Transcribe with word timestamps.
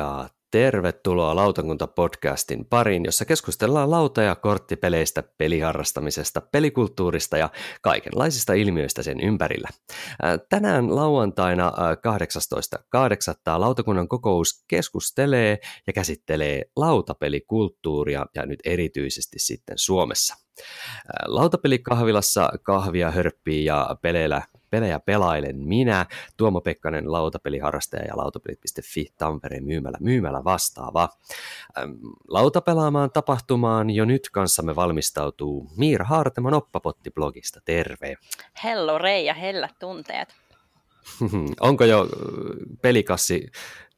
ja 0.00 0.28
tervetuloa 0.50 1.34
Lautakunta-podcastin 1.34 2.64
pariin, 2.70 3.04
jossa 3.04 3.24
keskustellaan 3.24 3.90
lauta- 3.90 4.22
ja 4.22 4.34
korttipeleistä, 4.34 5.22
peliharrastamisesta, 5.38 6.40
pelikulttuurista 6.40 7.38
ja 7.38 7.50
kaikenlaisista 7.82 8.52
ilmiöistä 8.52 9.02
sen 9.02 9.20
ympärillä. 9.20 9.68
Tänään 10.48 10.96
lauantaina 10.96 11.72
18.8. 11.96 13.60
lautakunnan 13.60 14.08
kokous 14.08 14.64
keskustelee 14.68 15.58
ja 15.86 15.92
käsittelee 15.92 16.62
lautapelikulttuuria 16.76 18.26
ja 18.34 18.46
nyt 18.46 18.60
erityisesti 18.64 19.38
sitten 19.38 19.78
Suomessa. 19.78 20.34
Lautapelikahvilassa 21.26 22.50
kahvia 22.62 23.10
hörppii 23.10 23.64
ja 23.64 23.96
peleillä 24.02 24.42
pelejä 24.70 25.00
pelailen 25.00 25.56
minä, 25.56 26.06
Tuomo 26.36 26.60
Pekkanen, 26.60 27.12
lautapeliharrastaja 27.12 28.04
ja 28.04 28.16
lautapelit.fi 28.16 29.12
Tampereen 29.18 29.64
myymällä, 29.64 29.98
myymällä 30.00 30.44
vastaava. 30.44 31.08
Lautapelaamaan 32.28 33.10
tapahtumaan 33.10 33.90
jo 33.90 34.04
nyt 34.04 34.30
kanssamme 34.32 34.76
valmistautuu 34.76 35.70
Miira 35.76 36.04
Haarteman 36.04 36.54
Oppapotti-blogista. 36.54 37.60
Terve. 37.64 38.16
Hello 38.64 38.98
Reija, 38.98 39.34
hellä 39.34 39.68
tunteet. 39.78 40.34
Onko 41.60 41.84
jo 41.84 42.08
pelikassi 42.82 43.50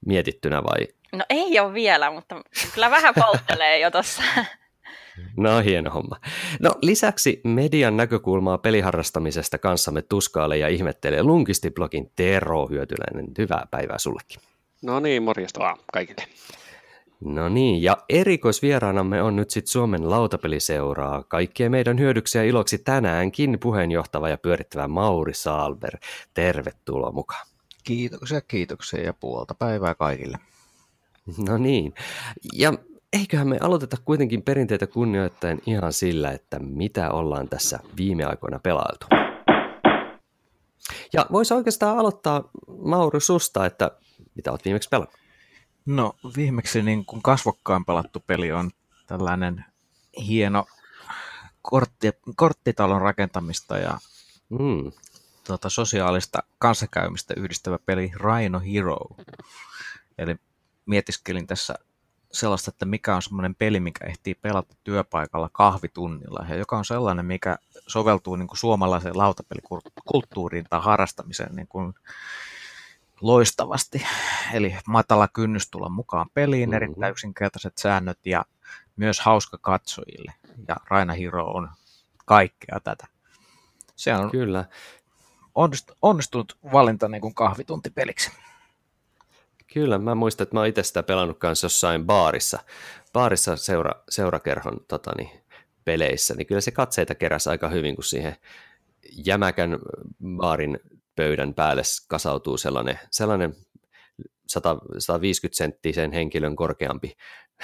mietittynä 0.06 0.62
vai? 0.62 0.88
No 1.12 1.24
ei 1.30 1.60
ole 1.60 1.74
vielä, 1.74 2.10
mutta 2.10 2.42
kyllä 2.74 2.90
vähän 2.90 3.14
polttelee 3.14 3.78
jo 3.78 3.90
tuossa. 3.90 4.22
No 5.36 5.58
hieno 5.58 5.90
homma. 5.90 6.16
No 6.60 6.74
lisäksi 6.82 7.40
median 7.44 7.96
näkökulmaa 7.96 8.58
peliharrastamisesta 8.58 9.58
kanssamme 9.58 10.02
tuskaalle 10.02 10.58
ja 10.58 10.68
ihmettelee 10.68 11.22
Lunkisti-blogin 11.22 12.10
Tero 12.16 12.66
Hyötyläinen. 12.66 13.26
Hyvää 13.38 13.66
päivää 13.70 13.98
sullekin. 13.98 14.40
No 14.82 15.00
niin, 15.00 15.22
morjesta 15.22 15.60
vaan 15.60 15.78
kaikille. 15.92 16.24
No 17.24 17.48
niin, 17.48 17.82
ja 17.82 17.96
erikoisvieraanamme 18.08 19.22
on 19.22 19.36
nyt 19.36 19.50
sitten 19.50 19.72
Suomen 19.72 20.10
lautapeliseuraa. 20.10 21.22
Kaikkien 21.22 21.70
meidän 21.70 21.98
hyödyksi 21.98 22.38
ja 22.38 22.44
iloksi 22.44 22.78
tänäänkin 22.78 23.58
puheenjohtava 23.60 24.28
ja 24.28 24.38
pyörittävä 24.38 24.88
Mauri 24.88 25.34
Saalber. 25.34 25.96
Tervetuloa 26.34 27.12
mukaan. 27.12 27.46
Kiitoksia, 27.84 28.40
kiitoksia 28.40 29.02
ja 29.02 29.12
puolta 29.12 29.54
päivää 29.54 29.94
kaikille. 29.94 30.38
No 31.48 31.58
niin, 31.58 31.94
ja 32.52 32.72
eiköhän 33.12 33.48
me 33.48 33.58
aloiteta 33.60 33.96
kuitenkin 34.04 34.42
perinteitä 34.42 34.86
kunnioittaen 34.86 35.62
ihan 35.66 35.92
sillä, 35.92 36.30
että 36.30 36.58
mitä 36.58 37.10
ollaan 37.10 37.48
tässä 37.48 37.78
viime 37.96 38.24
aikoina 38.24 38.58
pelailtu. 38.58 39.06
Ja 41.12 41.26
voisi 41.32 41.54
oikeastaan 41.54 41.98
aloittaa 41.98 42.50
Mauri 42.78 43.20
susta, 43.20 43.66
että 43.66 43.90
mitä 44.34 44.50
olet 44.50 44.64
viimeksi 44.64 44.88
pelannut? 44.88 45.16
No 45.86 46.16
viimeksi 46.36 46.82
niin 46.82 47.04
kuin 47.04 47.22
kasvokkaan 47.22 47.84
pelattu 47.84 48.22
peli 48.26 48.52
on 48.52 48.70
tällainen 49.06 49.64
hieno 50.26 50.66
kortti, 51.62 52.10
korttitalon 52.36 53.00
rakentamista 53.00 53.78
ja 53.78 53.98
mm. 54.48 54.92
tuota, 55.46 55.68
sosiaalista 55.68 56.42
kanssakäymistä 56.58 57.34
yhdistävä 57.36 57.78
peli 57.86 58.12
Rhino 58.14 58.60
Hero. 58.60 58.98
Eli 60.18 60.36
mietiskelin 60.86 61.46
tässä 61.46 61.74
sellaista, 62.32 62.68
että 62.70 62.84
mikä 62.84 63.16
on 63.16 63.22
semmoinen 63.22 63.54
peli, 63.54 63.80
mikä 63.80 64.06
ehtii 64.06 64.34
pelata 64.34 64.74
työpaikalla 64.84 65.50
kahvitunnilla, 65.52 66.46
ja 66.48 66.54
joka 66.56 66.78
on 66.78 66.84
sellainen, 66.84 67.26
mikä 67.26 67.58
soveltuu 67.86 68.36
niin 68.36 68.48
kuin 68.48 68.58
suomalaiseen 68.58 69.18
lautapelikulttuuriin 69.18 70.66
tai 70.70 70.80
harrastamiseen 70.82 71.56
niin 71.56 71.68
kuin 71.68 71.94
loistavasti. 73.20 74.06
Eli 74.52 74.76
matala 74.86 75.28
kynnys 75.28 75.70
tulla 75.70 75.88
mukaan 75.88 76.26
peliin, 76.34 76.68
mm-hmm. 76.68 76.76
erittäin 76.76 77.10
yksinkertaiset 77.10 77.78
säännöt 77.78 78.18
ja 78.26 78.44
myös 78.96 79.20
hauska 79.20 79.58
katsojille. 79.58 80.32
Ja 80.68 80.76
Raina 80.88 81.12
Hiro 81.12 81.46
on 81.46 81.70
kaikkea 82.24 82.80
tätä. 82.84 83.06
Se 83.96 84.14
on 84.14 84.30
Kyllä. 84.30 84.64
onnistunut 86.02 86.58
valinta 86.72 87.08
niin 87.08 87.20
kuin 87.20 87.34
kahvituntipeliksi. 87.34 88.30
Kyllä, 89.74 89.98
mä 89.98 90.14
muistan, 90.14 90.42
että 90.42 90.56
mä 90.56 90.60
oon 90.60 90.68
itse 90.68 90.82
sitä 90.82 91.02
pelannut 91.02 91.38
kanssa 91.38 91.64
jossain 91.64 92.06
baarissa, 92.06 92.58
baarissa 93.12 93.56
seura, 93.56 93.92
seurakerhon 94.08 94.80
totani, 94.88 95.40
peleissä, 95.84 96.34
niin 96.34 96.46
kyllä 96.46 96.60
se 96.60 96.70
katseita 96.70 97.14
keräsi 97.14 97.50
aika 97.50 97.68
hyvin, 97.68 97.94
kun 97.94 98.04
siihen 98.04 98.36
jämäkän 99.26 99.78
baarin 100.36 100.80
pöydän 101.16 101.54
päälle 101.54 101.82
kasautuu 102.08 102.56
sellainen, 102.56 102.98
sellainen 103.10 103.56
100, 104.46 104.76
150 104.98 105.56
senttisen 105.56 106.12
henkilön 106.12 106.56
korkeampi 106.56 107.16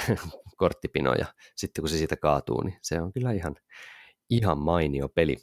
korttipino, 0.57 1.15
ja 1.15 1.27
sitten 1.57 1.83
kun 1.83 1.89
se 1.89 1.97
siitä 1.99 2.17
kaatuu, 2.17 2.63
niin 2.63 2.79
se 2.83 3.01
on 3.01 3.13
kyllä 3.13 3.33
ihan, 3.33 3.57
ihan 4.31 4.59
mainio 4.59 5.09
peli. 5.09 5.37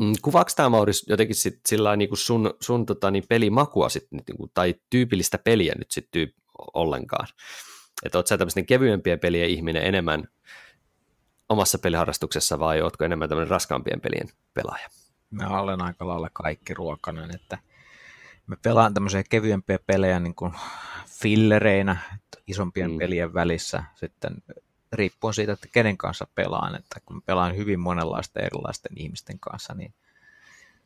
Mm, 0.00 0.12
kuvaako 0.22 0.50
tämä 0.56 0.68
Mauris 0.68 1.04
jotenkin 1.08 1.36
sit 1.36 1.60
sillä 1.68 1.96
niin 1.96 2.08
kuin 2.08 2.18
sun, 2.18 2.54
sun 2.60 2.86
tota, 2.86 3.10
niin 3.10 3.24
pelimakua 3.28 3.88
sit, 3.88 4.06
niin 4.10 4.36
kuin, 4.36 4.50
tai 4.54 4.74
tyypillistä 4.90 5.38
peliä 5.38 5.74
nyt 5.78 5.90
sitten 5.90 6.10
tyyp, 6.12 6.30
ollenkaan? 6.74 7.26
Että 8.02 8.18
oot 8.18 8.26
sä 8.26 8.38
tämmöisten 8.38 8.66
kevyempien 8.66 9.20
pelien 9.20 9.50
ihminen 9.50 9.82
enemmän 9.82 10.28
omassa 11.48 11.78
peliharrastuksessa 11.78 12.58
vai 12.58 12.82
ootko 12.82 13.04
enemmän 13.04 13.28
tämmöinen 13.28 13.50
raskaampien 13.50 14.00
pelien 14.00 14.28
pelaaja? 14.54 14.88
Mä 15.30 15.60
olen 15.60 15.82
aika 15.82 16.06
lailla 16.06 16.30
kaikki 16.32 16.74
ruokainen, 16.74 17.34
että 17.34 17.58
me 18.46 18.56
pelaan 18.62 18.94
tämmöisiä 18.94 19.22
kevyempiä 19.30 19.78
pelejä 19.86 20.20
niin 20.20 20.34
kuin 20.34 20.52
fillereinä 21.06 21.96
isompien 22.46 22.90
mm. 22.90 22.98
pelien 22.98 23.34
välissä 23.34 23.84
sitten 23.94 24.42
riippuen 24.92 25.34
siitä, 25.34 25.52
että 25.52 25.68
kenen 25.72 25.96
kanssa 25.98 26.26
pelaan. 26.34 26.74
Että 26.74 27.00
kun 27.06 27.22
pelaan 27.22 27.56
hyvin 27.56 27.80
monenlaisten 27.80 28.44
erilaisten 28.44 28.92
ihmisten 28.96 29.38
kanssa, 29.38 29.74
niin 29.74 29.94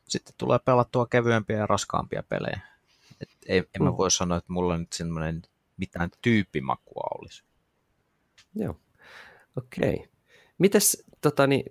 sitten 0.09 0.35
tulee 0.39 0.59
pelattua 0.59 1.07
kevyempiä 1.07 1.57
ja 1.57 1.67
raskaampia 1.67 2.23
pelejä. 2.23 2.61
Et 3.21 3.31
ei, 3.47 3.59
en 3.59 3.83
mä 3.83 3.91
mm. 3.91 3.97
voi 3.97 4.11
sanoa, 4.11 4.39
että 4.39 4.53
mulla 4.53 4.79
nyt 4.79 4.93
semmoinen 4.93 5.43
mitään 5.77 6.11
tyyppimakua 6.23 7.07
olisi. 7.19 7.45
Joo, 8.55 8.77
okei. 9.57 9.95
Okay. 9.95 10.09
Mites 10.59 11.05
totani, 11.21 11.65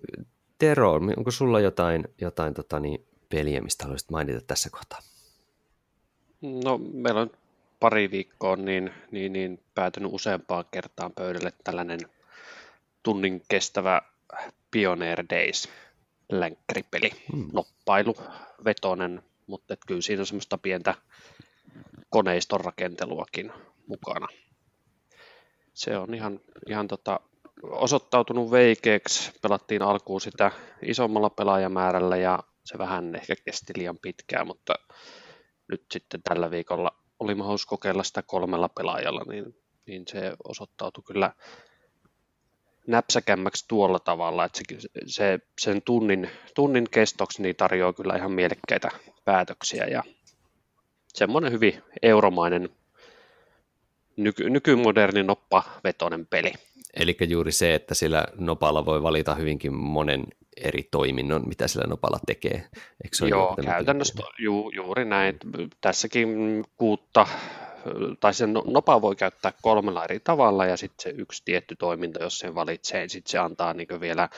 Tero, 0.57 0.93
onko 0.93 1.31
sulla 1.31 1.59
jotain, 1.59 2.07
jotain 2.21 2.53
totani, 2.53 3.05
peliä, 3.29 3.61
mistä 3.61 3.83
haluaisit 3.83 4.09
mainita 4.09 4.41
tässä 4.41 4.69
kohtaa? 4.69 4.99
No, 6.41 6.77
meillä 6.77 7.21
on 7.21 7.31
pari 7.79 8.11
viikkoa 8.11 8.55
niin, 8.55 8.93
niin, 9.11 9.33
niin 9.33 9.63
päätynyt 9.75 10.13
useampaan 10.13 10.65
kertaan 10.71 11.11
pöydälle 11.11 11.53
tällainen 11.63 11.99
tunnin 13.03 13.41
kestävä 13.49 14.01
Pioneer 14.71 15.25
Days 15.29 15.69
länkkäripeli, 16.31 17.11
hmm. 17.31 17.49
noppailu, 17.53 18.15
vetonen, 18.65 19.23
mutta 19.47 19.73
et 19.73 19.79
kyllä 19.87 20.01
siinä 20.01 20.21
on 20.21 20.25
semmoista 20.25 20.57
pientä 20.57 20.95
koneiston 22.09 22.61
rakenteluakin 22.61 23.51
mukana. 23.87 24.27
Se 25.73 25.97
on 25.97 26.13
ihan, 26.13 26.39
ihan 26.67 26.87
tota, 26.87 27.19
osoittautunut 27.63 28.51
veikeeksi. 28.51 29.31
Pelattiin 29.41 29.81
alkuun 29.81 30.21
sitä 30.21 30.51
isommalla 30.81 31.29
pelaajamäärällä 31.29 32.17
ja 32.17 32.39
se 32.65 32.77
vähän 32.77 33.15
ehkä 33.15 33.35
kesti 33.45 33.73
liian 33.75 33.97
pitkään, 33.97 34.47
mutta 34.47 34.73
nyt 35.67 35.85
sitten 35.91 36.23
tällä 36.23 36.51
viikolla 36.51 36.91
oli 37.19 37.35
mahdollisuus 37.35 37.65
kokeilla 37.65 38.03
sitä 38.03 38.21
kolmella 38.21 38.69
pelaajalla, 38.69 39.23
niin, 39.27 39.55
niin 39.85 40.03
se 40.07 40.33
osoittautui 40.43 41.03
kyllä 41.07 41.33
näpsäkämmäksi 42.89 43.65
tuolla 43.67 43.99
tavalla, 43.99 44.45
että 44.45 44.61
se, 44.79 44.89
se 45.05 45.39
sen 45.61 45.81
tunnin, 45.81 46.29
tunnin 46.55 46.87
kestoksi 46.91 47.41
niin 47.41 47.55
tarjoaa 47.55 47.93
kyllä 47.93 48.15
ihan 48.15 48.31
mielekkäitä 48.31 48.89
päätöksiä 49.25 49.85
ja 49.85 50.03
semmoinen 51.07 51.51
hyvin 51.51 51.83
euromainen 52.01 52.69
nyky, 54.15 54.49
nykymoderni 54.49 55.23
noppavetoinen 55.23 56.27
peli. 56.27 56.53
Eli 56.93 57.17
juuri 57.27 57.51
se, 57.51 57.75
että 57.75 57.95
sillä 57.95 58.25
nopalla 58.37 58.85
voi 58.85 59.03
valita 59.03 59.35
hyvinkin 59.35 59.73
monen 59.73 60.23
eri 60.57 60.87
toiminnon, 60.91 61.47
mitä 61.47 61.67
sillä 61.67 61.85
nopalla 61.87 62.19
tekee. 62.25 62.55
Eikö 63.03 63.15
se 63.15 63.27
Joo, 63.27 63.55
käytännössä 63.65 64.23
ju, 64.39 64.71
juuri 64.75 65.05
näin. 65.05 65.37
Tässäkin 65.81 66.29
kuutta 66.77 67.27
tai 68.19 68.33
sen 68.33 68.53
no, 68.53 68.63
nopa 68.67 69.01
voi 69.01 69.15
käyttää 69.15 69.53
kolmella 69.61 70.03
eri 70.03 70.19
tavalla 70.19 70.65
ja 70.65 70.77
sitten 70.77 71.03
se 71.03 71.21
yksi 71.21 71.41
tietty 71.45 71.75
toiminto, 71.75 72.23
jos 72.23 72.39
sen 72.39 72.55
valitsee, 72.55 72.99
niin 72.99 73.09
sitten 73.09 73.31
se 73.31 73.37
antaa 73.37 73.73
niin 73.73 73.99
vielä 73.99 74.29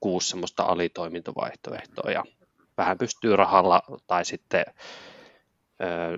kuusi 0.00 0.28
semmoista 0.28 0.62
alitoimintovaihtoehtoa 0.62 2.10
ja 2.10 2.24
vähän 2.78 2.98
pystyy 2.98 3.36
rahalla 3.36 3.82
tai 4.06 4.24
sitten 4.24 4.64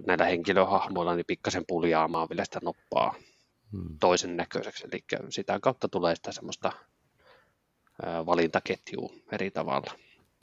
näillä 0.06 0.25
henkilöhahmoilla 0.25 1.14
niin 1.16 1.26
pikkasen 1.26 1.64
puljaamaan 1.69 2.28
vielä 2.28 2.44
sitä 2.44 2.61
noppaa 2.62 3.14
hmm. 3.72 3.99
toisen 4.00 4.37
näköiseksi, 4.37 4.87
eli 4.93 5.05
sitä 5.28 5.61
kautta 5.61 5.88
tulee 5.88 6.16
sitä 6.16 6.32
semmoista 6.32 6.72
valintaketjua 8.26 9.12
eri 9.32 9.50
tavalla. 9.50 9.93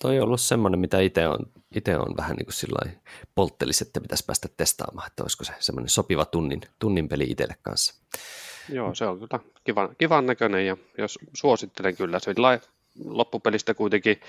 Toi 0.01 0.19
on 0.19 0.25
ollut 0.25 0.41
semmoinen, 0.41 0.79
mitä 0.79 0.99
itse 0.99 1.27
on, 1.27 1.39
ite 1.75 1.97
on 1.97 2.17
vähän 2.17 2.35
niin 2.35 2.45
kuin 2.45 2.99
polttelis, 3.35 3.81
että 3.81 4.01
pitäisi 4.01 4.25
päästä 4.25 4.47
testaamaan, 4.57 5.07
että 5.07 5.23
olisiko 5.23 5.43
se 5.43 5.53
semmoinen 5.59 5.89
sopiva 5.89 6.25
tunnin, 6.25 6.61
tunnin 6.79 7.09
peli 7.09 7.23
itselle 7.23 7.55
kanssa. 7.61 7.93
Joo, 8.69 8.95
se 8.95 9.05
on 9.05 9.19
kyllä 9.19 9.39
kivan, 9.63 9.95
kivan 9.97 10.25
näköinen 10.25 10.65
ja 10.65 10.77
jos 10.97 11.19
suosittelen 11.33 11.95
kyllä, 11.95 12.19
se 12.19 12.33
loppupelistä 13.05 13.73
kuitenkin 13.73 14.21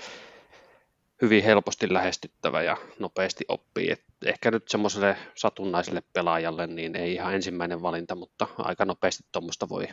hyvin 1.21 1.43
helposti 1.43 1.93
lähestyttävä 1.93 2.61
ja 2.61 2.77
nopeasti 2.99 3.45
oppii. 3.47 3.91
Et 3.91 4.03
ehkä 4.25 4.51
nyt 4.51 4.67
semmoiselle 4.67 5.17
satunnaiselle 5.35 6.03
pelaajalle 6.13 6.67
niin 6.67 6.95
ei 6.95 7.13
ihan 7.13 7.35
ensimmäinen 7.35 7.81
valinta, 7.81 8.15
mutta 8.15 8.47
aika 8.57 8.85
nopeasti 8.85 9.23
tuommoista 9.31 9.69
voi, 9.69 9.87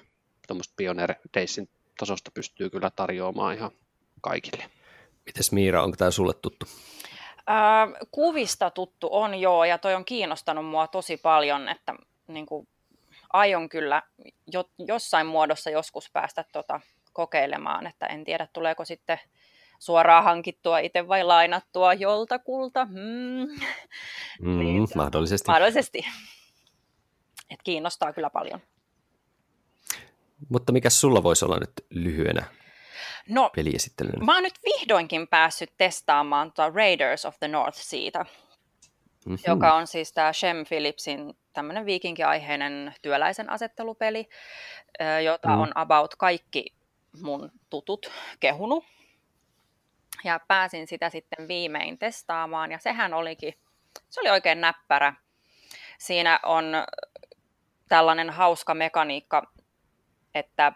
tuommoista 0.47 0.75
Pioneer 0.77 1.15
Daysin 1.37 1.69
tasosta 1.99 2.31
pystyy 2.35 2.71
kyllä 2.71 2.91
tarjoamaan 2.91 3.55
ihan 3.55 3.71
kaikille. 4.21 4.80
Mites 5.31 5.53
Miira, 5.53 5.83
onko 5.83 5.97
tämä 5.97 6.11
sulle 6.11 6.35
tuttu? 6.35 6.67
Äh, 7.37 8.09
kuvista 8.11 8.71
tuttu 8.71 9.09
on 9.11 9.35
joo, 9.35 9.65
ja 9.65 9.79
toi 9.79 9.95
on 9.95 10.05
kiinnostanut 10.05 10.67
mua 10.67 10.87
tosi 10.87 11.17
paljon, 11.17 11.69
että 11.69 11.95
niin 12.27 12.47
kuin, 12.47 12.69
aion 13.33 13.69
kyllä 13.69 14.03
jo, 14.53 14.65
jossain 14.79 15.27
muodossa 15.27 15.71
joskus 15.71 16.11
päästä 16.13 16.45
tota, 16.53 16.81
kokeilemaan, 17.13 17.87
että 17.87 18.07
en 18.07 18.25
tiedä 18.25 18.49
tuleeko 18.53 18.85
sitten 18.85 19.19
suoraan 19.79 20.25
hankittua 20.25 20.79
itse 20.79 21.09
vai 21.09 21.25
lainattua 21.25 21.95
joltakulta. 21.95 22.85
Mm. 22.85 23.49
Mm, 24.41 24.59
niin, 24.59 24.89
mahdollisesti. 24.95 25.49
Mahdollisesti. 25.49 26.07
Et 27.51 27.63
kiinnostaa 27.65 28.13
kyllä 28.13 28.31
paljon. 28.31 28.61
Mutta 30.49 30.73
mikä 30.73 30.91
sulla 30.91 31.23
voisi 31.23 31.45
olla 31.45 31.59
nyt 31.59 31.73
lyhyenä 31.91 32.45
no, 33.29 33.51
peliesittelynä? 33.57 34.25
Mä 34.25 34.35
oon 34.35 34.43
nyt 34.43 34.59
vihdoinkin 34.65 35.29
päässyt 35.29 35.73
testaamaan 35.79 36.53
tuota 36.53 36.73
Raiders 36.75 37.25
of 37.25 37.37
the 37.39 37.49
North 37.49 37.79
Seata, 37.79 38.19
mm-hmm. 38.19 39.39
joka 39.47 39.75
on 39.75 39.87
siis 39.87 40.13
tämä 40.13 40.33
Shem 40.33 40.65
Phillipsin 40.69 41.37
tämmöinen 41.53 41.87
viikinkiaiheinen 41.87 42.95
työläisen 43.03 43.51
asettelupeli, 43.51 44.29
jota 45.25 45.49
mm. 45.49 45.61
on 45.61 45.73
about 45.75 46.15
kaikki 46.15 46.75
mun 47.23 47.53
tutut 47.71 48.11
kehunut 48.41 48.85
ja 50.25 50.41
pääsin 50.49 50.87
sitä 50.87 51.11
sitten 51.11 51.49
viimein 51.49 51.99
testaamaan 51.99 52.73
ja 52.73 52.79
sehän 52.79 53.15
olikin, 53.15 53.55
se 54.11 54.21
oli 54.21 54.31
oikein 54.31 54.61
näppärä. 54.61 55.15
Siinä 55.99 56.41
on 56.43 56.65
tällainen 57.89 58.31
hauska 58.31 58.75
mekaniikka, 58.75 59.53
että 60.35 60.73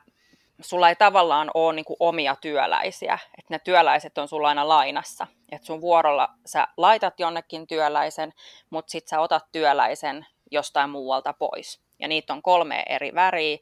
sulla 0.60 0.88
ei 0.88 0.96
tavallaan 0.96 1.50
ole 1.54 1.72
niin 1.72 1.84
kuin 1.84 1.96
omia 2.00 2.36
työläisiä, 2.36 3.18
että 3.38 3.54
ne 3.54 3.58
työläiset 3.58 4.18
on 4.18 4.28
sulla 4.28 4.48
aina 4.48 4.68
lainassa, 4.68 5.26
että 5.52 5.66
sun 5.66 5.80
vuorolla 5.80 6.28
sä 6.46 6.68
laitat 6.76 7.20
jonnekin 7.20 7.66
työläisen, 7.66 8.32
mutta 8.70 8.90
sitten 8.90 9.10
sä 9.10 9.20
otat 9.20 9.44
työläisen 9.52 10.26
jostain 10.50 10.90
muualta 10.90 11.32
pois 11.32 11.84
ja 11.98 12.08
niitä 12.08 12.32
on 12.32 12.42
kolme 12.42 12.82
eri 12.88 13.14
väriä, 13.14 13.58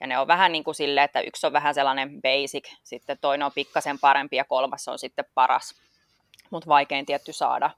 ja 0.00 0.06
ne 0.06 0.18
on 0.18 0.26
vähän 0.26 0.52
niin 0.52 0.64
kuin 0.64 0.74
silleen, 0.74 1.04
että 1.04 1.20
yksi 1.20 1.46
on 1.46 1.52
vähän 1.52 1.74
sellainen 1.74 2.22
basic, 2.22 2.68
sitten 2.82 3.18
toinen 3.20 3.46
on 3.46 3.52
pikkasen 3.54 3.98
parempi, 3.98 4.36
ja 4.36 4.44
kolmas 4.44 4.88
on 4.88 4.98
sitten 4.98 5.24
paras, 5.34 5.74
mutta 6.50 6.68
vaikein 6.68 7.06
tietty 7.06 7.32
saada. 7.32 7.70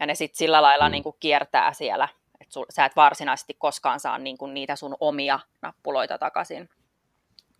Ja 0.00 0.06
ne 0.06 0.14
sitten 0.14 0.38
sillä 0.38 0.62
lailla 0.62 0.88
mm. 0.88 0.92
niin 0.92 1.02
kuin 1.02 1.16
kiertää 1.20 1.72
siellä, 1.72 2.08
että 2.40 2.60
sä 2.70 2.84
et 2.84 2.96
varsinaisesti 2.96 3.54
koskaan 3.58 4.00
saa 4.00 4.18
niin 4.18 4.38
kuin 4.38 4.54
niitä 4.54 4.76
sun 4.76 4.96
omia 5.00 5.40
nappuloita 5.62 6.18
takaisin. 6.18 6.68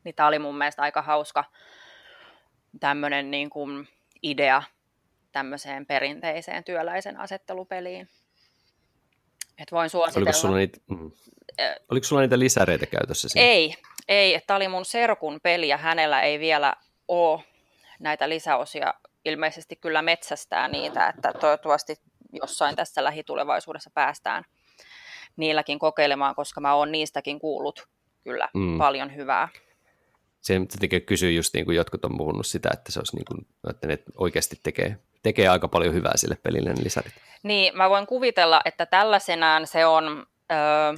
Niin 0.05 0.14
tämä 0.14 0.26
oli 0.26 0.38
mun 0.38 0.58
mielestä 0.58 0.82
aika 0.82 1.02
hauska 1.02 1.44
tämmöinen 2.81 3.31
niin 3.31 3.50
kuin 3.50 3.88
idea 4.23 4.62
tämmöiseen 5.32 5.87
perinteiseen 5.87 6.64
työläisen 6.64 7.20
asettelupeliin. 7.20 8.08
Et 9.58 9.73
voin 9.73 9.91
suositella. 9.91 10.25
Oliko 10.25 10.38
sulla 10.38 10.56
niitä, 10.56 10.79
mm. 10.88 11.11
Oliko 11.91 12.05
sulla 12.05 12.23
niitä 12.23 12.38
lisäreitä 12.38 12.87
käytössä? 12.87 13.29
Siinä? 13.29 13.47
Ei, 13.47 13.75
ei. 14.08 14.41
Tämä 14.47 14.56
oli 14.56 14.69
mun 14.69 14.85
serkun 14.85 15.41
peli 15.43 15.69
ja 15.69 15.76
hänellä 15.76 16.20
ei 16.20 16.38
vielä 16.38 16.75
ole 17.08 17.41
näitä 18.00 18.29
lisäosia. 18.29 18.94
Ilmeisesti 19.25 19.76
kyllä 19.76 20.02
metsästää 20.02 20.69
niitä, 20.69 21.08
että 21.08 21.32
toivottavasti 21.32 21.97
jossain 22.32 22.76
tässä 22.76 23.05
lähitulevaisuudessa 23.05 23.91
päästään 23.94 24.44
niilläkin 25.37 25.79
kokeilemaan, 25.79 26.35
koska 26.35 26.61
mä 26.61 26.75
oon 26.75 26.93
niistäkin 26.93 27.38
kuullut 27.38 27.88
kyllä 28.25 28.49
mm. 28.55 28.79
paljon 28.79 29.14
hyvää. 29.17 29.49
Se 30.40 30.54
tietenkin 30.69 31.02
kysyy 31.02 31.32
just 31.32 31.54
niin 31.54 31.64
kuin 31.64 31.76
jotkut 31.76 32.04
on 32.04 32.16
puhunut 32.16 32.46
sitä, 32.46 32.70
että, 32.72 32.92
se 32.92 33.00
olisi 33.00 33.16
niin 33.16 33.25
kuin, 33.25 33.46
että 33.70 33.87
ne 33.87 33.98
oikeasti 34.19 34.60
tekee, 34.62 34.96
tekee 35.22 35.48
aika 35.48 35.69
paljon 35.69 35.94
hyvää 35.94 36.16
sille 36.16 36.38
pelille 36.42 36.72
ne 36.72 36.84
lisärit. 36.84 37.12
Niin, 37.42 37.76
mä 37.76 37.90
voin 37.90 38.06
kuvitella, 38.06 38.60
että 38.64 38.87
tällaisenaan 38.87 39.66
se 39.66 39.87
on... 39.87 40.26
Öö, 40.52 40.94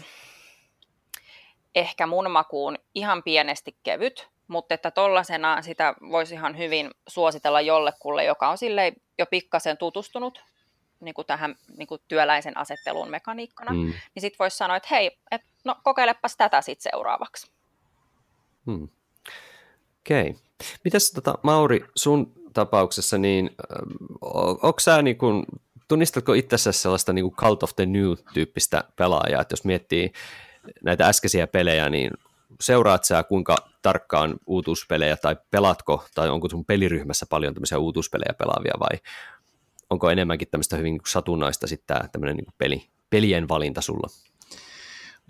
ehkä 1.74 2.06
mun 2.06 2.30
makuun 2.30 2.78
ihan 2.94 3.22
pienesti 3.22 3.76
kevyt, 3.82 4.28
mutta 4.48 4.74
että 4.74 4.90
tollasena 4.90 5.62
sitä 5.62 5.94
voisi 6.10 6.34
ihan 6.34 6.58
hyvin 6.58 6.90
suositella 7.08 7.60
jollekulle, 7.60 8.24
joka 8.24 8.48
on 8.48 8.58
sille 8.58 8.92
jo 9.18 9.26
pikkasen 9.26 9.76
tutustunut 9.76 10.44
niin 11.00 11.14
kuin 11.14 11.26
tähän 11.26 11.56
niin 11.76 11.86
kuin 11.86 12.00
työläisen 12.08 12.56
asetteluun 12.56 13.10
mekaniikkana, 13.10 13.72
mm. 13.72 13.78
niin 14.14 14.20
sitten 14.20 14.38
voisi 14.38 14.56
sanoa, 14.56 14.76
että 14.76 14.88
hei, 14.90 15.18
et, 15.30 15.42
no 15.64 15.76
kokeilepas 15.84 16.36
tätä 16.36 16.60
sitten 16.60 16.92
seuraavaksi. 16.92 17.52
Hmm. 18.66 18.88
Okei. 20.06 20.34
Mitäs 20.84 21.10
tota, 21.10 21.34
Mauri, 21.42 21.84
sun 21.96 22.32
tapauksessa, 22.52 23.18
niin 23.18 23.50
onko 24.62 24.80
sä 24.80 25.02
niin 25.02 25.18
kun, 25.18 25.44
tunnistatko 25.88 26.32
itsessä 26.32 26.72
sellaista 26.72 27.12
niin 27.12 27.30
Cult 27.30 27.62
of 27.62 27.76
the 27.76 27.86
New-tyyppistä 27.86 28.84
pelaajaa, 28.96 29.42
että 29.42 29.52
jos 29.52 29.64
miettii 29.64 30.12
näitä 30.84 31.06
äskeisiä 31.06 31.46
pelejä, 31.46 31.90
niin 31.90 32.10
seuraat 32.60 33.04
sä 33.04 33.22
kuinka 33.22 33.56
tarkkaan 33.82 34.36
uutuuspelejä 34.46 35.16
tai 35.16 35.36
pelatko, 35.50 36.04
tai 36.14 36.28
onko 36.28 36.48
sun 36.48 36.64
peliryhmässä 36.64 37.26
paljon 37.30 37.54
tämmöisiä 37.54 37.78
uutuuspelejä 37.78 38.34
pelaavia 38.38 38.74
vai 38.80 38.98
onko 39.90 40.10
enemmänkin 40.10 40.48
tämmöistä 40.50 40.76
hyvin 40.76 41.00
satunnaista 41.06 41.66
sitten 41.66 41.96
tämmöinen 42.12 42.36
niin 42.36 42.46
peli, 42.58 42.88
pelien 43.10 43.48
valinta 43.48 43.80
sulla? 43.80 44.08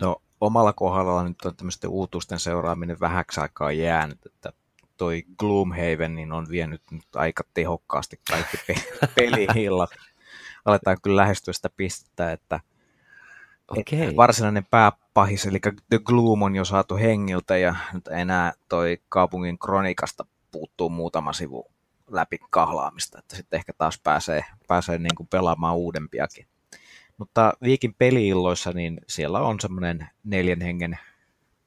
No 0.01 0.21
omalla 0.41 0.73
kohdalla 0.73 1.23
nyt 1.23 1.45
on 1.45 1.55
tämmöisten 1.55 1.89
uutuusten 1.89 2.39
seuraaminen 2.39 2.99
vähäksi 2.99 3.39
aikaa 3.39 3.71
jäänyt, 3.71 4.25
että 4.25 4.53
toi 4.97 5.23
Gloomhaven 5.39 6.15
niin 6.15 6.31
on 6.31 6.47
vienyt 6.49 6.81
nyt 6.91 7.15
aika 7.15 7.43
tehokkaasti 7.53 8.19
kaikki 8.29 8.57
pe- 8.67 9.07
pelihillat. 9.15 9.89
Aletaan 10.65 10.97
kyllä 11.01 11.21
lähestyä 11.21 11.53
sitä 11.53 11.69
pistettä, 11.77 12.31
että– 12.31 12.59
Okay. 13.67 14.15
Varsinainen 14.15 14.65
pääpahis, 14.65 15.45
eli 15.45 15.59
The 15.89 15.99
Gloom 16.03 16.41
on 16.41 16.55
jo 16.55 16.65
saatu 16.65 16.95
hengiltä 16.95 17.57
ja 17.57 17.75
nyt 17.93 18.07
enää 18.07 18.53
toi 18.69 18.97
kaupungin 19.09 19.59
kronikasta 19.59 20.25
puuttuu 20.51 20.89
muutama 20.89 21.33
sivu 21.33 21.71
läpi 22.11 22.37
kahlaamista, 22.49 23.19
että 23.19 23.35
sitten 23.35 23.57
ehkä 23.57 23.73
taas 23.77 23.99
pääsee, 24.03 24.45
pääsee 24.67 24.97
niin 24.97 25.15
kuin 25.17 25.27
pelaamaan 25.27 25.75
uudempiakin. 25.75 26.47
Mutta 27.17 27.53
Viikin 27.61 27.93
peliilloissa, 27.93 28.71
niin 28.71 29.01
siellä 29.07 29.39
on 29.39 29.59
semmoinen 29.59 30.09
neljän 30.23 30.61
hengen, 30.61 30.99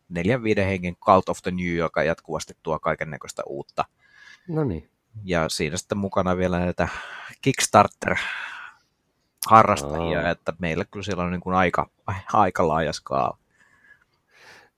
neljän 0.09 0.43
viiden 0.43 0.67
hengen 0.67 0.97
Cult 0.97 1.29
of 1.29 1.39
the 1.43 1.51
New, 1.51 1.75
joka 1.75 2.03
jatkuvasti 2.03 2.57
tuo 2.63 2.79
kaiken 2.79 3.11
näköistä 3.11 3.43
uutta. 3.47 3.85
No 4.49 4.65
niin. 4.65 4.91
Ja 5.25 5.49
siinä 5.49 5.77
sitten 5.77 5.99
mukana 5.99 6.37
vielä 6.37 6.59
näitä 6.59 6.89
Kickstarter 7.43 8.17
harrastajia, 9.47 10.21
Aa. 10.21 10.31
että 10.31 10.53
meillä 10.59 10.85
kyllä 10.85 11.05
siellä 11.05 11.25
on 11.25 11.31
niin 11.31 11.41
kuin 11.41 11.57
aika, 11.57 11.91
aika 12.33 12.69
laaja 12.69 12.93
skaala. 12.93 13.39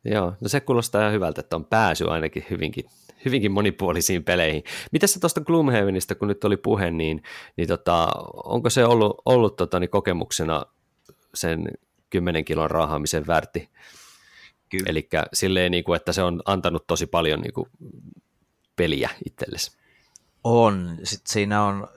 Joo, 0.04 0.32
no 0.40 0.48
se 0.48 0.60
kuulostaa 0.60 1.00
ihan 1.00 1.12
hyvältä, 1.12 1.40
että 1.40 1.56
on 1.56 1.64
pääsy 1.64 2.10
ainakin 2.10 2.46
hyvinkin, 2.50 2.84
hyvinkin 3.24 3.52
monipuolisiin 3.52 4.24
peleihin. 4.24 4.64
Miten 4.92 5.08
se 5.08 5.20
tuosta 5.20 5.40
Gloomhavenista, 5.40 6.14
kun 6.14 6.28
nyt 6.28 6.44
oli 6.44 6.56
puhe, 6.56 6.90
niin, 6.90 7.22
niin 7.56 7.68
tota, 7.68 8.08
onko 8.44 8.70
se 8.70 8.84
ollut, 8.84 9.22
ollut 9.24 9.56
tota, 9.56 9.80
niin 9.80 9.90
kokemuksena 9.90 10.62
sen 11.34 11.68
10 12.10 12.44
kilon 12.44 12.70
raahaamisen 12.70 13.26
väärti? 13.26 13.68
Eli 14.86 15.08
silleen, 15.32 15.70
niin 15.70 15.84
kuin, 15.84 15.96
että 15.96 16.12
se 16.12 16.22
on 16.22 16.42
antanut 16.44 16.86
tosi 16.86 17.06
paljon 17.06 17.40
niin 17.40 17.52
kuin, 17.52 17.68
peliä 18.76 19.10
itsellesi. 19.26 19.72
On. 20.44 20.98
Sitten 21.04 21.32
siinä 21.32 21.64
on 21.64 21.88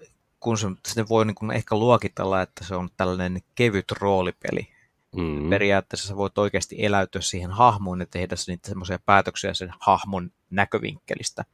kun 0.42 0.58
se, 0.58 0.68
sitten 0.88 1.10
voi 1.10 1.26
niin 1.26 1.36
kuin 1.36 1.52
ehkä 1.52 1.76
luokitella, 1.76 2.42
että 2.42 2.66
se 2.66 2.76
on 2.76 2.90
tällainen 2.98 3.42
kevyt 3.56 3.92
roolipeli. 3.92 4.68
Mm. 5.16 5.50
Periaatteessa 5.50 6.08
sä 6.08 6.16
voit 6.16 6.38
oikeasti 6.38 6.76
eläytyä 6.80 7.22
siihen 7.22 7.52
hahmoon 7.52 8.00
ja 8.00 8.06
tehdä 8.06 8.36
niitä 8.48 8.70
semmoisia 8.70 9.00
päätöksiä 9.06 9.54
sen 9.54 9.74
hahmon 9.80 10.32
näkövinkkelistä. 10.50 11.46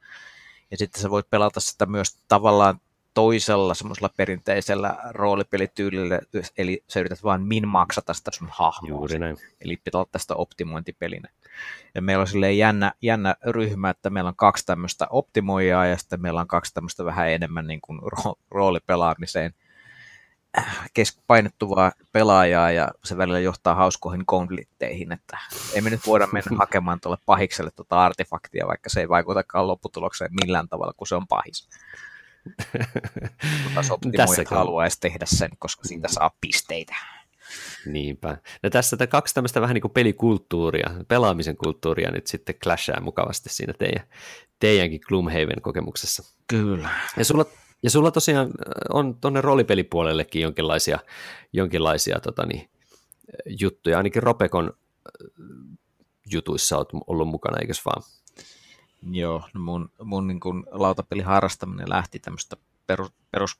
Ja 0.70 0.76
sitten 0.76 1.02
sä 1.02 1.10
voit 1.10 1.30
pelata 1.30 1.60
sitä 1.60 1.86
myös 1.86 2.16
tavallaan 2.28 2.80
toisella 3.14 3.74
semmoisella 3.74 4.10
perinteisellä 4.16 4.96
roolipelityylillä, 5.10 6.20
eli 6.58 6.84
sä 6.88 7.00
yrität 7.00 7.24
vaan 7.24 7.42
min 7.42 7.68
maksata 7.68 8.14
sitä 8.14 8.30
sun 8.34 8.48
hahmoa. 8.50 8.88
Juuri 8.88 9.18
näin. 9.18 9.36
Eli 9.60 9.76
pitää 9.76 9.98
olla 9.98 10.08
tästä 10.12 10.34
optimointipelinä. 10.34 11.28
Ja 11.94 12.02
meillä 12.02 12.20
on 12.20 12.26
silleen 12.26 12.58
jännä, 12.58 12.92
jännä 13.02 13.34
ryhmä, 13.44 13.90
että 13.90 14.10
meillä 14.10 14.28
on 14.28 14.36
kaksi 14.36 14.66
tämmöistä 14.66 15.06
optimoijaa 15.10 15.86
ja 15.86 15.96
sitten 15.96 16.22
meillä 16.22 16.40
on 16.40 16.48
kaksi 16.48 16.74
tämmöistä 16.74 17.04
vähän 17.04 17.28
enemmän 17.28 17.66
niin 17.66 17.80
kuin 17.80 18.00
roolipelaamiseen 18.50 19.54
painottuvaa 21.26 21.92
pelaajaa 22.12 22.70
ja 22.70 22.88
se 23.04 23.16
välillä 23.16 23.38
johtaa 23.38 23.74
hauskoihin 23.74 24.26
konflikteihin, 24.26 25.12
että 25.12 25.38
ei 25.74 25.80
me 25.80 25.90
nyt 25.90 26.06
voida 26.06 26.28
mennä 26.32 26.56
hakemaan 26.58 27.00
tuolle 27.00 27.18
pahikselle 27.26 27.70
tuota 27.70 28.04
artefaktia, 28.04 28.66
vaikka 28.66 28.90
se 28.90 29.00
ei 29.00 29.08
vaikutakaan 29.08 29.66
lopputulokseen 29.66 30.30
millään 30.44 30.68
tavalla, 30.68 30.92
kun 30.96 31.06
se 31.06 31.14
on 31.14 31.26
pahis. 31.26 31.68
Tässä 34.16 34.44
haluaisi 34.50 35.00
tehdä 35.00 35.26
sen, 35.26 35.50
koska 35.58 35.88
siitä 35.88 36.08
saa 36.08 36.30
pisteitä. 36.40 36.96
Niinpä. 37.86 38.38
No 38.62 38.70
tässä 38.70 38.96
tämä 38.96 39.06
kaksi 39.06 39.34
tämmöistä 39.34 39.60
vähän 39.60 39.74
niin 39.74 39.82
kuin 39.82 39.92
pelikulttuuria, 39.92 40.90
pelaamisen 41.08 41.56
kulttuuria 41.56 42.10
nyt 42.10 42.26
sitten 42.26 42.54
clashaa 42.54 43.00
mukavasti 43.00 43.48
siinä 43.48 43.72
teidän, 43.72 44.06
teidänkin 44.58 45.00
Gloomhaven 45.08 45.62
kokemuksessa. 45.62 46.22
Kyllä. 46.48 46.88
Ja 47.16 47.24
sulla, 47.24 47.44
ja 47.82 47.90
sulla 47.90 48.10
tosiaan 48.10 48.50
on 48.92 49.14
tuonne 49.20 49.40
roolipelipuolellekin 49.40 50.42
jonkinlaisia, 50.42 50.98
jonkinlaisia 51.52 52.20
tota 52.20 52.46
niin, 52.46 52.70
juttuja, 53.46 53.96
ainakin 53.96 54.22
Ropekon 54.22 54.72
jutuissa 56.30 56.76
olet 56.76 56.88
ollut 57.06 57.28
mukana, 57.28 57.58
eikös 57.60 57.84
vaan? 57.84 58.02
Joo, 59.02 59.42
no 59.54 59.60
mun, 59.60 59.90
mun 60.02 60.26
niin 60.26 60.40
kuin 60.40 60.64
lautapeliharrastaminen 60.70 61.88
lähti 61.88 62.18
tämmöistä 62.18 62.56
perus, 62.86 63.12
perus, 63.30 63.58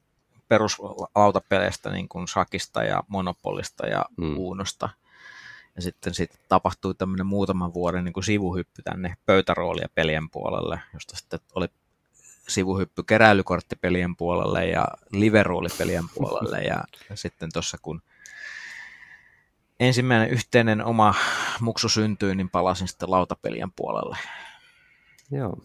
peruslautapeleistä 0.48 1.90
niin 1.90 2.08
kuin 2.08 2.28
Sakista 2.28 2.82
ja 2.82 3.02
Monopolista 3.08 3.86
ja 3.86 4.04
mm. 4.16 4.36
Uunosta. 4.36 4.88
Ja 5.76 5.82
sitten 5.82 6.14
sit 6.14 6.30
tapahtui 6.48 6.94
tämmöinen 6.94 7.26
muutaman 7.26 7.74
vuoden 7.74 8.04
niin 8.04 8.12
kuin 8.12 8.24
sivuhyppy 8.24 8.82
tänne 8.82 9.16
pöytäroolia 9.26 9.88
pelien 9.94 10.30
puolelle, 10.30 10.80
josta 10.94 11.16
sitten 11.16 11.40
oli 11.54 11.68
sivuhyppy 12.48 13.02
keräilykorttipelien 13.02 14.16
puolelle 14.16 14.66
ja 14.66 14.88
liveroolipelien 15.12 16.04
puolelle. 16.14 16.60
Ja 16.60 16.84
sitten 17.14 17.48
tuossa 17.52 17.78
kun 17.82 18.02
ensimmäinen 19.80 20.30
yhteinen 20.30 20.84
oma 20.84 21.14
muksu 21.60 21.88
syntyi, 21.88 22.34
niin 22.34 22.50
palasin 22.50 22.88
sitten 22.88 23.10
lautapelien 23.10 23.72
puolelle. 23.72 24.16
Joo. 25.30 25.56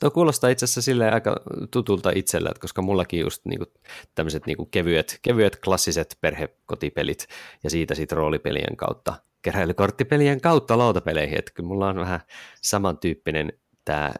Tuo 0.00 0.10
kuulostaa 0.10 0.50
itse 0.50 0.64
asiassa 0.64 0.82
silleen 0.82 1.14
aika 1.14 1.36
tutulta 1.70 2.10
itsellä, 2.14 2.52
koska 2.60 2.82
mullakin 2.82 3.20
just 3.20 3.44
niinku 3.44 3.66
tämmöiset 4.14 4.46
niinku 4.46 4.66
kevyet, 4.66 5.18
kevyet 5.22 5.56
klassiset 5.64 6.18
perhekotipelit 6.20 7.26
ja 7.64 7.70
siitä 7.70 7.94
sitten 7.94 8.18
roolipelien 8.18 8.76
kautta, 8.76 9.14
keräilykorttipelien 9.42 10.40
kautta 10.40 10.78
lautapeleihin, 10.78 11.38
että 11.38 11.52
kyllä 11.54 11.66
mulla 11.66 11.88
on 11.88 11.96
vähän 11.96 12.20
samantyyppinen 12.62 13.52
tämä 13.84 14.14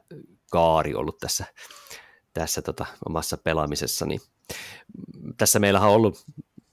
kaari 0.51 0.95
ollut 0.95 1.19
tässä, 1.19 1.45
tässä 2.33 2.63
tota, 2.63 2.87
omassa 3.09 3.37
pelaamisessani. 3.37 4.19
Tässä 5.37 5.59
meillähän 5.59 5.89
on 5.89 5.95
ollut 5.95 6.25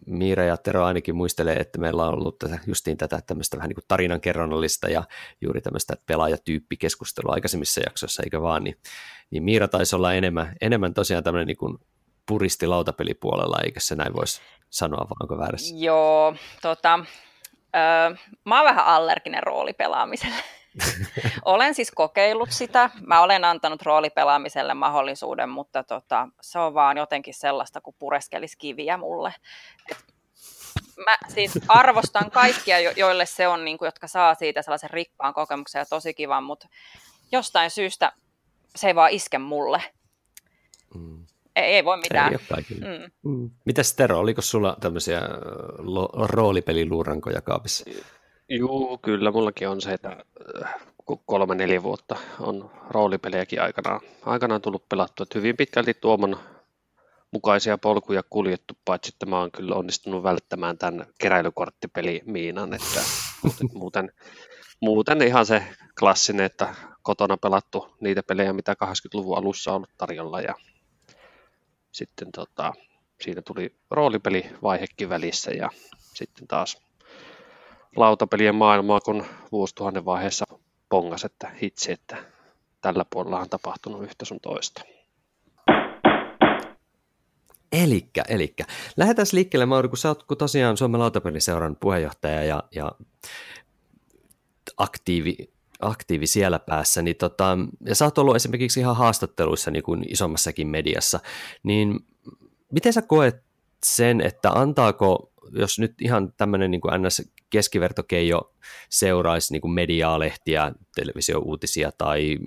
Miira 0.06 0.44
ja 0.44 0.58
Tero 0.58 0.86
ainakin 0.86 1.16
muistelee, 1.16 1.56
että 1.56 1.80
meillä 1.80 2.04
on 2.04 2.14
ollut 2.14 2.40
tätä, 2.40 2.60
justiin 2.68 2.98
tätä 2.98 3.22
tämmöistä 3.28 3.58
vähän 3.58 3.70
niin 3.70 3.86
tarinankerronnallista 3.88 4.90
ja 4.90 5.04
juuri 5.42 5.62
tämmöistä 5.62 5.94
pelaajatyyppikeskustelua 6.06 7.34
aikaisemmissa 7.34 7.82
jaksoissa, 7.86 8.24
eikö 8.24 8.42
vaan, 8.42 8.64
niin, 8.64 8.78
niin 9.32 9.44
Miira 9.44 9.68
taisi 9.68 9.96
olla 9.96 10.14
enemmän, 10.14 10.56
enemmän 10.62 10.94
tosiaan 10.94 11.24
tämmöinen 11.24 11.48
niin 11.48 11.58
kuin 11.58 11.78
puristi 12.26 12.68
lautapelipuolella, 12.68 13.62
eikö 13.64 13.80
se 13.80 13.96
näin 13.96 14.14
voisi 14.14 14.42
sanoa, 14.70 15.00
vai 15.00 15.18
onko 15.22 15.38
väärässä? 15.38 15.76
Joo, 15.78 16.36
tota, 16.62 17.00
öö, 17.76 18.16
mä 18.46 18.58
oon 18.58 18.66
vähän 18.66 18.86
allerginen 18.86 19.44
roolipelaamiselle. 19.44 20.44
olen 21.46 21.76
siis 21.76 21.92
kokeillut 21.92 22.52
sitä. 22.52 22.90
Mä 23.08 23.22
olen 23.22 23.46
antanut 23.46 23.82
roolipelaamiselle 23.82 24.74
mahdollisuuden, 24.74 25.50
mutta 25.50 25.84
tota, 25.84 26.28
se 26.42 26.60
on 26.60 26.74
vaan 26.74 26.98
jotenkin 26.98 27.34
sellaista, 27.34 27.82
kun 27.82 27.94
pureskelisi 28.00 28.58
kiviä 28.58 28.98
mulle. 28.98 29.34
Et 29.92 29.98
mä 31.06 31.18
siis 31.28 31.60
arvostan 31.68 32.32
kaikkia, 32.32 32.80
joille 32.80 33.26
se 33.26 33.48
on, 33.48 33.66
niin 33.66 33.78
kuin, 33.78 33.88
jotka 33.88 34.08
saa 34.08 34.36
siitä 34.36 34.62
sellaisen 34.62 34.90
rikkaan 34.90 35.34
kokemuksen 35.34 35.80
ja 35.80 35.86
tosi 35.86 36.14
kivan, 36.14 36.44
mutta 36.44 36.68
jostain 37.32 37.72
syystä 37.72 38.12
se 38.76 38.88
ei 38.88 38.96
vaan 38.96 39.12
iske 39.12 39.38
mulle. 39.38 39.84
Mm. 40.96 41.26
Ei, 41.56 41.64
ei 41.64 41.86
voi 41.86 41.98
mitään. 41.98 42.34
Ei 42.34 42.66
mm. 42.80 43.32
Mm. 43.32 43.50
Mitäs 43.66 43.94
Tero, 43.94 44.20
oliko 44.20 44.42
sulla 44.42 44.78
tämmöisiä 44.80 45.22
roolipeliluurankoja 46.14 47.42
kaapissa? 47.42 47.86
Joo, 48.60 49.00
kyllä 49.02 49.32
mullakin 49.32 49.70
on 49.70 49.82
se, 49.82 49.94
että 49.94 50.26
äh, 50.64 50.74
kolme 51.26 51.56
neljä 51.56 51.84
vuotta 51.84 52.16
on 52.40 52.72
roolipelejäkin 52.90 53.62
aikanaan, 53.62 54.02
aikanaan 54.26 54.62
tullut 54.62 54.90
pelattua. 54.90 55.24
Että 55.24 55.40
hyvin 55.40 55.58
pitkälti 55.58 55.94
Tuoman 55.94 56.40
mukaisia 57.32 57.78
polkuja 57.78 58.24
kuljettu, 58.30 58.74
paitsi 58.86 59.12
että 59.14 59.26
mä 59.26 59.40
oon 59.40 59.52
kyllä 59.52 59.76
onnistunut 59.76 60.24
välttämään 60.24 60.78
tämän 60.78 61.06
keräilykorttipeli 61.20 62.22
Miinan, 62.26 62.74
että 62.74 63.00
muuten, 63.44 63.70
muuten, 63.80 64.12
muuten 64.82 65.22
ihan 65.22 65.46
se 65.46 65.64
klassinen, 66.00 66.46
että 66.46 66.76
kotona 67.02 67.38
pelattu 67.38 67.96
niitä 68.00 68.24
pelejä, 68.24 68.54
mitä 68.54 68.76
80-luvun 68.86 69.38
alussa 69.38 69.72
on 69.72 69.76
ollut 69.76 69.90
tarjolla 69.98 70.42
ja 70.42 70.56
sitten 71.92 72.32
tota, 72.32 72.74
siinä 73.22 73.42
tuli 73.42 73.76
roolipelivaihekin 73.92 75.10
välissä 75.10 75.52
ja 75.52 75.70
sitten 76.14 76.48
taas 76.48 76.91
lautapelien 77.96 78.56
maailmaa, 78.56 79.00
kun 79.00 79.26
vuosituhannen 79.52 80.06
vaiheessa 80.06 80.46
pongas, 80.90 81.24
että 81.24 81.52
hitsi, 81.62 81.92
että 81.92 82.18
tällä 82.82 83.06
puolella 83.10 83.40
on 83.40 83.50
tapahtunut 83.50 84.04
yhtä 84.04 84.26
sun 84.26 84.40
toista. 84.42 84.82
Elikkä, 87.72 88.24
elikkä. 88.28 88.64
Lähdetään 88.98 89.28
liikkeelle, 89.34 89.66
Mauri, 89.66 89.90
kun 89.90 89.98
sä 89.98 90.10
oot 90.10 90.24
kun 90.24 90.38
tosiaan 90.38 90.78
Suomen 90.78 91.00
lautapeliseuran 91.00 91.76
puheenjohtaja 91.76 92.44
ja, 92.44 92.64
ja 92.76 92.92
aktiivi, 94.78 95.36
aktiivi 95.80 96.28
siellä 96.28 96.60
päässä, 96.60 97.02
niin 97.02 97.16
tota, 97.16 97.58
ja 97.86 97.96
sä 97.96 98.06
oot 98.06 98.18
ollut 98.18 98.36
esimerkiksi 98.36 98.80
ihan 98.80 98.96
haastatteluissa 98.96 99.72
niin 99.72 99.84
kuin 99.84 100.06
isommassakin 100.08 100.68
mediassa, 100.68 101.20
niin 101.64 102.00
miten 102.72 102.94
sä 102.94 103.02
koet 103.02 103.44
sen, 103.84 104.22
että 104.22 104.52
antaako, 104.52 105.32
jos 105.52 105.80
nyt 105.80 106.02
ihan 106.02 106.34
tämmöinen 106.38 106.72
niin 106.72 106.82
kuin 106.82 107.02
NS 107.02 107.32
keskivertokeijo 107.52 108.54
seuraisi 108.90 109.54
niin 109.54 109.62
kuin 109.62 109.72
mediaa, 109.72 110.20
lehtiä, 110.20 110.72
televisiouutisia 110.96 111.92
tai 111.98 112.38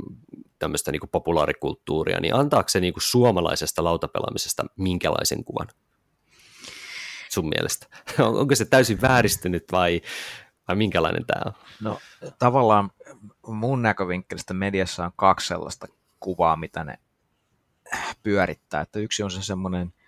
tämmöistä 0.58 0.92
niin 0.92 1.00
kuin 1.00 1.10
populaarikulttuuria, 1.10 2.20
niin 2.20 2.34
antaako 2.34 2.68
se 2.68 2.80
niin 2.80 2.92
kuin 2.92 3.02
suomalaisesta 3.02 3.84
lautapelaamisesta 3.84 4.64
minkälaisen 4.76 5.44
kuvan 5.44 5.68
sun 7.28 7.48
mielestä? 7.48 7.86
Onko 8.40 8.54
se 8.54 8.64
täysin 8.64 9.00
vääristynyt 9.00 9.64
vai, 9.72 10.00
vai 10.68 10.76
minkälainen 10.76 11.26
tämä 11.26 11.42
on? 11.46 11.52
No 11.80 11.98
tavallaan 12.38 12.90
mun 13.46 13.82
näkövinkkelistä 13.82 14.54
mediassa 14.54 15.04
on 15.04 15.12
kaksi 15.16 15.46
sellaista 15.48 15.86
kuvaa, 16.20 16.56
mitä 16.56 16.84
ne 16.84 16.98
pyörittää. 18.22 18.80
Että 18.80 18.98
yksi 18.98 19.22
on 19.22 19.30
se 19.30 19.42
semmoinen– 19.42 19.92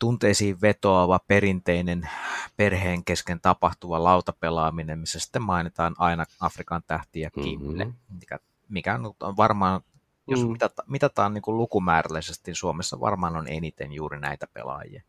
tunteisiin 0.00 0.60
vetoava 0.60 1.20
perinteinen 1.28 2.10
perheen 2.56 3.04
kesken 3.04 3.40
tapahtuva 3.40 4.04
lautapelaaminen, 4.04 4.98
missä 4.98 5.20
sitten 5.20 5.42
mainitaan 5.42 5.94
aina 5.98 6.24
Afrikan 6.40 6.82
tähti 6.86 7.20
ja 7.20 7.30
Kimle, 7.30 7.84
mm-hmm. 7.84 8.18
mikä, 8.20 8.38
mikä 8.68 8.98
on 9.20 9.36
varmaan, 9.36 9.80
jos 10.28 10.44
mm. 10.44 10.52
mitata, 10.52 10.82
mitataan 10.86 11.34
niin 11.34 11.42
kuin 11.42 11.56
lukumäärällisesti, 11.56 12.54
Suomessa 12.54 13.00
varmaan 13.00 13.36
on 13.36 13.48
eniten 13.48 13.92
juuri 13.92 14.20
näitä 14.20 14.46
pelaajia. 14.52 15.02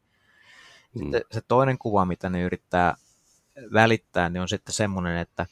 Mm. 0.95 1.00
Sitten 1.00 1.21
se 1.31 1.41
toinen 1.48 1.77
kuva, 1.77 2.05
mitä 2.05 2.29
ne 2.29 2.41
yrittää 2.41 2.95
välittää, 3.74 4.29
niin 4.29 4.41
on 4.41 4.50
sitten 4.50 4.74
semmoinen, 4.74 5.17
että, 5.17 5.45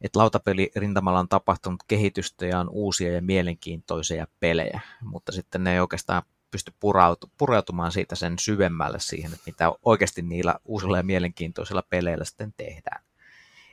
että 0.00 0.18
lautapeli 0.18 0.70
rintamalla 0.76 1.20
on 1.20 1.28
tapahtunut 1.28 1.82
kehitystä 1.88 2.46
ja 2.46 2.60
on 2.60 2.68
uusia 2.68 3.12
ja 3.12 3.22
mielenkiintoisia 3.22 4.26
pelejä, 4.40 4.80
mutta 5.02 5.32
sitten 5.32 5.64
ne 5.64 5.72
ei 5.72 5.80
oikeastaan 5.80 6.22
pysty 6.54 6.72
purautu, 6.80 7.30
pureutumaan 7.38 7.92
siitä 7.92 8.14
sen 8.14 8.38
syvemmälle 8.38 9.00
siihen, 9.00 9.32
että 9.32 9.42
mitä 9.46 9.72
oikeasti 9.84 10.22
niillä 10.22 10.54
uusilla 10.64 10.96
ja 10.96 11.02
mielenkiintoisilla 11.02 11.82
peleillä 11.82 12.24
sitten 12.24 12.54
tehdään. 12.56 13.04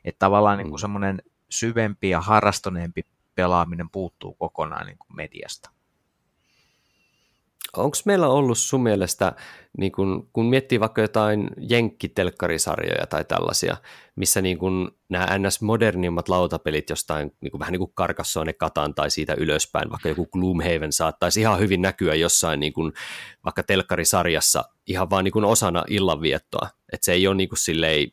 Että 0.06 0.20
tavallaan 0.20 0.58
niin 0.58 0.70
kuin 0.70 0.80
mm. 0.80 0.82
semmoinen 0.82 1.22
syvempi 1.50 2.10
ja 2.10 2.22
harrastuneempi 2.22 3.06
pelaaminen 3.36 3.90
puuttuu 3.90 4.34
kokonaan 4.34 4.86
niin 4.86 4.98
kuin 4.98 5.16
mediasta. 5.16 5.70
Onko 7.78 7.98
meillä 8.06 8.28
ollut 8.28 8.58
sun 8.58 8.84
mielestä, 8.84 9.34
niin 9.78 9.92
kun, 9.92 10.30
kun 10.34 10.46
miettii 10.46 10.80
vaikka 10.80 11.02
jotain 11.02 11.50
jenkkitelkkarisarjoja 11.70 13.08
tai 13.08 13.26
tällaisia, 13.26 13.78
missä 14.16 14.42
niin 14.42 14.58
kun 14.58 14.98
nämä 15.10 15.28
ns-modernimmat 15.38 16.30
lautapelit 16.30 16.90
jostain 16.90 17.32
niin 17.42 17.60
vähän 17.60 17.72
niin 17.72 17.80
kuin 17.80 17.94
Carcassonne 17.94 18.54
Katan 18.54 18.96
tai 18.96 19.12
siitä 19.12 19.34
ylöspäin, 19.34 19.90
vaikka 19.90 20.10
joku 20.10 20.26
Gloomhaven 20.26 20.94
saattaisi 20.94 21.42
ihan 21.42 21.60
hyvin 21.60 21.82
näkyä 21.82 22.16
jossain 22.16 22.60
niin 22.60 22.74
kun, 22.74 22.94
vaikka 23.46 23.64
telkkarisarjassa 23.64 24.64
ihan 24.88 25.10
vaan 25.10 25.24
niin 25.24 25.32
kun 25.32 25.46
osana 25.46 25.84
illanviettoa, 25.88 26.70
että 26.94 27.06
se 27.06 27.12
ei 27.14 27.28
ole 27.28 27.36
niin 27.36 27.50
kuin 27.50 27.60
silleen 27.60 28.12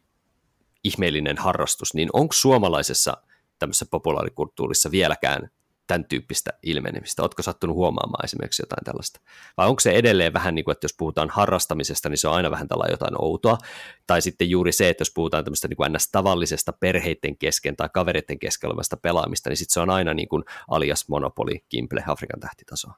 ihmeellinen 0.84 1.38
harrastus, 1.38 1.94
niin 1.94 2.08
onko 2.12 2.32
suomalaisessa 2.32 3.16
tämmöisessä 3.58 3.86
populaarikulttuurissa 3.90 4.90
vieläkään 4.90 5.50
tämän 5.88 6.04
tyyppistä 6.04 6.50
ilmenemistä? 6.62 7.22
Oletko 7.22 7.42
sattunut 7.42 7.76
huomaamaan 7.76 8.24
esimerkiksi 8.24 8.62
jotain 8.62 8.84
tällaista? 8.84 9.20
Vai 9.56 9.68
onko 9.68 9.80
se 9.80 9.90
edelleen 9.90 10.32
vähän 10.32 10.54
niin 10.54 10.64
kuin, 10.64 10.72
että 10.72 10.84
jos 10.84 10.94
puhutaan 10.98 11.30
harrastamisesta, 11.30 12.08
niin 12.08 12.18
se 12.18 12.28
on 12.28 12.34
aina 12.34 12.50
vähän 12.50 12.68
tällainen 12.68 12.92
jotain 12.92 13.22
outoa? 13.22 13.58
Tai 14.06 14.22
sitten 14.22 14.50
juuri 14.50 14.72
se, 14.72 14.88
että 14.88 15.02
jos 15.02 15.12
puhutaan 15.14 15.44
tämmöistä 15.44 15.68
niin 15.68 15.76
kuin 15.76 15.92
ns. 15.92 16.08
tavallisesta 16.12 16.72
perheiden 16.72 17.36
kesken 17.38 17.76
tai 17.76 17.88
kavereiden 17.94 18.38
kesken 18.38 18.68
olevasta 18.68 18.96
pelaamista, 18.96 19.50
niin 19.50 19.56
sitten 19.56 19.72
se 19.72 19.80
on 19.80 19.90
aina 19.90 20.14
niin 20.14 20.28
kuin 20.28 20.44
alias 20.68 21.08
Monopoly, 21.08 21.58
Kimple, 21.68 22.04
Afrikan 22.06 22.40
tähtitasoa. 22.40 22.94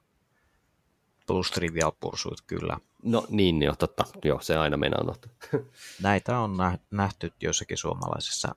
Plus 1.26 1.50
Trivial 1.50 1.92
Pursuit, 2.00 2.40
kyllä. 2.46 2.78
No 3.02 3.26
niin, 3.28 3.62
jo, 3.62 3.76
totta. 3.76 4.04
Joo, 4.24 4.40
se 4.40 4.56
aina 4.56 4.76
meinaa 4.76 5.00
unohtaa. 5.02 5.32
Näitä 6.02 6.38
on 6.38 6.56
nähty 6.90 7.32
joissakin 7.40 7.76
suomalaisissa 7.76 8.54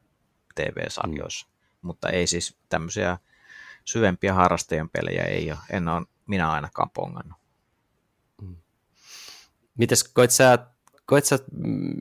TV-sarjoissa, 0.55 1.47
mm. 1.47 1.53
mutta 1.81 2.09
ei 2.09 2.27
siis 2.27 2.57
tämmöisiä 2.69 3.17
syvempiä 3.85 4.33
harrastajan 4.33 4.89
pelejä 4.89 5.23
ei 5.23 5.51
ole. 5.51 5.59
En 5.69 5.87
ole 5.87 6.05
minä 6.27 6.51
ainakaan 6.51 6.89
pongannut. 6.89 7.37
Mm. 8.41 8.55
Mites 9.77 10.03
koet 10.03 10.31
sä, 10.31 10.67
koet 11.05 11.25
sä 11.25 11.39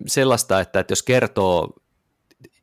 sellaista, 0.06 0.60
että, 0.60 0.80
että 0.80 0.92
jos 0.92 1.02
kertoo 1.02 1.74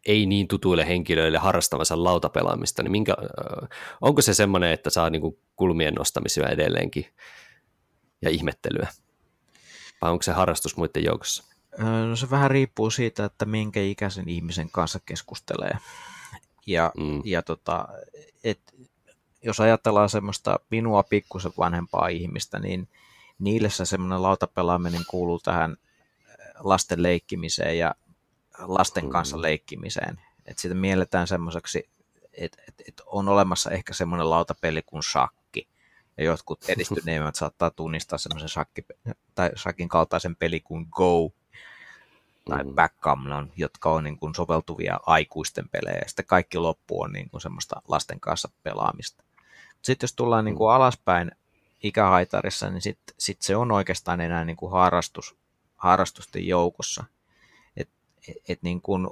ei 0.05 0.25
niin 0.25 0.47
tutuille 0.47 0.87
henkilöille 0.87 1.37
harrastavansa 1.37 2.03
lautapelaamista, 2.03 2.83
niin 2.83 2.91
minkä, 2.91 3.15
onko 4.01 4.21
se 4.21 4.33
semmoinen, 4.33 4.71
että 4.71 4.89
saa 4.89 5.09
niin 5.09 5.37
kulmien 5.55 5.93
nostamisia 5.93 6.49
edelleenkin 6.49 7.05
ja 8.21 8.29
ihmettelyä? 8.29 8.87
Vai 10.01 10.11
onko 10.11 10.23
se 10.23 10.31
harrastus 10.31 10.77
muiden 10.77 11.03
joukossa? 11.03 11.43
No 12.09 12.15
se 12.15 12.29
vähän 12.29 12.51
riippuu 12.51 12.89
siitä, 12.89 13.25
että 13.25 13.45
minkä 13.45 13.81
ikäisen 13.81 14.29
ihmisen 14.29 14.69
kanssa 14.71 14.99
keskustelee. 15.05 15.77
Ja, 16.67 16.91
mm. 16.97 17.21
ja 17.25 17.41
tota, 17.41 17.87
et 18.43 18.59
jos 19.43 19.59
ajatellaan 19.59 20.09
semmoista 20.09 20.59
minua 20.69 21.03
pikkusen 21.03 21.51
vanhempaa 21.57 22.07
ihmistä, 22.07 22.59
niin 22.59 22.87
niille 23.39 23.69
se 23.69 23.85
semmoinen 23.85 24.21
lautapelaaminen 24.21 25.01
kuuluu 25.07 25.39
tähän 25.39 25.71
äh, 25.71 26.35
lasten 26.59 27.03
leikkimiseen 27.03 27.77
ja 27.77 27.95
lasten 28.59 29.09
kanssa 29.09 29.37
mm. 29.37 29.41
leikkimiseen. 29.41 30.21
Että 30.45 30.61
sitä 30.61 30.75
mielletään 30.75 31.27
semmoiseksi, 31.27 31.89
että 32.33 32.61
et, 32.67 32.73
et 32.87 33.01
on 33.05 33.27
olemassa 33.27 33.71
ehkä 33.71 33.93
semmoinen 33.93 34.29
lautapeli 34.29 34.81
kuin 34.85 35.03
shakki. 35.03 35.67
Ja 36.17 36.23
jotkut 36.23 36.59
edistyneemmät 36.69 37.35
saattaa 37.35 37.69
tunnistaa 37.69 38.17
semmoisen 38.17 38.49
shakki, 38.49 38.85
tai 39.35 39.51
shakin 39.57 39.89
kaltaisen 39.89 40.35
peli 40.35 40.59
kuin 40.59 40.87
Go 40.91 41.31
tai 42.49 42.63
mm. 42.63 42.75
Backgammon, 42.75 43.51
jotka 43.57 43.91
on 43.91 44.03
niin 44.03 44.17
kuin 44.17 44.35
soveltuvia 44.35 44.99
aikuisten 45.05 45.69
pelejä. 45.69 45.97
Ja 45.97 46.07
sitten 46.07 46.25
kaikki 46.25 46.57
loppu 46.57 47.01
on 47.01 47.11
niin 47.11 47.29
kuin 47.29 47.41
semmoista 47.41 47.81
lasten 47.87 48.19
kanssa 48.19 48.49
pelaamista. 48.63 49.23
Sitten 49.81 50.07
jos 50.07 50.13
tullaan 50.13 50.45
niin 50.45 50.55
kuin 50.55 50.71
mm. 50.71 50.75
alaspäin 50.75 51.31
ikähaitarissa, 51.83 52.69
niin 52.69 52.81
sitten 52.81 53.15
sit 53.17 53.41
se 53.41 53.55
on 53.55 53.71
oikeastaan 53.71 54.21
enää 54.21 54.45
niin 54.45 54.57
kuin 54.57 54.71
harrastus, 54.71 55.35
harrastusten 55.75 56.47
joukossa. 56.47 57.03
Et, 57.77 57.89
et 58.47 58.59
niin 58.61 58.81
kuin 58.81 59.07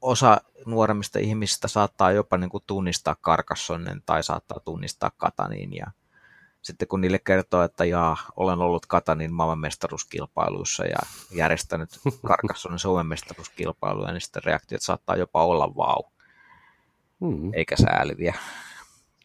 osa 0.00 0.40
nuoremmista 0.66 1.18
ihmisistä 1.18 1.68
saattaa 1.68 2.12
jopa 2.12 2.36
niin 2.36 2.50
kuin 2.50 2.64
tunnistaa 2.66 3.16
Karkassonnen 3.20 4.02
tai 4.06 4.22
saattaa 4.22 4.60
tunnistaa 4.60 5.10
Katanin 5.16 5.76
ja 5.76 5.86
sitten 6.64 6.88
kun 6.88 7.00
niille 7.00 7.18
kertoo, 7.18 7.62
että 7.62 7.84
jaa, 7.84 8.16
olen 8.36 8.58
ollut 8.58 8.86
Katanin 8.86 9.32
maailmanmestaruuskilpailuissa 9.32 10.84
ja 10.84 10.98
järjestänyt 11.30 11.90
Karkassonnen 12.28 12.78
Suomen 12.78 13.06
mestaruuskilpailuja, 13.06 14.12
niin 14.12 14.20
sitten 14.20 14.44
reaktiot 14.44 14.82
saattaa 14.82 15.16
jopa 15.16 15.44
olla 15.44 15.76
vau, 15.76 16.02
mm. 17.20 17.54
eikä 17.54 17.76
sääliviä. 17.76 18.34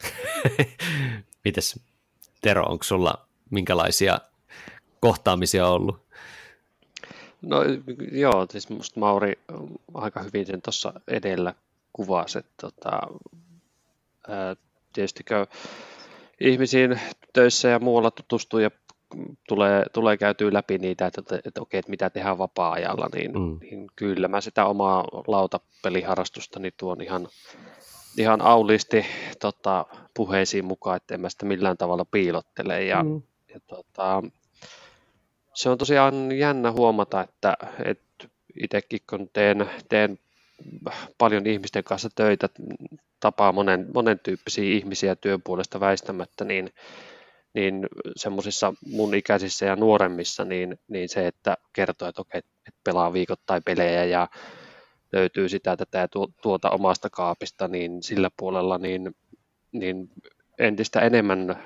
Mites 1.45 1.79
Tero, 2.41 2.63
onko 2.65 2.83
sulla 2.83 3.25
minkälaisia 3.49 4.19
kohtaamisia 4.99 5.67
ollut? 5.67 6.09
No 7.41 7.57
joo, 8.11 8.47
siis 8.49 8.69
musta 8.69 8.99
Mauri 8.99 9.39
aika 9.93 10.23
hyvin 10.23 10.45
sen 10.45 10.61
tuossa 10.61 10.93
edellä 11.07 11.53
kuvasi, 11.93 12.39
että 12.39 12.53
tota, 12.61 12.99
ää, 14.27 14.55
tietysti 14.93 15.23
käy 15.23 15.45
ihmisiin 16.39 16.99
töissä 17.33 17.67
ja 17.67 17.79
muualla 17.79 18.11
tutustuu 18.11 18.59
ja 18.59 18.71
tulee, 19.47 19.85
tulee 19.93 20.17
käytyä 20.17 20.53
läpi 20.53 20.77
niitä, 20.77 21.05
että, 21.05 21.21
että, 21.21 21.39
että 21.45 21.61
okei, 21.61 21.79
että 21.79 21.89
mitä 21.89 22.09
tehdään 22.09 22.37
vapaa-ajalla, 22.37 23.09
niin, 23.13 23.31
mm. 23.31 23.57
niin 23.61 23.87
kyllä 23.95 24.27
mä 24.27 24.41
sitä 24.41 24.65
omaa 24.65 25.03
lautapeliharrastusta 25.27 26.59
niin 26.59 26.73
tuon 26.77 27.01
ihan 27.01 27.27
ihan 28.17 28.41
aulisti 28.41 29.05
tota, 29.39 29.85
puheisiin 30.13 30.65
mukaan, 30.65 30.97
että 30.97 31.13
en 31.13 31.21
mä 31.21 31.29
sitä 31.29 31.45
millään 31.45 31.77
tavalla 31.77 32.05
piilottele. 32.05 32.83
Ja, 32.83 33.03
mm. 33.03 33.21
ja 33.53 33.59
tota, 33.67 34.23
se 35.53 35.69
on 35.69 35.77
tosiaan 35.77 36.31
jännä 36.31 36.71
huomata, 36.71 37.21
että, 37.21 37.57
että 37.85 38.27
itsekin 38.63 38.99
kun 39.09 39.29
teen, 39.33 39.69
teen 39.89 40.19
paljon 41.17 41.47
ihmisten 41.47 41.83
kanssa 41.83 42.09
töitä, 42.15 42.49
tapaa 43.19 43.51
monen, 43.51 43.87
monen 43.93 44.19
tyyppisiä 44.19 44.63
ihmisiä 44.63 45.15
työn 45.15 45.41
puolesta 45.41 45.79
väistämättä, 45.79 46.45
niin, 46.45 46.73
niin 47.53 47.87
semmoisissa 48.15 48.73
mun 48.85 49.15
ikäisissä 49.15 49.65
ja 49.65 49.75
nuoremmissa, 49.75 50.45
niin, 50.45 50.79
niin 50.87 51.09
se, 51.09 51.27
että 51.27 51.57
kertoo, 51.73 52.07
että 52.07 52.21
okei, 52.21 52.39
että 52.39 52.81
pelaa 52.83 53.13
viikoittain 53.13 53.63
pelejä 53.63 54.05
ja 54.05 54.27
löytyy 55.11 55.49
sitä 55.49 55.77
tätä 55.77 55.97
ja 55.97 56.07
tuota 56.41 56.69
omasta 56.69 57.09
kaapista, 57.09 57.67
niin 57.67 58.03
sillä 58.03 58.29
puolella 58.37 58.77
niin, 58.77 59.15
niin 59.71 60.09
entistä 60.59 60.99
enemmän 60.99 61.63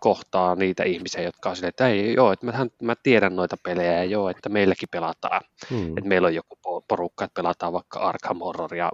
kohtaa 0.00 0.54
niitä 0.54 0.84
ihmisiä, 0.84 1.22
jotka 1.22 1.50
on 1.50 1.56
silleen, 1.56 1.68
että 1.68 1.88
ei, 1.88 2.14
joo, 2.14 2.32
että 2.32 2.46
mä, 2.46 2.66
mä 2.82 2.94
tiedän 3.02 3.36
noita 3.36 3.56
pelejä 3.62 3.92
ja 3.92 4.04
joo, 4.04 4.28
että 4.28 4.48
meilläkin 4.48 4.88
pelataan. 4.92 5.40
Hmm. 5.70 5.88
Että 5.88 6.08
meillä 6.08 6.26
on 6.26 6.34
joku 6.34 6.58
porukka, 6.88 7.24
että 7.24 7.42
pelataan 7.42 7.72
vaikka 7.72 8.00
Arkham 8.00 8.38
Horroria 8.38 8.90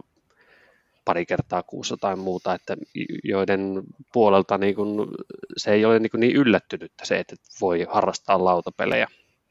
pari 1.04 1.26
kertaa 1.26 1.62
kuussa 1.62 1.96
tai 1.96 2.16
muuta, 2.16 2.54
että 2.54 2.76
joiden 3.24 3.82
puolelta 4.12 4.58
niin 4.58 4.74
kun, 4.74 5.14
se 5.56 5.72
ei 5.72 5.84
ole 5.84 5.98
niin, 5.98 6.10
niin 6.16 6.36
yllättynyt 6.36 6.92
se, 7.02 7.18
että 7.18 7.36
voi 7.60 7.86
harrastaa 7.90 8.44
lautapelejä. 8.44 9.06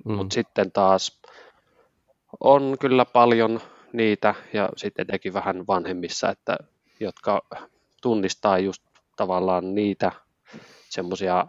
Hmm. 0.06 0.16
Mutta 0.16 0.34
sitten 0.34 0.72
taas 0.72 1.22
on 2.40 2.78
kyllä 2.80 3.06
paljon 3.06 3.62
niitä 3.98 4.36
ja 4.54 4.70
sitten 4.78 5.04
etenkin 5.04 5.34
vähän 5.34 5.68
vanhemmissa, 5.68 6.30
että, 6.30 6.58
jotka 7.00 7.42
tunnistaa 8.02 8.60
just 8.60 8.84
tavallaan 9.16 9.76
niitä 9.76 10.12
semmoisia 10.90 11.48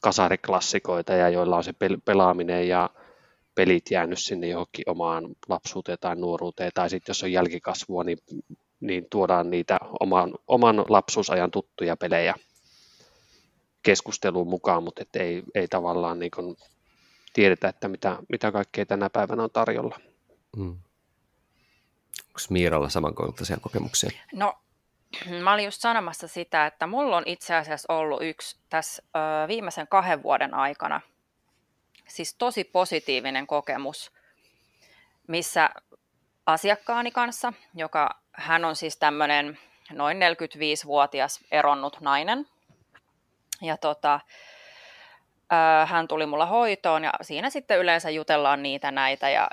kasariklassikoita 0.00 1.12
ja 1.12 1.28
joilla 1.28 1.56
on 1.56 1.64
se 1.64 1.72
pelaaminen 2.04 2.68
ja 2.68 2.90
pelit 3.54 3.90
jäänyt 3.90 4.18
sinne 4.18 4.46
johonkin 4.46 4.90
omaan 4.90 5.24
lapsuuteen 5.48 5.98
tai 6.00 6.16
nuoruuteen, 6.16 6.70
tai 6.74 6.90
sitten 6.90 7.10
jos 7.10 7.22
on 7.22 7.32
jälkikasvua, 7.32 8.04
niin, 8.04 8.18
niin 8.80 9.06
tuodaan 9.10 9.50
niitä 9.50 9.78
oman, 10.00 10.34
oman 10.46 10.84
lapsuusajan 10.88 11.50
tuttuja 11.50 11.96
pelejä 11.96 12.34
keskusteluun 13.82 14.48
mukaan, 14.48 14.82
mutta 14.82 15.02
et 15.02 15.16
ei, 15.16 15.42
ei 15.54 15.68
tavallaan 15.68 16.18
niin 16.18 16.56
tiedetä, 17.32 17.68
että 17.68 17.88
mitä, 17.88 18.18
mitä 18.28 18.52
kaikkea 18.52 18.86
tänä 18.86 19.10
päivänä 19.10 19.42
on 19.42 19.50
tarjolla. 19.50 20.00
Mm. 20.56 20.76
Onko 22.34 22.46
Miiralla 22.50 22.88
samankaltaisia 22.88 23.56
kokemuksia? 23.60 24.10
No, 24.32 24.54
mä 25.42 25.52
olin 25.52 25.64
just 25.64 25.80
sanomassa 25.80 26.28
sitä, 26.28 26.66
että 26.66 26.86
mulla 26.86 27.16
on 27.16 27.22
itse 27.26 27.54
asiassa 27.54 27.92
ollut 27.92 28.22
yksi 28.22 28.56
tässä 28.70 29.02
ö, 29.16 29.48
viimeisen 29.48 29.88
kahden 29.88 30.22
vuoden 30.22 30.54
aikana, 30.54 31.00
siis 32.08 32.34
tosi 32.34 32.64
positiivinen 32.64 33.46
kokemus, 33.46 34.12
missä 35.26 35.70
asiakkaani 36.46 37.10
kanssa, 37.10 37.52
joka 37.74 38.20
hän 38.32 38.64
on 38.64 38.76
siis 38.76 38.96
tämmöinen 38.96 39.58
noin 39.92 40.16
45-vuotias 40.16 41.40
eronnut 41.50 42.00
nainen. 42.00 42.46
Ja 43.62 43.76
tota, 43.76 44.20
hän 45.86 46.08
tuli 46.08 46.26
mulla 46.26 46.46
hoitoon 46.46 47.04
ja 47.04 47.12
siinä 47.22 47.50
sitten 47.50 47.78
yleensä 47.78 48.10
jutellaan 48.10 48.62
niitä 48.62 48.90
näitä 48.90 49.30
ja 49.30 49.50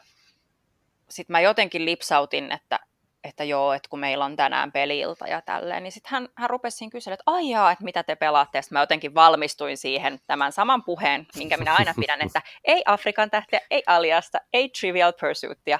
sitten 1.11 1.33
mä 1.33 1.39
jotenkin 1.39 1.85
lipsautin, 1.85 2.51
että 2.51 2.79
että 3.23 3.43
joo, 3.43 3.73
että 3.73 3.89
kun 3.89 3.99
meillä 3.99 4.25
on 4.25 4.35
tänään 4.35 4.71
pelilta 4.71 5.27
ja 5.27 5.41
tälleen, 5.41 5.83
niin 5.83 5.91
sitten 5.91 6.11
hän, 6.11 6.29
hän 6.35 6.49
rupesi 6.49 6.77
siinä 6.77 6.91
kyselemään, 6.91 7.19
että 7.19 7.31
ai 7.31 7.49
jaa, 7.49 7.71
että 7.71 7.83
mitä 7.83 8.03
te 8.03 8.15
pelaatte, 8.15 8.57
ja 8.57 8.61
mä 8.71 8.79
jotenkin 8.79 9.15
valmistuin 9.15 9.77
siihen 9.77 10.19
tämän 10.27 10.51
saman 10.51 10.83
puheen, 10.83 11.27
minkä 11.35 11.57
minä 11.57 11.75
aina 11.75 11.93
pidän, 11.99 12.21
että 12.21 12.41
ei 12.63 12.83
Afrikan 12.85 13.29
tähtiä, 13.29 13.59
ei 13.69 13.83
Aliasta, 13.87 14.37
ei 14.53 14.69
Trivial 14.69 15.13
Pursuitia, 15.19 15.79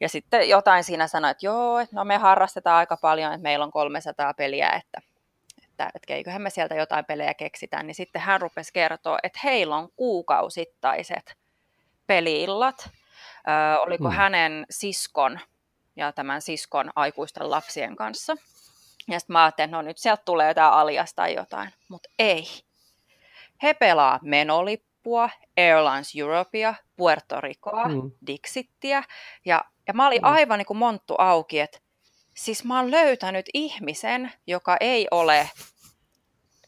ja 0.00 0.08
sitten 0.08 0.48
jotain 0.48 0.84
siinä 0.84 1.06
sanoi, 1.06 1.30
että 1.30 1.46
joo, 1.46 1.78
että 1.78 1.96
no 1.96 2.04
me 2.04 2.16
harrastetaan 2.16 2.76
aika 2.76 2.96
paljon, 2.96 3.32
että 3.32 3.42
meillä 3.42 3.64
on 3.64 3.70
300 3.70 4.34
peliä, 4.34 4.68
että, 4.68 5.00
että, 5.64 5.90
että 5.94 6.14
eiköhän 6.14 6.42
me 6.42 6.50
sieltä 6.50 6.74
jotain 6.74 7.04
pelejä 7.04 7.34
keksitään, 7.34 7.86
niin 7.86 7.94
sitten 7.94 8.22
hän 8.22 8.40
rupesi 8.40 8.72
kertoa, 8.72 9.18
että 9.22 9.40
heillä 9.44 9.76
on 9.76 9.88
kuukausittaiset 9.96 11.36
peliillat, 12.06 12.90
Ö, 13.48 13.80
oliko 13.80 14.08
hmm. 14.08 14.16
hänen 14.16 14.66
siskon 14.70 15.40
ja 15.96 16.12
tämän 16.12 16.42
siskon 16.42 16.90
aikuisten 16.96 17.50
lapsien 17.50 17.96
kanssa. 17.96 18.36
Ja 19.08 19.20
sitten 19.20 19.34
mä 19.34 19.44
ajattelin, 19.44 19.68
että 19.68 19.76
no 19.76 19.82
nyt 19.82 19.98
sieltä 19.98 20.22
tulee 20.24 20.48
jotain 20.48 20.72
aliasta 20.72 21.22
tai 21.22 21.34
jotain, 21.34 21.70
mutta 21.88 22.08
ei. 22.18 22.46
He 23.62 23.74
pelaa 23.74 24.18
menolippua, 24.22 25.30
Airlines 25.56 26.12
Europea, 26.16 26.74
Puerto 26.96 27.40
Ricoa, 27.40 27.88
mm. 27.88 28.10
Dixittiä. 28.26 29.02
Ja, 29.44 29.64
ja 29.86 29.94
mä 29.94 30.06
olin 30.06 30.22
mm. 30.22 30.28
aivan 30.28 30.58
niin 30.58 30.66
kuin 30.66 30.76
monttu 30.76 31.14
auki, 31.18 31.60
että 31.60 31.78
siis 32.34 32.64
mä 32.64 32.76
oon 32.76 32.90
löytänyt 32.90 33.46
ihmisen, 33.54 34.32
joka 34.46 34.76
ei 34.80 35.08
ole 35.10 35.50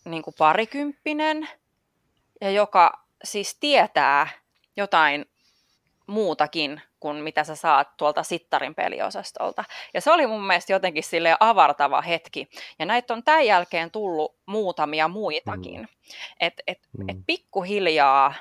niin 0.04 0.22
kuin 0.22 0.34
parikymppinen 0.38 1.48
ja 2.40 2.50
joka 2.50 3.04
siis 3.24 3.56
tietää 3.60 4.28
jotain 4.76 5.24
muutakin 6.06 6.80
kuin 7.00 7.16
mitä 7.16 7.44
sä 7.44 7.56
saat 7.56 7.96
tuolta 7.96 8.22
Sittarin 8.22 8.74
peliosastolta. 8.74 9.64
Ja 9.94 10.00
se 10.00 10.10
oli 10.10 10.26
mun 10.26 10.46
mielestä 10.46 10.72
jotenkin 10.72 11.02
sille 11.02 11.36
avartava 11.40 12.00
hetki. 12.00 12.48
Ja 12.78 12.86
näitä 12.86 13.14
on 13.14 13.22
tämän 13.22 13.46
jälkeen 13.46 13.90
tullut 13.90 14.36
muutamia 14.46 15.08
muitakin. 15.08 15.80
Mm. 15.80 15.88
Että 16.40 16.62
et, 16.66 16.78
mm. 16.98 17.08
et 17.08 17.16
pikkuhiljaa, 17.26 18.34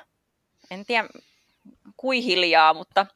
en 0.70 0.86
tiedä 0.86 1.08
kui 1.96 2.24
hiljaa, 2.24 2.74
mutta 2.74 3.06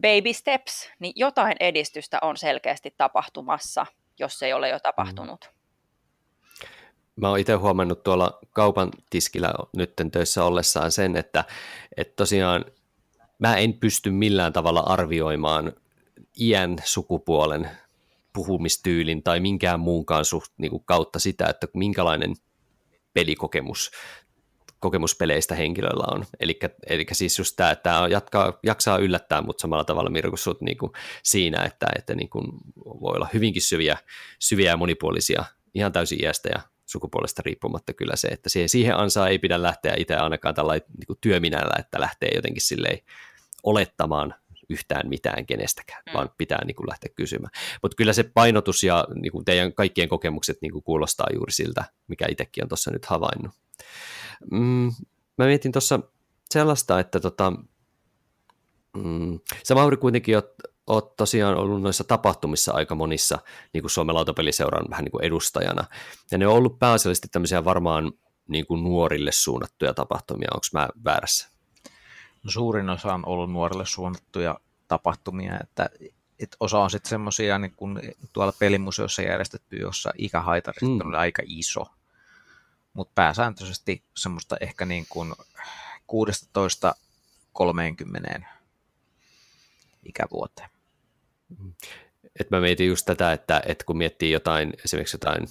baby 0.00 0.32
steps, 0.32 0.90
niin 0.98 1.12
jotain 1.16 1.56
edistystä 1.60 2.18
on 2.22 2.36
selkeästi 2.36 2.94
tapahtumassa, 2.96 3.86
jos 4.18 4.42
ei 4.42 4.52
ole 4.52 4.68
jo 4.68 4.80
tapahtunut. 4.80 5.50
Mm. 5.50 5.60
Mä 7.16 7.28
oon 7.28 7.38
itse 7.38 7.52
huomannut 7.52 8.02
tuolla 8.02 8.38
kaupan 8.50 8.90
tiskillä 9.10 9.54
nytten 9.76 10.10
töissä 10.10 10.44
ollessaan 10.44 10.92
sen, 10.92 11.16
että, 11.16 11.44
että 11.96 12.16
tosiaan 12.16 12.64
mä 13.40 13.56
en 13.56 13.74
pysty 13.74 14.10
millään 14.10 14.52
tavalla 14.52 14.80
arvioimaan 14.80 15.72
iän, 16.40 16.76
sukupuolen, 16.84 17.70
puhumistyylin 18.32 19.22
tai 19.22 19.40
minkään 19.40 19.80
muunkaan 19.80 20.24
suht, 20.24 20.52
niin 20.58 20.70
kuin 20.70 20.84
kautta 20.84 21.18
sitä, 21.18 21.46
että 21.46 21.66
minkälainen 21.74 22.34
pelikokemus 23.12 23.90
kokemuspeleistä 24.80 25.54
henkilöllä 25.54 26.04
on. 26.14 26.24
Eli 26.86 27.06
siis 27.12 27.38
just 27.38 27.56
tämä, 27.56 27.70
että 27.70 27.82
tämä 27.82 28.08
jatkaa, 28.08 28.58
jaksaa 28.62 28.98
yllättää, 28.98 29.42
mutta 29.42 29.60
samalla 29.60 29.84
tavalla 29.84 30.10
Mirko 30.10 30.36
sut 30.36 30.60
niin 30.60 30.78
kuin 30.78 30.92
siinä, 31.22 31.64
että, 31.64 31.86
että 31.98 32.14
niin 32.14 32.28
kuin 32.28 32.46
voi 32.84 33.16
olla 33.16 33.28
hyvinkin 33.34 33.62
syviä, 33.62 33.98
syviä 34.38 34.70
ja 34.70 34.76
monipuolisia 34.76 35.44
ihan 35.74 35.92
täysin 35.92 36.22
iästä 36.22 36.48
ja 36.52 36.60
sukupuolesta 36.86 37.42
riippumatta 37.44 37.92
kyllä 37.92 38.16
se, 38.16 38.28
että 38.28 38.48
siihen 38.66 38.96
ansaa 38.96 39.28
ei 39.28 39.38
pidä 39.38 39.62
lähteä 39.62 39.94
itse 39.98 40.16
ainakaan 40.16 40.54
tällä 40.54 40.72
niin 40.72 41.18
työminällä, 41.20 41.74
että 41.78 42.00
lähtee 42.00 42.30
jotenkin 42.34 42.62
silleen 42.62 42.98
olettamaan 43.62 44.34
yhtään 44.68 45.08
mitään 45.08 45.46
kenestäkään, 45.46 46.02
mm. 46.06 46.12
vaan 46.12 46.30
pitää 46.38 46.64
niin 46.64 46.74
kuin 46.74 46.88
lähteä 46.88 47.12
kysymään. 47.16 47.50
Mutta 47.82 47.96
kyllä 47.96 48.12
se 48.12 48.22
painotus 48.22 48.82
ja 48.82 49.06
niin 49.14 49.32
kuin 49.32 49.44
teidän 49.44 49.72
kaikkien 49.72 50.08
kokemukset 50.08 50.58
niin 50.62 50.72
kuin 50.72 50.82
kuulostaa 50.82 51.26
juuri 51.34 51.52
siltä, 51.52 51.84
mikä 52.08 52.26
itsekin 52.30 52.64
on 52.64 52.68
tuossa 52.68 52.90
nyt 52.90 53.06
havainnut. 53.06 53.54
Mm, 54.50 54.92
mä 55.38 55.46
mietin 55.46 55.72
tuossa 55.72 56.00
sellaista, 56.50 57.00
että 57.00 57.20
tota, 57.20 57.52
mm, 58.96 59.40
sä 59.64 59.74
Mauri 59.74 59.96
kuitenkin 59.96 60.36
oot, 60.36 60.54
oot 60.86 61.16
tosiaan 61.16 61.56
ollut 61.56 61.82
noissa 61.82 62.04
tapahtumissa 62.04 62.72
aika 62.72 62.94
monissa 62.94 63.38
niin 63.72 63.82
kuin 63.82 63.90
Suomen 63.90 64.14
lautapeliseuran 64.14 64.90
vähän 64.90 65.04
niin 65.04 65.12
kuin 65.12 65.24
edustajana, 65.24 65.84
ja 66.30 66.38
ne 66.38 66.46
on 66.46 66.54
ollut 66.54 66.78
pääasiallisesti 66.78 67.28
tämmöisiä 67.32 67.64
varmaan 67.64 68.12
niin 68.48 68.66
kuin 68.66 68.84
nuorille 68.84 69.32
suunnattuja 69.32 69.94
tapahtumia, 69.94 70.48
onko 70.54 70.66
mä 70.72 70.88
väärässä? 71.04 71.59
Suurin 72.48 72.90
osa 72.90 73.14
on 73.14 73.26
ollut 73.26 73.52
nuorille 73.52 73.86
suunnattuja 73.86 74.60
tapahtumia, 74.88 75.58
että, 75.60 75.90
että 76.38 76.56
osa 76.60 76.78
on 76.78 76.90
sitten 76.90 77.10
semmoisia 77.10 77.58
niin 77.58 77.72
kun 77.76 78.00
tuolla 78.32 78.52
pelimuseossa 78.58 79.22
järjestetty, 79.22 79.76
jossa 79.76 80.12
ikähaitari 80.18 80.88
mm. 80.88 81.00
on 81.00 81.14
aika 81.14 81.42
iso, 81.46 81.86
mutta 82.92 83.12
pääsääntöisesti 83.14 84.04
semmoista 84.16 84.56
ehkä 84.60 84.84
niin 84.84 85.06
kuin 85.08 85.32
16-30 88.40 88.44
ikävuoteen. 90.04 90.70
Et 92.40 92.50
mä 92.50 92.60
mietin 92.60 92.88
just 92.88 93.06
tätä, 93.06 93.32
että, 93.32 93.62
että 93.66 93.84
kun 93.84 93.96
miettii 93.98 94.30
jotain, 94.30 94.72
esimerkiksi 94.84 95.14
jotain 95.14 95.46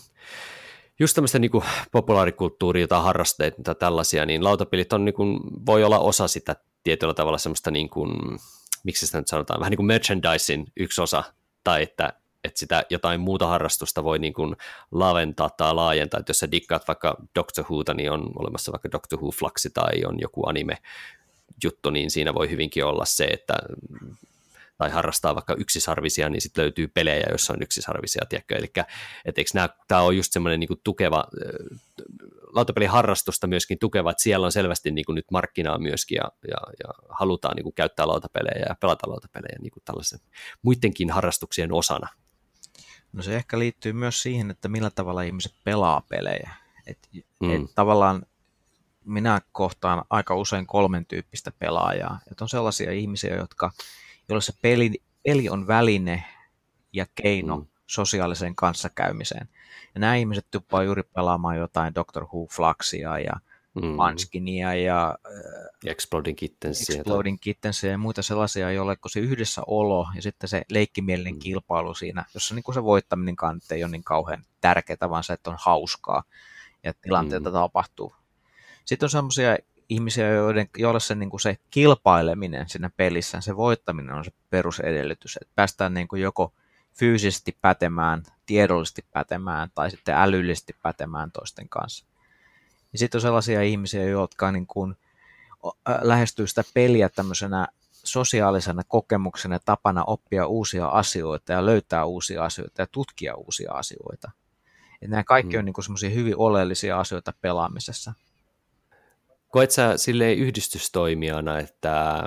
just 0.99 1.15
tämmöistä 1.15 1.39
niin 1.39 1.51
populaarikulttuuria, 1.91 2.83
jotain 2.83 3.03
harrasteita 3.03 3.75
tällaisia, 3.75 4.25
niin 4.25 4.43
lautapelit 4.43 4.93
on, 4.93 5.05
niin 5.05 5.15
kuin, 5.15 5.39
voi 5.65 5.83
olla 5.83 5.99
osa 5.99 6.27
sitä 6.27 6.55
tietyllä 6.83 7.13
tavalla 7.13 7.37
semmoista, 7.37 7.71
niin 7.71 7.89
kuin, 7.89 8.39
miksi 8.83 9.05
sitä 9.05 9.17
nyt 9.17 9.27
sanotaan, 9.27 9.59
vähän 9.59 9.71
niin 9.71 9.77
kuin 9.77 9.87
merchandisin 9.87 10.65
yksi 10.77 11.01
osa, 11.01 11.23
tai 11.63 11.83
että, 11.83 12.13
että 12.43 12.59
sitä 12.59 12.85
jotain 12.89 13.21
muuta 13.21 13.47
harrastusta 13.47 14.03
voi 14.03 14.19
niin 14.19 14.33
kuin 14.33 14.55
laventaa 14.91 15.49
tai 15.49 15.73
laajentaa, 15.73 16.19
että 16.19 16.29
jos 16.29 16.39
sä 16.39 16.51
dikkaat 16.51 16.87
vaikka 16.87 17.17
Doctor 17.35 17.65
Whota, 17.71 17.93
niin 17.93 18.11
on 18.11 18.31
olemassa 18.35 18.71
vaikka 18.71 18.91
Doctor 18.91 19.19
Who 19.19 19.31
Fluxi 19.31 19.69
tai 19.69 20.05
on 20.05 20.19
joku 20.19 20.49
anime 20.49 20.77
juttu, 21.63 21.89
niin 21.89 22.11
siinä 22.11 22.33
voi 22.33 22.49
hyvinkin 22.49 22.85
olla 22.85 23.05
se, 23.05 23.25
että 23.25 23.53
tai 24.79 24.89
harrastaa 24.89 25.35
vaikka 25.35 25.55
yksisarvisia, 25.57 26.29
niin 26.29 26.41
sitten 26.41 26.61
löytyy 26.61 26.87
pelejä, 26.87 27.25
joissa 27.29 27.53
on 27.53 27.63
yksisarvisia, 27.63 28.21
tiedätkö? 28.29 28.55
Eli 29.25 29.45
tämä 29.87 30.01
on 30.01 30.17
just 30.17 30.33
semmoinen 30.33 30.59
niin 30.59 30.69
tukeva, 30.83 31.23
lautapeliharrastusta 32.53 33.47
myöskin 33.47 33.79
tukeva, 33.79 34.11
että 34.11 34.23
siellä 34.23 34.45
on 34.45 34.51
selvästi 34.51 34.91
niin 34.91 35.05
kuin 35.05 35.15
nyt 35.15 35.31
markkinaa 35.31 35.77
myöskin 35.77 36.15
ja, 36.15 36.31
ja, 36.47 36.57
ja 36.83 36.93
halutaan 37.09 37.55
niin 37.55 37.63
kuin 37.63 37.75
käyttää 37.75 38.07
lautapelejä 38.07 38.65
ja 38.69 38.75
pelata 38.75 39.09
lautapelejä 39.09 39.57
niin 39.61 39.71
kuin 39.71 39.83
tällaisen 39.85 40.19
muidenkin 40.61 41.09
harrastuksien 41.09 41.73
osana. 41.73 42.07
No 43.13 43.23
se 43.23 43.35
ehkä 43.35 43.59
liittyy 43.59 43.93
myös 43.93 44.21
siihen, 44.21 44.51
että 44.51 44.69
millä 44.69 44.89
tavalla 44.89 45.21
ihmiset 45.21 45.53
pelaa 45.63 46.01
pelejä. 46.09 46.49
Et, 46.87 47.09
mm. 47.39 47.55
et 47.55 47.61
tavallaan 47.75 48.25
minä 49.05 49.41
kohtaan 49.51 50.05
aika 50.09 50.35
usein 50.35 50.67
kolmen 50.67 51.05
tyyppistä 51.05 51.51
pelaajaa. 51.59 52.19
Et 52.31 52.41
on 52.41 52.49
sellaisia 52.49 52.91
ihmisiä, 52.91 53.35
jotka 53.35 53.71
jolle 54.29 54.41
se 54.41 54.53
peli, 54.61 54.91
peli 55.23 55.49
on 55.49 55.67
väline 55.67 56.23
ja 56.93 57.05
keino 57.15 57.57
mm. 57.57 57.65
sosiaaliseen 57.87 58.55
kanssakäymiseen. 58.55 59.49
Ja 59.95 59.99
nämä 59.99 60.15
ihmiset 60.15 60.45
tuppaa 60.51 60.83
juuri 60.83 61.03
pelaamaan 61.03 61.57
jotain 61.57 61.95
Doctor 61.95 62.23
Who 62.23 62.47
Fluxia 62.51 63.19
ja 63.19 63.33
mm. 63.73 63.87
Manskinia 63.87 64.73
ja 64.73 65.17
äh, 65.25 65.91
Exploding 65.91 66.37
Kittensia, 66.37 66.95
Exploding 66.95 67.37
Kittensia 67.41 67.91
ja 67.91 67.97
muita 67.97 68.21
sellaisia, 68.21 68.71
joille 68.71 68.95
kun 68.95 69.11
se 69.11 69.19
yhdessä 69.19 69.61
olo 69.67 70.07
ja 70.15 70.21
sitten 70.21 70.49
se 70.49 70.61
leikkimielinen 70.69 71.33
mm. 71.33 71.39
kilpailu 71.39 71.93
siinä, 71.93 72.25
jossa 72.33 72.55
niin 72.55 72.63
kuin 72.63 72.75
se 72.75 72.83
voittaminen 72.83 73.35
kanssa 73.35 73.75
ei 73.75 73.83
ole 73.83 73.91
niin 73.91 74.03
kauhean 74.03 74.45
tärkeää, 74.61 75.09
vaan 75.09 75.23
se, 75.23 75.33
että 75.33 75.49
on 75.49 75.57
hauskaa 75.59 76.23
ja 76.83 76.93
tilanteita 77.01 77.49
mm. 77.49 77.53
tapahtuu. 77.53 78.15
Sitten 78.85 79.05
on 79.05 79.09
sellaisia 79.09 79.57
ihmisiä, 79.89 80.29
joiden, 80.29 80.69
joille 80.77 80.99
se, 80.99 81.15
niin 81.15 81.29
kuin 81.29 81.39
se 81.39 81.57
kilpaileminen 81.71 82.69
siinä 82.69 82.89
pelissä, 82.97 83.41
se 83.41 83.55
voittaminen 83.55 84.15
on 84.15 84.25
se 84.25 84.31
perusedellytys, 84.49 85.37
että 85.41 85.53
päästään 85.55 85.93
niin 85.93 86.07
kuin 86.07 86.21
joko 86.21 86.53
fyysisesti 86.99 87.57
pätemään, 87.61 88.23
tiedollisesti 88.45 89.05
pätemään 89.13 89.69
tai 89.75 89.91
sitten 89.91 90.15
älyllisesti 90.15 90.75
pätemään 90.83 91.31
toisten 91.31 91.69
kanssa. 91.69 92.05
Ja 92.93 92.99
sitten 92.99 93.17
on 93.17 93.21
sellaisia 93.21 93.61
ihmisiä, 93.61 94.03
jotka 94.03 94.51
niin 94.51 94.67
kuin 94.67 94.95
lähestyy 96.01 96.47
sitä 96.47 96.63
peliä 96.73 97.09
tämmöisenä 97.09 97.67
sosiaalisena 97.91 98.81
kokemuksena 98.87 99.55
ja 99.55 99.59
tapana 99.65 100.03
oppia 100.03 100.47
uusia 100.47 100.87
asioita 100.87 101.53
ja 101.53 101.65
löytää 101.65 102.05
uusia 102.05 102.43
asioita 102.43 102.81
ja 102.81 102.87
tutkia 102.91 103.35
uusia 103.35 103.71
asioita. 103.73 104.31
Ja 105.01 105.07
nämä 105.07 105.23
kaikki 105.23 105.57
on 105.57 105.63
mm. 105.63 105.65
niin 105.65 105.83
semmoisia 105.83 106.09
hyvin 106.09 106.37
oleellisia 106.37 106.99
asioita 106.99 107.33
pelaamisessa. 107.41 108.13
Koet 109.49 109.71
sä 109.71 109.97
silleen 109.97 110.37
yhdistystoimijana, 110.37 111.59
että, 111.59 112.23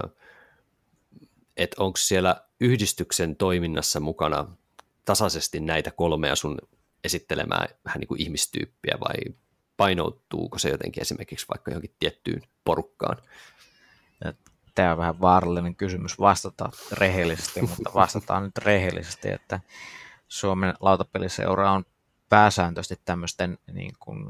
että 1.57 1.83
onko 1.83 1.97
siellä 1.97 2.45
yhdistyksen 2.61 3.37
toiminnassa 3.37 4.01
mukana 4.01 4.57
tasaisesti 5.05 5.61
näitä 5.61 5.91
kolmea 5.91 6.37
sun 6.37 6.59
esittelemään 7.05 7.69
vähän 7.85 8.01
niin 8.01 8.09
kuin 8.09 8.23
ihmistyyppiä 8.23 8.97
vai 9.01 9.35
painoutuuko 9.77 10.59
se 10.59 10.69
jotenkin 10.69 11.01
esimerkiksi 11.01 11.47
vaikka 11.49 11.71
johonkin 11.71 11.95
tiettyyn 11.99 12.43
porukkaan? 12.65 13.17
tämä 14.75 14.93
on 14.93 14.99
vähän 14.99 15.21
vaarallinen 15.21 15.77
kysymys 15.77 16.19
vastata 16.19 16.71
rehellisesti, 16.93 17.63
mutta 17.77 17.91
vastataan 17.95 18.43
nyt 18.43 18.59
rehellisesti, 18.59 19.31
että 19.31 19.61
Suomen 20.29 20.75
lautapeliseura 20.81 21.73
on 21.73 21.85
pääsääntöisesti 22.29 23.03
tämmöisten 23.05 23.59
niin 23.73 23.93
kuin, 24.01 24.25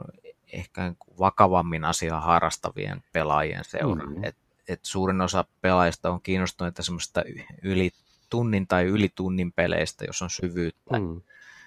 ehkä 0.53 0.95
vakavammin 1.19 1.85
asiaa 1.85 2.21
harrastavien 2.21 3.03
pelaajien 3.13 3.65
seura. 3.65 4.07
Mm-hmm. 4.07 4.25
Et, 4.25 4.37
et 4.69 4.81
suurin 4.83 5.21
osa 5.21 5.45
pelaajista 5.61 6.11
on 6.11 6.21
kiinnostuneita 6.23 6.83
semmoista 6.83 7.23
yli 7.63 7.91
tunnin 8.31 8.67
tai 8.67 8.85
yli 8.85 9.09
tunnin 9.15 9.53
peleistä, 9.53 10.05
jos 10.05 10.23
on 10.23 10.31
syvyyttä, 10.31 10.99
mm. 10.99 11.21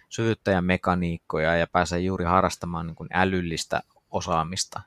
syvyyttä 0.09 0.51
ja 0.51 0.61
mekaniikkoja 0.61 1.55
ja 1.55 1.67
pääsee 1.67 1.99
juuri 1.99 2.25
harrastamaan 2.25 2.87
niin 2.87 2.95
kuin 2.95 3.09
älyllistä 3.13 3.81
osaamista. 4.11 4.81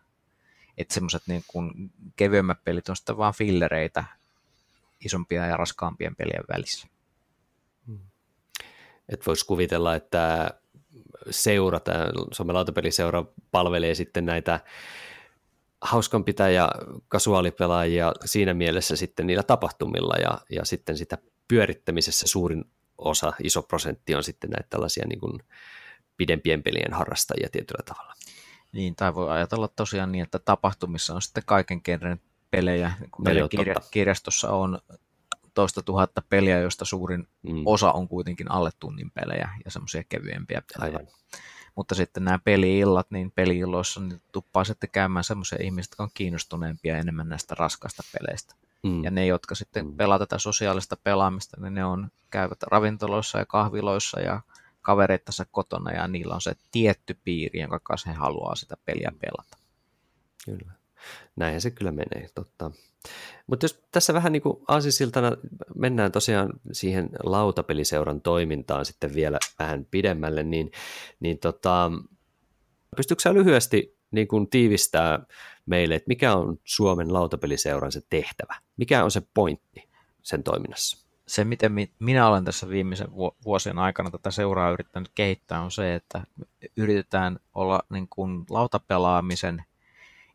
Että 0.78 0.94
semmoiset 0.94 1.22
niin 1.26 1.44
kuin 1.48 1.92
kevyemmät 2.16 2.64
pelit 2.64 2.88
on 2.88 2.96
sitten 2.96 3.16
vaan 3.16 3.34
fillereitä 3.34 4.04
isompia 5.04 5.46
ja 5.46 5.56
raskaampien 5.56 6.16
pelien 6.16 6.44
välissä. 6.48 6.88
Mm. 7.86 7.98
Et 9.08 9.26
voisi 9.26 9.46
kuvitella, 9.46 9.94
että 9.94 10.50
seura, 11.30 11.80
tämä 11.80 12.06
Suomen 12.32 12.54
lautapeliseura 12.56 13.24
palvelee 13.50 13.94
sitten 13.94 14.26
näitä 14.26 14.60
hauskanpita 15.80 16.48
ja 16.48 16.70
kasuaalipelaajia 17.08 18.12
siinä 18.24 18.54
mielessä 18.54 18.96
sitten 18.96 19.26
niillä 19.26 19.42
tapahtumilla 19.42 20.14
ja, 20.16 20.38
ja 20.50 20.64
sitten 20.64 20.96
sitä 20.96 21.18
pyörittämisessä 21.48 22.28
suurin 22.28 22.64
osa, 22.98 23.32
iso 23.42 23.62
prosentti 23.62 24.14
on 24.14 24.24
sitten 24.24 24.50
näitä 24.50 24.66
tällaisia 24.70 25.06
niin 25.08 25.20
kuin 25.20 25.38
pidempien 26.16 26.62
pelien 26.62 26.92
harrastajia 26.92 27.48
tietyllä 27.52 27.82
tavalla. 27.84 28.14
Niin, 28.72 28.96
tai 28.96 29.14
voi 29.14 29.30
ajatella 29.30 29.68
tosiaan 29.68 30.12
niin, 30.12 30.22
että 30.22 30.38
tapahtumissa 30.38 31.14
on 31.14 31.22
sitten 31.22 31.42
kaiken 31.46 31.82
kerran 31.82 32.20
pelejä. 32.50 32.92
Kun 33.10 33.24
no 33.24 33.32
joo, 33.32 33.48
kirja- 33.48 33.88
kirjastossa 33.90 34.50
on 34.50 34.78
toista 35.54 35.82
tuhatta 35.82 36.22
peliä, 36.28 36.60
joista 36.60 36.84
suurin 36.84 37.28
mm. 37.42 37.62
osa 37.66 37.92
on 37.92 38.08
kuitenkin 38.08 38.50
alle 38.50 38.70
tunnin 38.80 39.10
pelejä 39.10 39.50
ja 39.64 39.70
semmoisia 39.70 40.02
kevyempiä 40.08 40.62
pelejä. 40.74 40.98
Aivan. 40.98 41.12
Mutta 41.74 41.94
sitten 41.94 42.24
nämä 42.24 42.38
peliillat, 42.44 43.10
niin 43.10 43.30
peliilloissa 43.30 44.00
niin 44.00 44.22
tuppaa 44.32 44.64
sitten 44.64 44.90
käymään 44.90 45.24
semmoisia 45.24 45.58
ihmisiä, 45.62 45.88
jotka 45.90 46.02
on 46.02 46.10
kiinnostuneempia 46.14 46.98
enemmän 46.98 47.28
näistä 47.28 47.54
raskaista 47.58 48.02
peleistä. 48.18 48.54
Mm. 48.82 49.04
Ja 49.04 49.10
ne, 49.10 49.26
jotka 49.26 49.54
sitten 49.54 49.86
mm. 49.86 49.96
pelaa 49.96 50.18
tätä 50.18 50.38
sosiaalista 50.38 50.96
pelaamista, 51.04 51.60
niin 51.60 51.74
ne 51.74 51.84
on, 51.84 52.10
käyvät 52.30 52.62
ravintoloissa 52.62 53.38
ja 53.38 53.46
kahviloissa 53.46 54.20
ja 54.20 54.40
kavereittansa 54.82 55.46
kotona 55.50 55.92
ja 55.92 56.08
niillä 56.08 56.34
on 56.34 56.40
se 56.40 56.56
tietty 56.70 57.18
piiri, 57.24 57.60
jonka 57.60 57.80
kanssa 57.82 58.10
he 58.10 58.16
haluaa 58.16 58.54
sitä 58.54 58.76
peliä 58.84 59.12
pelata. 59.20 59.56
Kyllä. 60.44 60.72
Näinhän 61.36 61.60
se 61.60 61.70
kyllä 61.70 61.92
menee, 61.92 62.28
totta. 62.34 62.70
Mutta 63.46 63.64
jos 63.64 63.84
tässä 63.92 64.14
vähän 64.14 64.32
niin 64.32 64.42
kuin 64.42 64.56
aasisiltana 64.68 65.32
mennään 65.74 66.12
tosiaan 66.12 66.52
siihen 66.72 67.08
lautapeliseuran 67.24 68.20
toimintaan 68.20 68.84
sitten 68.84 69.14
vielä 69.14 69.38
vähän 69.58 69.86
pidemmälle, 69.90 70.42
niin, 70.42 70.70
niin 71.20 71.38
tota, 71.38 71.90
pystytkö 72.96 73.22
sä 73.22 73.34
lyhyesti 73.34 73.98
niin 74.10 74.28
kuin 74.28 74.50
tiivistää 74.50 75.26
meille, 75.66 75.94
että 75.94 76.08
mikä 76.08 76.34
on 76.34 76.58
Suomen 76.64 77.12
lautapeliseuran 77.12 77.92
se 77.92 78.02
tehtävä? 78.10 78.54
Mikä 78.76 79.04
on 79.04 79.10
se 79.10 79.22
pointti 79.34 79.88
sen 80.22 80.42
toiminnassa? 80.42 81.08
Se, 81.26 81.44
miten 81.44 81.72
minä 81.98 82.28
olen 82.28 82.44
tässä 82.44 82.68
viimeisen 82.68 83.08
vuosien 83.44 83.78
aikana 83.78 84.10
tätä 84.10 84.30
seuraa 84.30 84.70
yrittänyt 84.70 85.10
kehittää, 85.14 85.62
on 85.62 85.70
se, 85.70 85.94
että 85.94 86.22
yritetään 86.76 87.38
olla 87.54 87.82
niin 87.90 88.08
kuin 88.08 88.44
lautapelaamisen 88.50 89.64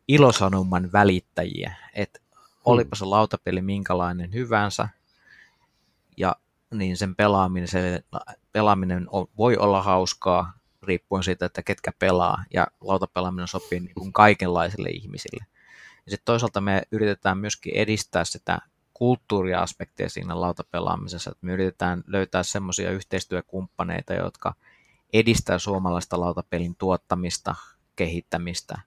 ilosanoman 0.08 0.92
välittäjiä. 0.92 1.76
Että 1.94 2.20
olipa 2.66 2.96
se 2.96 3.06
lautapeli 3.06 3.62
minkälainen 3.62 4.34
hyvänsä, 4.34 4.89
ja 6.18 6.36
niin 6.74 6.98
sen 6.98 7.16
pelaaminen, 7.16 7.68
se 7.68 8.04
pelaaminen 8.52 9.08
voi 9.38 9.58
olla 9.58 9.82
hauskaa, 9.82 10.54
riippuen 10.84 11.24
siitä, 11.24 11.46
että 11.46 11.63
ketkä 11.63 11.92
pelaa, 12.00 12.44
ja 12.54 12.68
lautapelaaminen 12.82 13.48
sopii 13.48 13.80
niin 13.80 13.94
kuin 13.94 14.13
kaikenlaisille 14.13 14.89
ihmisille. 14.89 15.46
Ja 16.06 16.10
sitten 16.12 16.26
toisaalta 16.26 16.62
me 16.62 16.82
yritetään 16.92 17.38
myöskin 17.38 17.76
edistää 17.76 18.26
sitä 18.26 18.60
kulttuuriaspektia 18.94 20.10
siinä 20.10 20.42
lautapelaamisessa, 20.42 21.32
että 21.32 21.46
me 21.46 21.54
yritetään 21.54 22.04
löytää 22.08 22.44
semmoisia 22.44 22.92
yhteistyökumppaneita, 22.92 24.13
jotka 24.13 24.54
edistää 25.13 25.60
suomalaista 25.60 26.20
lautapelin 26.20 26.76
tuottamista, 26.76 27.56
kehittämistä 27.96 28.82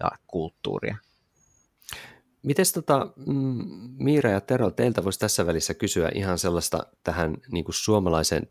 ja 0.00 0.10
kulttuuria. 0.26 0.96
Miten 2.42 2.64
tota, 2.74 3.12
mm, 3.26 3.64
Miira 3.98 4.30
ja 4.30 4.40
Tero, 4.40 4.70
teiltä 4.70 5.04
voisi 5.04 5.18
tässä 5.18 5.46
välissä 5.46 5.74
kysyä 5.74 6.10
ihan 6.14 6.38
sellaista 6.38 6.86
tähän 7.04 7.36
niin 7.52 7.64
kuin 7.64 7.74
suomalaisen 7.74 8.42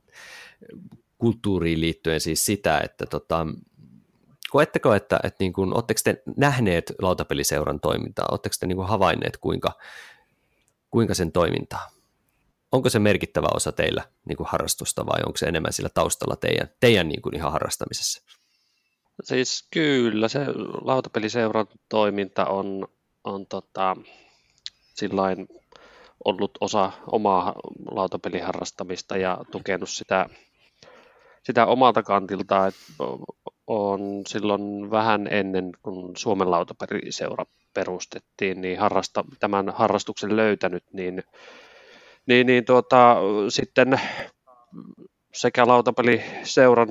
kulttuuriin 1.17 1.81
liittyen 1.81 2.21
siis 2.21 2.45
sitä, 2.45 2.81
että 2.83 3.05
tota, 3.05 3.47
koetteko, 4.49 4.93
että, 4.93 5.19
että 5.23 5.43
niin 5.43 5.53
kuin, 5.53 5.73
oletteko 5.73 5.99
te 6.03 6.23
nähneet 6.38 6.93
lautapeliseuran 7.01 7.79
toimintaa, 7.79 8.27
oletteko 8.31 8.55
te 8.59 8.67
niin 8.67 8.75
kuin 8.75 8.88
havainneet, 8.88 9.38
kuinka, 9.38 9.71
kuinka 10.89 11.13
sen 11.13 11.31
toimintaa? 11.31 11.91
Onko 12.71 12.89
se 12.89 12.99
merkittävä 12.99 13.47
osa 13.53 13.71
teillä 13.71 14.03
niin 14.25 14.38
kuin 14.38 14.47
harrastusta 14.51 15.05
vai 15.05 15.19
onko 15.25 15.38
se 15.38 15.45
enemmän 15.45 15.73
sillä 15.73 15.89
taustalla 15.93 16.35
teidän, 16.35 16.69
teidän 16.79 17.07
niin 17.07 17.21
kuin 17.21 17.35
ihan 17.35 17.51
harrastamisessa? 17.51 18.38
Siis 19.23 19.67
kyllä, 19.71 20.27
se 20.27 20.39
lautapeliseuran 20.82 21.67
toiminta 21.89 22.45
on, 22.45 22.88
on 23.23 23.47
tota, 23.47 23.95
sillain 24.93 25.47
ollut 26.25 26.51
osa 26.62 26.91
omaa 27.12 27.55
lautapeliharrastamista 27.91 29.17
ja 29.17 29.38
tukenut 29.51 29.89
sitä 29.89 30.29
sitä 31.43 31.65
omalta 31.65 32.03
kantilta, 32.03 32.67
että 32.67 32.79
on 33.67 34.21
silloin 34.27 34.91
vähän 34.91 35.27
ennen 35.32 35.71
kun 35.84 36.17
Suomen 36.17 36.51
lautapeliseura 36.51 37.45
perustettiin, 37.73 38.62
niin 38.62 38.79
harrasta, 38.79 39.25
tämän 39.39 39.73
harrastuksen 39.75 40.36
löytänyt, 40.36 40.84
niin, 40.93 41.23
niin, 42.25 42.47
niin 42.47 42.65
tuota, 42.65 43.15
sitten 43.49 44.01
sekä 45.34 45.67
lautapeliseuran 45.67 46.89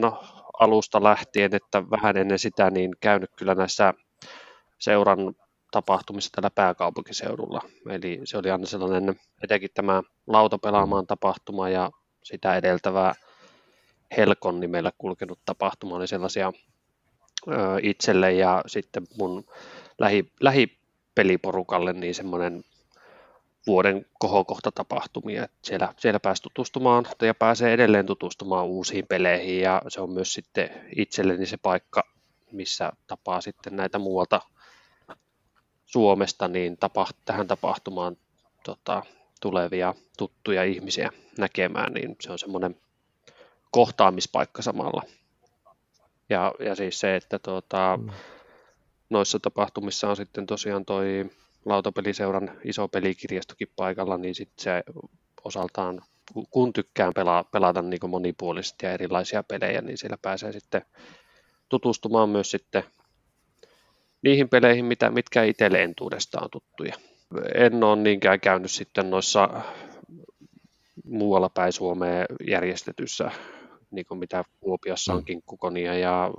alusta 0.61 1.03
lähtien, 1.03 1.55
että 1.55 1.91
vähän 1.91 2.17
ennen 2.17 2.39
sitä, 2.39 2.71
niin 2.71 2.91
käynyt 3.01 3.31
kyllä 3.37 3.55
näissä 3.55 3.95
seuran 4.79 5.35
tapahtumissa 5.71 6.31
tällä 6.35 6.51
pääkaupunkiseudulla. 6.51 7.61
Eli 7.89 8.21
se 8.25 8.39
oli 8.39 8.51
aina 8.51 8.67
sellainen, 8.67 9.21
etenkin 9.45 9.71
tämä 9.75 10.03
lautapelaamaan 10.27 11.07
tapahtuma 11.07 11.69
ja 11.69 11.91
sitä 12.23 12.57
edeltävää 12.57 13.15
Helkon 14.17 14.61
nimellä 14.61 14.93
kulkenut 14.99 15.39
tapahtuma 15.45 15.97
oli 15.97 16.07
sellaisia 16.07 16.53
ö, 17.49 17.53
itselle 17.83 18.33
ja 18.33 18.63
sitten 18.67 19.03
mun 19.19 19.45
lähi, 19.99 20.33
lähipeliporukalle 20.41 21.93
niin 21.93 22.15
semmoinen 22.15 22.65
vuoden 23.67 24.07
kohokohta 24.19 24.73
tapahtumia. 24.73 25.49
Siellä, 25.63 25.95
siellä 25.97 26.21
pääsi 26.21 26.43
tutustumaan 26.43 27.07
ja 27.23 27.35
pääsee 27.35 27.73
edelleen 27.73 28.07
tutustumaan 28.07 28.67
uusiin 28.67 29.07
peleihin 29.07 29.61
ja 29.61 29.83
se 29.89 30.01
on 30.01 30.11
myös 30.11 30.33
sitten 30.33 30.71
itselleni 30.97 31.47
se 31.47 31.57
paikka, 31.57 32.03
missä 32.53 32.93
tapaa 33.07 33.41
sitten 33.41 33.77
näitä 33.77 33.99
muualta 33.99 34.41
Suomesta 35.87 36.49
niin 36.49 36.77
tapa, 36.77 37.07
tähän 37.25 37.47
tapahtumaan 37.47 38.17
tota, 38.65 39.03
tulevia 39.41 39.95
tuttuja 40.19 40.65
ihmisiä 40.65 41.11
näkemään, 41.39 41.93
niin 41.93 42.17
se 42.21 42.33
on 42.33 42.39
semmoinen 42.39 42.81
kohtaamispaikka 43.71 44.63
samalla. 44.63 45.03
Ja, 46.29 46.55
ja 46.59 46.75
siis 46.75 47.01
se, 47.01 47.17
että 47.17 47.39
tuota, 47.39 47.99
noissa 49.11 49.39
tapahtumissa 49.41 50.09
on 50.09 50.17
sitten 50.17 50.47
tosiaan 50.47 50.85
toi 50.85 51.31
lautapeliseuran 51.65 52.51
iso 52.65 52.89
pelikirjastokin 52.89 53.69
paikalla, 53.77 54.19
niin 54.19 54.35
sitten 54.35 54.63
se 54.63 54.83
osaltaan, 55.45 56.01
kun 56.51 56.73
tykkään 56.73 57.13
pelaa, 57.15 57.45
pelata 57.45 57.83
niin 57.83 58.11
monipuolisesti 58.11 58.87
ja 58.87 58.93
erilaisia 58.93 59.43
pelejä, 59.43 59.81
niin 59.81 59.99
siellä 59.99 60.19
pääsee 60.23 60.53
sitten 60.53 60.83
tutustumaan 61.69 62.29
myös 62.29 62.51
sitten 62.51 62.83
niihin 64.23 64.49
peleihin, 64.49 64.85
mitä, 64.85 65.11
mitkä 65.11 65.43
itselle 65.43 65.83
entuudestaan 65.83 66.51
tuttuja. 66.51 66.95
En 67.55 67.85
ole 67.85 67.97
niinkään 67.97 68.41
käynyt 68.41 68.71
sitten 68.71 69.11
noissa 69.11 69.63
muualla 71.05 71.49
päin 71.49 71.73
Suomeen 71.73 72.27
järjestetyssä 72.49 73.31
niin 73.91 74.07
kuin 74.07 74.19
mitä 74.19 74.45
Kuopiossa 74.61 75.13
on 75.13 75.19
mm. 75.19 75.25
Kinkkukonia 75.25 75.99
ja 75.99 76.31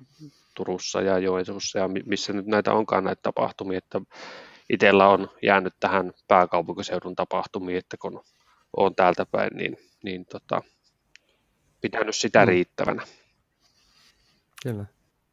Turussa 0.55 1.01
ja 1.01 1.17
Joensuussa 1.17 1.79
ja 1.79 1.89
missä 2.05 2.33
nyt 2.33 2.45
näitä 2.45 2.73
onkaan 2.73 3.03
näitä 3.03 3.21
tapahtumia, 3.21 3.77
että 3.77 4.01
itsellä 4.69 5.07
on 5.07 5.29
jäänyt 5.41 5.73
tähän 5.79 6.13
pääkaupunkiseudun 6.27 7.15
tapahtumiin, 7.15 7.77
että 7.77 7.97
kun 7.97 8.23
on 8.77 8.95
täältä 8.95 9.25
päin, 9.25 9.49
niin, 9.53 9.77
niin 10.03 10.25
tota, 10.25 10.61
pitänyt 11.81 12.15
sitä 12.15 12.39
mm. 12.39 12.47
riittävänä. 12.47 13.03
Kyllä. 14.63 14.85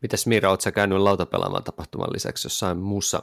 Mitäs 0.03 0.27
Mira, 0.27 0.51
oletko 0.51 0.72
käynyt 0.72 0.99
lautapelaamaan 0.99 1.64
tapahtuman 1.64 2.12
lisäksi 2.12 2.46
jossain 2.46 2.79
muussa 2.79 3.22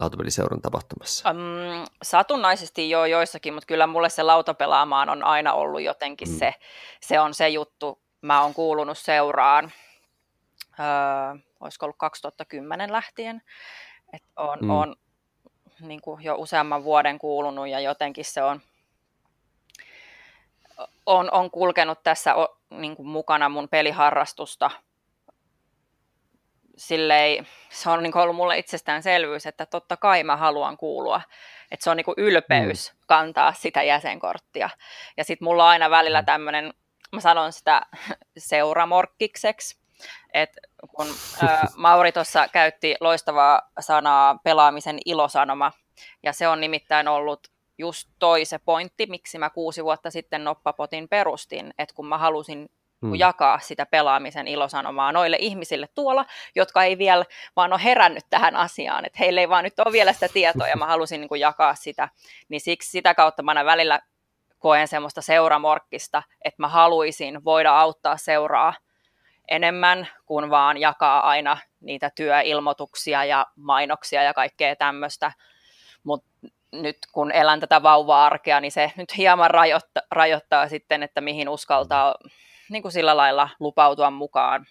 lautapeliseuran 0.00 0.60
tapahtumassa? 0.60 1.30
Um, 1.30 1.86
satunnaisesti 2.02 2.90
jo 2.90 3.04
joissakin, 3.04 3.54
mutta 3.54 3.66
kyllä 3.66 3.86
mulle 3.86 4.08
se 4.08 4.22
lautapelaamaan 4.22 5.08
on 5.08 5.24
aina 5.24 5.52
ollut 5.52 5.82
jotenkin 5.82 6.28
mm. 6.28 6.38
se, 6.38 6.54
se 7.00 7.20
on 7.20 7.34
se 7.34 7.48
juttu. 7.48 8.02
Mä 8.22 8.42
oon 8.42 8.54
kuulunut 8.54 8.98
seuraan, 8.98 9.72
öö, 10.80 10.86
olisiko 11.60 11.86
ollut 11.86 11.98
2010 11.98 12.92
lähtien, 12.92 13.42
että 14.12 14.28
on, 14.36 14.58
mm. 14.62 14.70
on 14.70 14.96
niin 15.80 16.00
kuin 16.00 16.24
jo 16.24 16.34
useamman 16.34 16.84
vuoden 16.84 17.18
kuulunut 17.18 17.68
ja 17.68 17.80
jotenkin 17.80 18.24
se 18.24 18.42
on, 18.42 18.60
on, 21.06 21.30
on 21.32 21.50
kulkenut 21.50 22.02
tässä 22.02 22.34
niin 22.70 22.96
kuin 22.96 23.08
mukana 23.08 23.48
mun 23.48 23.68
peliharrastusta 23.68 24.70
sillei, 26.76 27.42
se 27.70 27.90
on 27.90 28.02
niin 28.02 28.16
ollut 28.16 28.36
mulle 28.36 28.58
itsestäänselvyys, 28.58 29.46
että 29.46 29.66
totta 29.66 29.96
kai 29.96 30.24
mä 30.24 30.36
haluan 30.36 30.76
kuulua. 30.76 31.20
Että 31.70 31.84
se 31.84 31.90
on 31.90 31.96
niin 31.96 32.06
ylpeys 32.16 32.92
mm. 32.92 32.98
kantaa 33.06 33.52
sitä 33.52 33.82
jäsenkorttia. 33.82 34.70
Ja 35.16 35.24
sitten 35.24 35.46
mulla 35.46 35.64
on 35.64 35.70
aina 35.70 35.90
välillä 35.90 36.20
mm. 36.20 36.26
tämmöinen, 36.26 36.74
mä 37.12 37.20
sanon 37.20 37.52
sitä 37.52 37.82
seuramorkkikseksi, 38.38 39.78
että 40.34 40.60
kun 40.88 41.06
ää, 41.48 41.66
Mauri 41.76 42.12
tuossa 42.12 42.48
käytti 42.48 42.96
loistavaa 43.00 43.60
sanaa 43.80 44.38
pelaamisen 44.44 44.98
ilosanoma, 45.06 45.72
ja 46.22 46.32
se 46.32 46.48
on 46.48 46.60
nimittäin 46.60 47.08
ollut 47.08 47.48
just 47.78 48.08
toi 48.18 48.44
se 48.44 48.58
pointti, 48.58 49.06
miksi 49.06 49.38
mä 49.38 49.50
kuusi 49.50 49.84
vuotta 49.84 50.10
sitten 50.10 50.44
Noppapotin 50.44 51.08
perustin, 51.08 51.74
että 51.78 51.94
kun 51.94 52.06
mä 52.06 52.18
halusin 52.18 52.68
mm. 53.02 53.14
jakaa 53.14 53.58
sitä 53.58 53.86
pelaamisen 53.86 54.48
ilosanomaa 54.48 55.12
noille 55.12 55.36
ihmisille 55.40 55.88
tuolla, 55.94 56.24
jotka 56.54 56.84
ei 56.84 56.98
vielä 56.98 57.24
vaan 57.56 57.72
ole 57.72 57.84
herännyt 57.84 58.24
tähän 58.30 58.56
asiaan, 58.56 59.04
että 59.04 59.18
heille 59.18 59.40
ei 59.40 59.48
vaan 59.48 59.64
nyt 59.64 59.78
ole 59.78 59.92
vielä 59.92 60.12
sitä 60.12 60.28
tietoa 60.28 60.68
ja 60.68 60.76
mä 60.76 60.86
halusin 60.86 61.20
niin 61.20 61.28
kuin 61.28 61.40
jakaa 61.40 61.74
sitä, 61.74 62.08
niin 62.48 62.60
siksi 62.60 62.90
sitä 62.90 63.14
kautta 63.14 63.42
mä 63.42 63.64
välillä 63.64 64.00
koen 64.58 64.88
semmoista 64.88 65.22
seuramorkkista, 65.22 66.22
että 66.44 66.62
mä 66.62 66.68
haluaisin 66.68 67.44
voida 67.44 67.78
auttaa 67.78 68.16
seuraa 68.16 68.74
enemmän 69.48 70.08
kuin 70.26 70.50
vaan 70.50 70.76
jakaa 70.76 71.28
aina 71.28 71.58
niitä 71.80 72.10
työilmoituksia 72.16 73.24
ja 73.24 73.46
mainoksia 73.56 74.22
ja 74.22 74.34
kaikkea 74.34 74.76
tämmöistä, 74.76 75.32
mutta 76.02 76.28
nyt 76.72 76.96
kun 77.12 77.32
elän 77.32 77.60
tätä 77.60 77.82
vauva-arkea, 77.82 78.60
niin 78.60 78.72
se 78.72 78.92
nyt 78.96 79.16
hieman 79.16 79.50
rajoittaa, 79.50 80.02
rajoittaa 80.10 80.68
sitten, 80.68 81.02
että 81.02 81.20
mihin 81.20 81.48
uskaltaa 81.48 82.14
niin 82.70 82.82
kuin 82.82 82.92
sillä 82.92 83.16
lailla 83.16 83.48
lupautua 83.60 84.10
mukaan. 84.10 84.66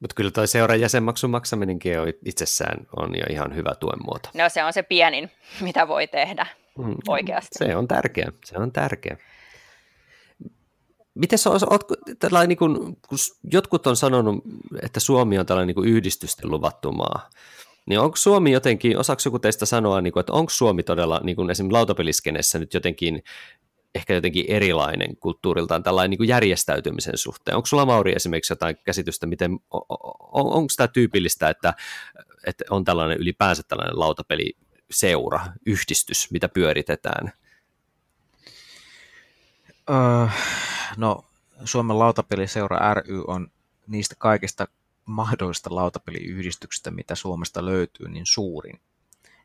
Mutta 0.00 0.14
kyllä 0.14 0.30
tuo 0.30 0.46
seuran 0.46 0.80
jäsenmaksun 0.80 1.30
maksaminenkin 1.30 2.00
on 2.00 2.08
itsessään 2.24 2.86
on 2.96 3.18
jo 3.18 3.24
ihan 3.30 3.54
hyvä 3.54 3.74
tuen 3.74 3.98
muoto. 4.04 4.30
No 4.34 4.48
se 4.48 4.64
on 4.64 4.72
se 4.72 4.82
pienin, 4.82 5.30
mitä 5.60 5.88
voi 5.88 6.06
tehdä 6.06 6.46
mm, 6.78 6.94
oikeasti. 7.08 7.64
Se 7.64 7.76
on 7.76 7.88
tärkeä, 7.88 8.32
se 8.44 8.58
on 8.58 8.72
tärkeä. 8.72 9.16
Miten 11.16 11.38
sä 11.38 11.50
oot, 11.50 11.84
tällainen, 12.18 12.48
niin 12.48 12.58
kuin, 12.58 12.76
kun 13.08 13.18
jotkut 13.52 13.86
on 13.86 13.96
sanonut, 13.96 14.44
että 14.82 15.00
Suomi 15.00 15.38
on 15.38 15.46
tällainen 15.46 15.74
niin 15.76 15.88
yhdistysten 15.88 16.50
luvattu 16.50 16.92
maa, 16.92 17.30
niin 17.86 18.00
onko 18.00 18.16
Suomi 18.16 18.52
jotenkin, 18.52 18.98
osaako 18.98 19.22
joku 19.24 19.38
teistä 19.38 19.66
sanoa, 19.66 20.00
niin 20.00 20.12
kuin, 20.12 20.20
että 20.20 20.32
onko 20.32 20.50
Suomi 20.50 20.82
todella 20.82 21.20
niin 21.24 21.36
kuin 21.36 21.50
esimerkiksi 21.50 21.72
lautapeliskenessä 21.72 22.58
nyt 22.58 22.74
jotenkin 22.74 23.22
ehkä 23.94 24.14
jotenkin 24.14 24.44
erilainen 24.48 25.16
kulttuuriltaan 25.16 25.82
tällainen 25.82 26.18
niin 26.18 26.28
järjestäytymisen 26.28 27.18
suhteen. 27.18 27.56
Onko 27.56 27.66
sulla 27.66 27.86
Mauri 27.86 28.12
esimerkiksi 28.16 28.52
jotain 28.52 28.76
käsitystä, 28.84 29.26
miten, 29.26 29.52
on, 29.70 29.82
on, 30.20 30.52
onko 30.52 30.72
tämä 30.76 30.88
tyypillistä, 30.88 31.48
että, 31.48 31.74
että 32.46 32.64
on 32.70 32.84
tällainen 32.84 33.18
ylipäänsä 33.18 33.62
tällainen 33.68 33.98
lautapeliseura, 33.98 35.40
yhdistys, 35.66 36.30
mitä 36.30 36.48
pyöritetään? 36.48 37.32
Öö, 39.90 40.26
no, 40.96 41.24
Suomen 41.64 41.98
lautapeliseura 41.98 42.94
ry 42.94 43.24
on 43.26 43.50
niistä 43.86 44.14
kaikista 44.18 44.68
mahdollista 45.04 45.74
lautapeliyhdistyksistä, 45.74 46.90
mitä 46.90 47.14
Suomesta 47.14 47.64
löytyy, 47.64 48.08
niin 48.08 48.26
suurin. 48.26 48.80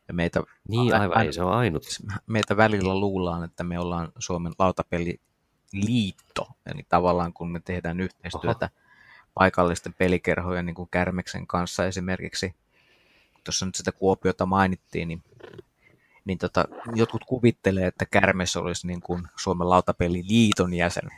Ja 0.08 0.14
meitä, 0.14 0.44
niin 0.68 0.96
aivan, 0.96 1.18
a, 1.18 1.22
ei 1.22 1.34
se 1.34 1.44
on 1.44 1.54
ainut. 1.54 1.84
Meitä 2.28 2.58
välillä 2.58 3.00
luullaan, 3.00 3.44
että 3.44 3.64
me 3.64 3.80
ollaan 3.80 4.12
Suomen 4.20 4.54
lautapeliliitto, 4.60 6.48
eli 6.66 6.86
tavallaan 6.90 7.34
kun 7.34 7.52
me 7.52 7.60
tehdään 7.60 8.00
yhteistyötä 8.00 8.66
Oho. 8.66 8.82
paikallisten 9.34 9.94
pelikerhojen 9.94 10.66
niin 10.66 10.76
kuin 10.76 10.90
Kärmeksen 10.92 11.48
kanssa 11.48 11.86
esimerkiksi, 11.86 12.56
tuossa 13.44 13.66
nyt 13.66 13.76
sitä 13.76 13.92
Kuopiota 13.92 14.46
mainittiin, 14.46 15.08
niin, 15.08 15.24
niin 16.26 16.38
tota, 16.38 16.66
jotkut 16.96 17.26
kuvittelee, 17.26 17.88
että 17.88 18.06
Kärmes 18.06 18.58
olisi 18.58 18.88
niin 18.88 19.02
kuin 19.02 19.28
Suomen 19.36 19.70
lautapeliliiton 19.70 20.74
jäsen, 20.74 21.10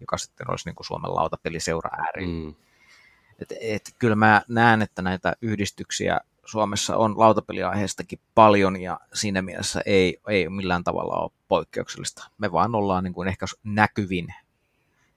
joka 0.00 0.18
sitten 0.18 0.50
olisi 0.50 0.68
niin 0.68 0.76
kuin 0.76 0.86
Suomen 0.86 1.14
lautapeliseura 1.14 1.90
ääri. 1.98 2.26
Mm. 2.26 2.54
Et, 3.38 3.52
et, 3.60 3.94
kyllä 3.98 4.16
mä 4.16 4.42
näen, 4.48 4.82
että 4.82 5.02
näitä 5.02 5.32
yhdistyksiä 5.42 6.20
Suomessa 6.44 6.96
on 6.96 7.18
lautapeliaiheestakin 7.18 8.18
paljon 8.34 8.80
ja 8.80 9.00
siinä 9.14 9.42
mielessä 9.42 9.82
ei, 9.86 10.20
ei 10.28 10.48
millään 10.48 10.84
tavalla 10.84 11.16
ole 11.16 11.30
poikkeuksellista. 11.48 12.30
Me 12.38 12.52
vaan 12.52 12.74
ollaan 12.74 13.04
niin 13.04 13.14
kuin 13.14 13.28
ehkä 13.28 13.46
näkyvin, 13.64 14.34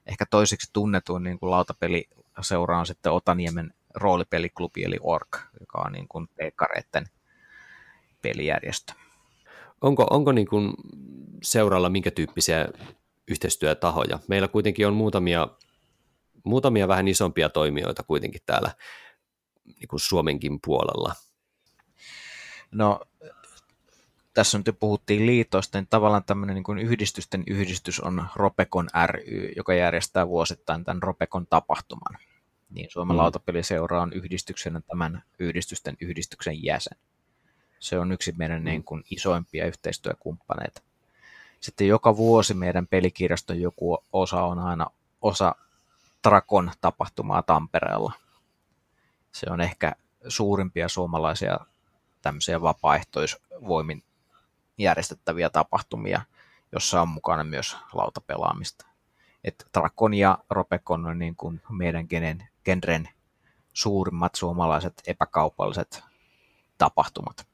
ehkä 0.06 0.26
toiseksi 0.30 0.70
tunnetuin 0.72 1.22
niin 1.22 1.38
kuin 1.38 1.50
lautapeliseura 1.50 2.78
on 2.78 2.86
sitten 2.86 3.12
Otaniemen 3.12 3.74
roolipeliklubi 3.94 4.84
eli 4.84 4.96
ORK, 5.00 5.38
joka 5.60 5.78
on 5.86 5.92
niin 5.92 6.08
kuin 6.08 6.28
peikkareiden 6.36 7.06
pelijärjestö. 8.22 8.92
Onko, 9.80 10.06
onko 10.10 10.32
niin 10.32 10.46
kuin 10.46 10.72
seuralla 11.42 11.88
minkä 11.88 12.10
tyyppisiä 12.10 12.68
yhteistyötahoja? 13.28 14.18
Meillä 14.28 14.48
kuitenkin 14.48 14.86
on 14.86 14.94
muutamia, 14.94 15.48
muutamia 16.44 16.88
vähän 16.88 17.08
isompia 17.08 17.48
toimijoita 17.48 18.02
kuitenkin 18.02 18.40
täällä 18.46 18.70
niin 19.64 19.88
kuin 19.88 20.00
Suomenkin 20.00 20.58
puolella? 20.64 21.14
No, 22.70 23.00
tässä 24.34 24.58
nyt 24.58 24.76
puhuttiin 24.80 25.26
liitoista, 25.26 25.78
niin 25.78 25.86
tavallaan 25.90 26.24
tämmöinen 26.24 26.54
niin 26.54 26.64
kuin 26.64 26.78
yhdistysten 26.78 27.44
yhdistys 27.46 28.00
on 28.00 28.26
Ropekon 28.34 28.88
ry, 29.06 29.52
joka 29.56 29.74
järjestää 29.74 30.28
vuosittain 30.28 30.84
tämän 30.84 31.02
Ropekon 31.02 31.46
tapahtuman. 31.46 32.18
Niin 32.70 32.90
Suomen 32.90 33.16
mm. 33.16 33.18
lautapeliseura 33.18 34.02
on 34.02 34.12
yhdistyksenä 34.12 34.80
tämän 34.80 35.22
yhdistysten 35.38 35.96
yhdistyksen 36.00 36.64
jäsen. 36.64 36.98
Se 37.78 37.98
on 37.98 38.12
yksi 38.12 38.32
meidän 38.36 38.58
mm. 38.58 38.64
niin 38.64 38.84
kuin 38.84 39.04
isoimpia 39.10 39.66
yhteistyökumppaneita. 39.66 40.82
Sitten 41.60 41.88
joka 41.88 42.16
vuosi 42.16 42.54
meidän 42.54 42.86
pelikirjaston 42.86 43.60
joku 43.60 43.98
osa 44.12 44.42
on 44.42 44.58
aina 44.58 44.86
osa 45.22 45.54
Trakon 46.22 46.70
tapahtumaa 46.80 47.42
Tampereella– 47.42 48.12
se 49.32 49.46
on 49.50 49.60
ehkä 49.60 49.92
suurimpia 50.28 50.88
suomalaisia 50.88 51.58
tämmöisiä 52.22 52.62
vapaaehtoisvoimin 52.62 54.02
järjestettäviä 54.78 55.50
tapahtumia, 55.50 56.20
jossa 56.72 57.02
on 57.02 57.08
mukana 57.08 57.44
myös 57.44 57.76
lautapelaamista. 57.92 58.86
Et 59.44 59.66
Drakon 59.78 60.14
ja 60.14 60.38
Ropekon 60.50 61.06
on 61.06 61.18
niin 61.18 61.36
kuin 61.36 61.62
meidän 61.70 62.06
genen, 62.08 62.48
genren 62.64 63.08
suurimmat 63.72 64.34
suomalaiset 64.34 65.02
epäkaupalliset 65.06 66.02
tapahtumat. 66.78 67.47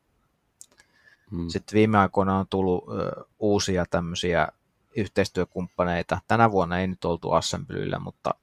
Hmm. 1.35 1.49
Sitten 1.49 1.77
viime 1.77 1.99
aikoina 1.99 2.39
on 2.39 2.47
tullut 2.51 2.85
ö, 2.89 3.25
uusia 3.39 3.85
tämmöisiä 3.91 4.49
yhteistyökumppaneita. 4.97 6.21
Tänä 6.29 6.51
vuonna 6.51 6.79
ei 6.79 6.87
nyt 6.87 7.05
oltu 7.05 7.33
Assemblyllä, 7.33 7.99
mutta 7.99 8.35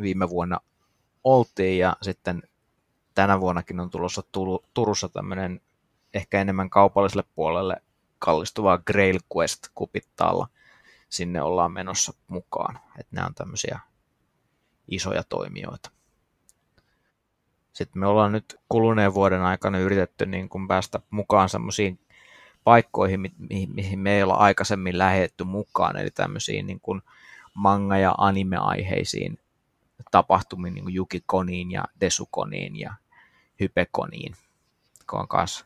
viime 0.00 0.28
vuonna 0.28 0.60
oltiin 1.24 1.78
ja 1.78 1.96
sitten 2.02 2.42
tänä 3.14 3.40
vuonnakin 3.40 3.80
on 3.80 3.90
tulossa 3.90 4.22
Turussa 4.74 5.08
tämmöinen 5.08 5.60
ehkä 6.14 6.40
enemmän 6.40 6.70
kaupalliselle 6.70 7.24
puolelle 7.34 7.76
kallistuva 8.18 8.78
Grail 8.78 9.18
Quest 9.36 9.68
kupittaalla. 9.74 10.48
Sinne 11.08 11.42
ollaan 11.42 11.72
menossa 11.72 12.14
mukaan. 12.28 12.78
Että 12.98 13.16
nämä 13.16 13.26
on 13.26 13.34
tämmöisiä 13.34 13.80
isoja 14.88 15.22
toimijoita. 15.24 15.90
Sitten 17.72 18.00
me 18.00 18.06
ollaan 18.06 18.32
nyt 18.32 18.60
kuluneen 18.68 19.14
vuoden 19.14 19.42
aikana 19.42 19.78
yritetty 19.78 20.26
niin 20.26 20.48
kuin 20.48 20.68
päästä 20.68 21.00
mukaan 21.10 21.48
semmoisiin 21.48 22.00
paikkoihin, 22.64 23.20
mihin, 23.20 23.74
mihin 23.74 23.98
me 23.98 24.16
ei 24.16 24.22
olla 24.22 24.34
aikaisemmin 24.34 24.98
lähetty 24.98 25.44
mukaan, 25.44 25.96
eli 25.96 26.10
tämmöisiin 26.10 26.66
niin 26.66 26.80
kuin 26.80 27.02
manga- 27.54 27.98
ja 27.98 28.14
anime-aiheisiin 28.18 29.38
tapahtumiin, 30.10 30.74
niin 30.74 30.84
kuin 30.84 30.96
Yukikoniin 30.96 31.70
ja 31.70 31.84
Desukoniin 32.00 32.76
ja 32.76 32.94
Hypekoniin, 33.60 34.34
joka 35.00 35.18
on 35.18 35.26
myös 35.32 35.64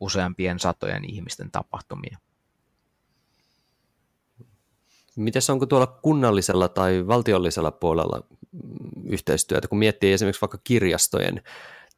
useampien 0.00 0.58
satojen 0.58 1.04
ihmisten 1.04 1.50
tapahtumia. 1.50 2.18
Mites 5.16 5.50
onko 5.50 5.66
tuolla 5.66 5.86
kunnallisella 5.86 6.68
tai 6.68 7.06
valtiollisella 7.06 7.70
puolella 7.70 8.20
yhteistyötä, 9.04 9.68
kun 9.68 9.78
miettii 9.78 10.12
esimerkiksi 10.12 10.40
vaikka 10.40 10.58
kirjastojen 10.64 11.42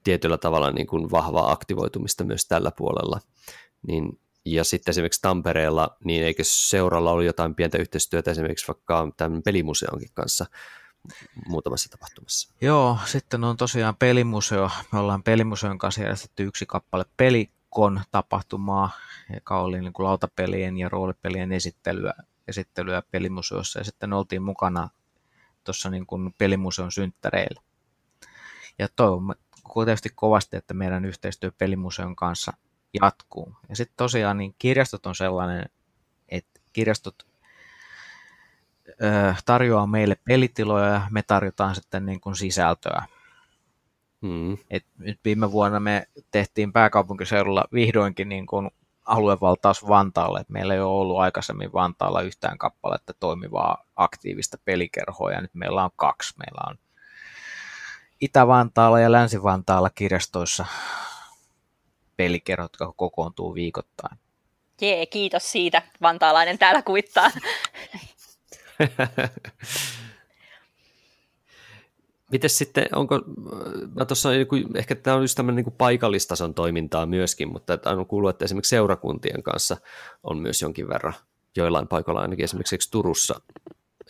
tietyllä 0.04 0.38
tavalla 0.38 0.70
niin 0.70 0.86
kuin 0.86 1.10
vahvaa 1.10 1.52
aktivoitumista 1.52 2.24
myös 2.24 2.46
tällä 2.46 2.72
puolella. 2.76 3.20
Niin, 3.86 4.20
ja 4.44 4.64
sitten 4.64 4.92
esimerkiksi 4.92 5.22
Tampereella, 5.22 5.96
niin 6.04 6.24
eikö 6.24 6.42
seuralla 6.44 7.10
ollut 7.10 7.24
jotain 7.24 7.54
pientä 7.54 7.78
yhteistyötä 7.78 8.30
esimerkiksi 8.30 8.68
vaikka 8.68 9.12
tämän 9.16 9.42
pelimuseonkin 9.42 10.08
kanssa 10.14 10.46
muutamassa 11.46 11.90
tapahtumassa? 11.90 12.54
Joo, 12.60 12.98
sitten 13.04 13.44
on 13.44 13.56
tosiaan 13.56 13.96
pelimuseo. 13.96 14.70
Me 14.92 14.98
ollaan 14.98 15.22
pelimuseon 15.22 15.78
kanssa 15.78 16.00
järjestetty 16.00 16.42
yksi 16.42 16.66
kappale 16.66 17.04
pelikon 17.16 18.00
tapahtumaa, 18.10 18.90
joka 19.34 19.60
oli 19.60 19.80
niin 19.80 19.92
kuin 19.92 20.06
lautapelien 20.06 20.78
ja 20.78 20.88
roolipelien 20.88 21.52
esittelyä, 21.52 22.14
esittelyä 22.48 23.02
pelimuseossa. 23.10 23.80
Ja 23.80 23.84
sitten 23.84 24.12
oltiin 24.12 24.42
mukana 24.42 24.88
tuossa 25.64 25.90
niin 25.90 26.06
kuin 26.06 26.34
pelimuseon 26.38 26.92
synttäreillä. 26.92 27.62
Ja 28.78 28.88
toivomme 28.96 29.34
tietysti 29.84 30.08
kovasti, 30.14 30.56
että 30.56 30.74
meidän 30.74 31.04
yhteistyö 31.04 31.52
pelimuseon 31.58 32.16
kanssa 32.16 32.52
jatkuu. 33.02 33.56
Ja 33.68 33.76
sitten 33.76 33.96
tosiaan 33.96 34.38
niin 34.38 34.54
kirjastot 34.58 35.06
on 35.06 35.14
sellainen, 35.14 35.64
että 36.28 36.60
kirjastot 36.72 37.26
ö, 38.88 39.34
tarjoaa 39.44 39.86
meille 39.86 40.16
pelitiloja 40.24 40.86
ja 40.86 41.00
me 41.10 41.22
tarjotaan 41.22 41.74
sitten 41.74 42.06
niin 42.06 42.20
kuin 42.20 42.36
sisältöä. 42.36 43.04
Hmm. 44.22 44.58
Et 44.70 44.84
nyt 44.98 45.20
viime 45.24 45.52
vuonna 45.52 45.80
me 45.80 46.08
tehtiin 46.30 46.72
pääkaupunkiseudulla 46.72 47.64
vihdoinkin 47.72 48.28
niin 48.28 48.46
kuin 48.46 48.70
aluevaltaus 49.04 49.88
Vantaalle. 49.88 50.40
Et 50.40 50.48
meillä 50.48 50.74
ei 50.74 50.80
ole 50.80 51.00
ollut 51.00 51.18
aikaisemmin 51.18 51.72
Vantaalla 51.72 52.22
yhtään 52.22 52.58
kappaletta 52.58 53.14
toimivaa 53.20 53.84
aktiivista 53.96 54.58
pelikerhoa 54.64 55.32
ja 55.32 55.40
nyt 55.40 55.54
meillä 55.54 55.84
on 55.84 55.90
kaksi. 55.96 56.34
Meillä 56.38 56.70
on 56.70 56.78
Itä-Vantaalla 58.20 59.00
ja 59.00 59.12
Länsi-Vantaalla 59.12 59.90
kirjastoissa 59.90 60.66
pelikerhot, 62.18 62.72
jotka 62.72 62.92
kokoontuu 62.96 63.54
viikoittain. 63.54 64.18
Jee, 64.80 65.06
kiitos 65.06 65.52
siitä. 65.52 65.82
Vantaalainen 66.02 66.58
täällä 66.58 66.82
kuittaa. 66.82 67.30
Miten 72.32 72.50
sitten, 72.50 72.86
onko, 72.94 73.20
mä 73.94 74.04
tuossa 74.04 74.28
ehkä 74.74 74.94
tämä 74.94 75.16
on 75.16 75.22
just 75.22 75.36
tämmöinen 75.36 75.64
niin 75.64 75.74
paikallistason 75.78 76.54
toimintaa 76.54 77.06
myöskin, 77.06 77.52
mutta 77.52 77.78
on 77.86 78.06
kuullut, 78.06 78.30
että 78.30 78.44
esimerkiksi 78.44 78.70
seurakuntien 78.70 79.42
kanssa 79.42 79.76
on 80.22 80.38
myös 80.38 80.62
jonkin 80.62 80.88
verran 80.88 81.14
joillain 81.56 81.88
paikoilla, 81.88 82.20
ainakin 82.20 82.44
esimerkiksi 82.44 82.90
Turussa 82.90 83.40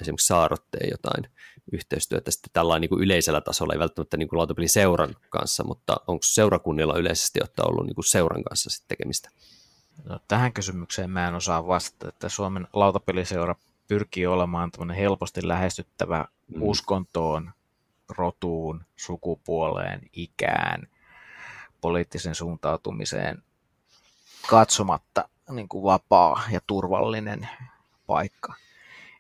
esimerkiksi 0.01 0.27
Saarotteen 0.27 0.91
jotain 0.91 1.31
yhteistyötä 1.73 2.31
sitten 2.31 2.51
tällainen 2.53 2.81
niin 2.81 2.89
kuin 2.89 3.03
yleisellä 3.03 3.41
tasolla, 3.41 3.73
ei 3.73 3.79
välttämättä 3.79 4.17
niin 4.17 4.29
kuin 4.29 4.39
lautapelin 4.39 4.69
seuran 4.69 5.15
kanssa, 5.31 5.65
mutta 5.65 5.97
onko 6.07 6.23
seurakunnilla 6.23 6.99
yleisesti 6.99 7.41
ottaa 7.43 7.67
ollut 7.67 7.87
niin 7.87 7.95
kuin 7.95 8.05
seuran 8.05 8.45
kanssa 8.45 8.71
sitten 8.71 8.89
tekemistä? 8.89 9.31
No, 10.05 10.19
tähän 10.29 10.53
kysymykseen 10.53 11.11
mä 11.11 11.29
en 11.29 11.35
osaa 11.35 11.67
vastata, 11.67 12.09
että 12.09 12.29
Suomen 12.29 12.69
lautapeliseura 12.73 13.55
pyrkii 13.89 14.27
olemaan 14.27 14.71
helposti 14.97 15.49
lähestyttävä 15.49 16.25
mm. 16.55 16.63
uskontoon, 16.63 17.51
rotuun, 18.09 18.85
sukupuoleen, 18.97 20.01
ikään, 20.13 20.89
poliittisen 21.81 22.35
suuntautumiseen 22.35 23.43
katsomatta 24.49 25.29
niin 25.51 25.69
kuin 25.69 25.85
vapaa 25.85 26.43
ja 26.51 26.61
turvallinen 26.67 27.49
paikka. 28.07 28.55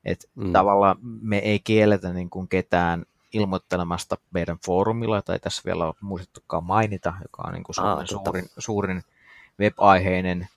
Et 0.04 0.30
mm. 0.34 0.52
Tavallaan 0.52 0.96
me 1.02 1.38
ei 1.38 1.58
kielletä 1.58 2.12
niin 2.12 2.30
kuin 2.30 2.48
ketään 2.48 3.04
ilmoittelemasta 3.32 4.16
meidän 4.30 4.58
foorumilla, 4.66 5.22
tai 5.22 5.38
tässä 5.38 5.62
vielä 5.64 5.86
on 5.86 5.94
muistettukaan 6.00 6.64
mainita, 6.64 7.14
joka 7.22 7.42
on 7.46 7.52
niin 7.52 7.64
kuin 7.64 7.74
Suomen 7.74 7.98
ah, 7.98 8.06
suurin, 8.06 8.48
suurin 8.58 9.02
web-aiheinen 9.60 10.48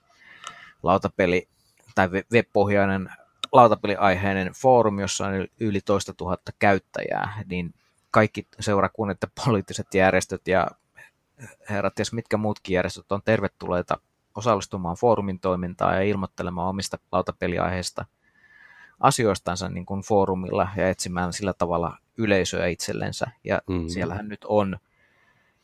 lautapeli, 0.82 1.48
tai 1.94 2.08
web-pohjainen 2.32 3.10
lautapeliaiheinen 3.52 4.52
foorumi, 4.52 5.02
jossa 5.02 5.26
on 5.26 5.46
yli 5.60 5.80
toista 5.80 6.14
tuhatta 6.14 6.52
käyttäjää, 6.58 7.42
niin 7.46 7.74
kaikki 8.10 8.46
seurakunnat 8.60 9.18
ja 9.22 9.28
poliittiset 9.44 9.94
järjestöt 9.94 10.48
ja 10.48 10.66
herrat 11.70 11.98
ja 11.98 12.04
mitkä 12.12 12.36
muutkin 12.36 12.74
järjestöt 12.74 13.12
on 13.12 13.22
tervetulleita 13.24 13.98
osallistumaan 14.34 14.96
foorumin 14.96 15.40
toimintaan 15.40 15.94
ja 15.94 16.02
ilmoittelemaan 16.02 16.68
omista 16.68 16.98
lautapeliaiheista 17.12 18.04
asioistansa 19.02 19.68
niin 19.68 19.86
kuin 19.86 20.02
foorumilla 20.02 20.68
ja 20.76 20.88
etsimään 20.88 21.32
sillä 21.32 21.52
tavalla 21.52 21.98
yleisöä 22.16 22.66
itsellensä. 22.66 23.26
Ja 23.44 23.62
mm-hmm. 23.66 23.88
siellähän 23.88 24.28
nyt 24.28 24.44
on 24.44 24.78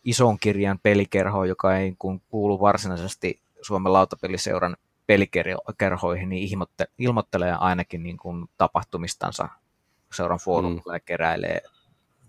ison 0.05 0.39
kirjan 0.39 0.79
pelikerho, 0.83 1.45
joka 1.45 1.77
ei 1.77 1.95
kun 1.99 2.21
kuulu 2.21 2.61
varsinaisesti 2.61 3.43
Suomen 3.63 3.93
lautapeliseuran 3.93 4.77
pelikerhoihin, 5.07 6.29
niin 6.29 6.49
ilmoittelee 6.99 7.53
ainakin 7.53 8.03
niin 8.03 8.17
kuin 8.17 8.47
tapahtumistansa 8.57 9.49
seuran 10.15 10.39
foorumilla 10.39 10.93
mm. 10.93 10.97
ja 10.97 11.01
keräilee, 11.01 11.63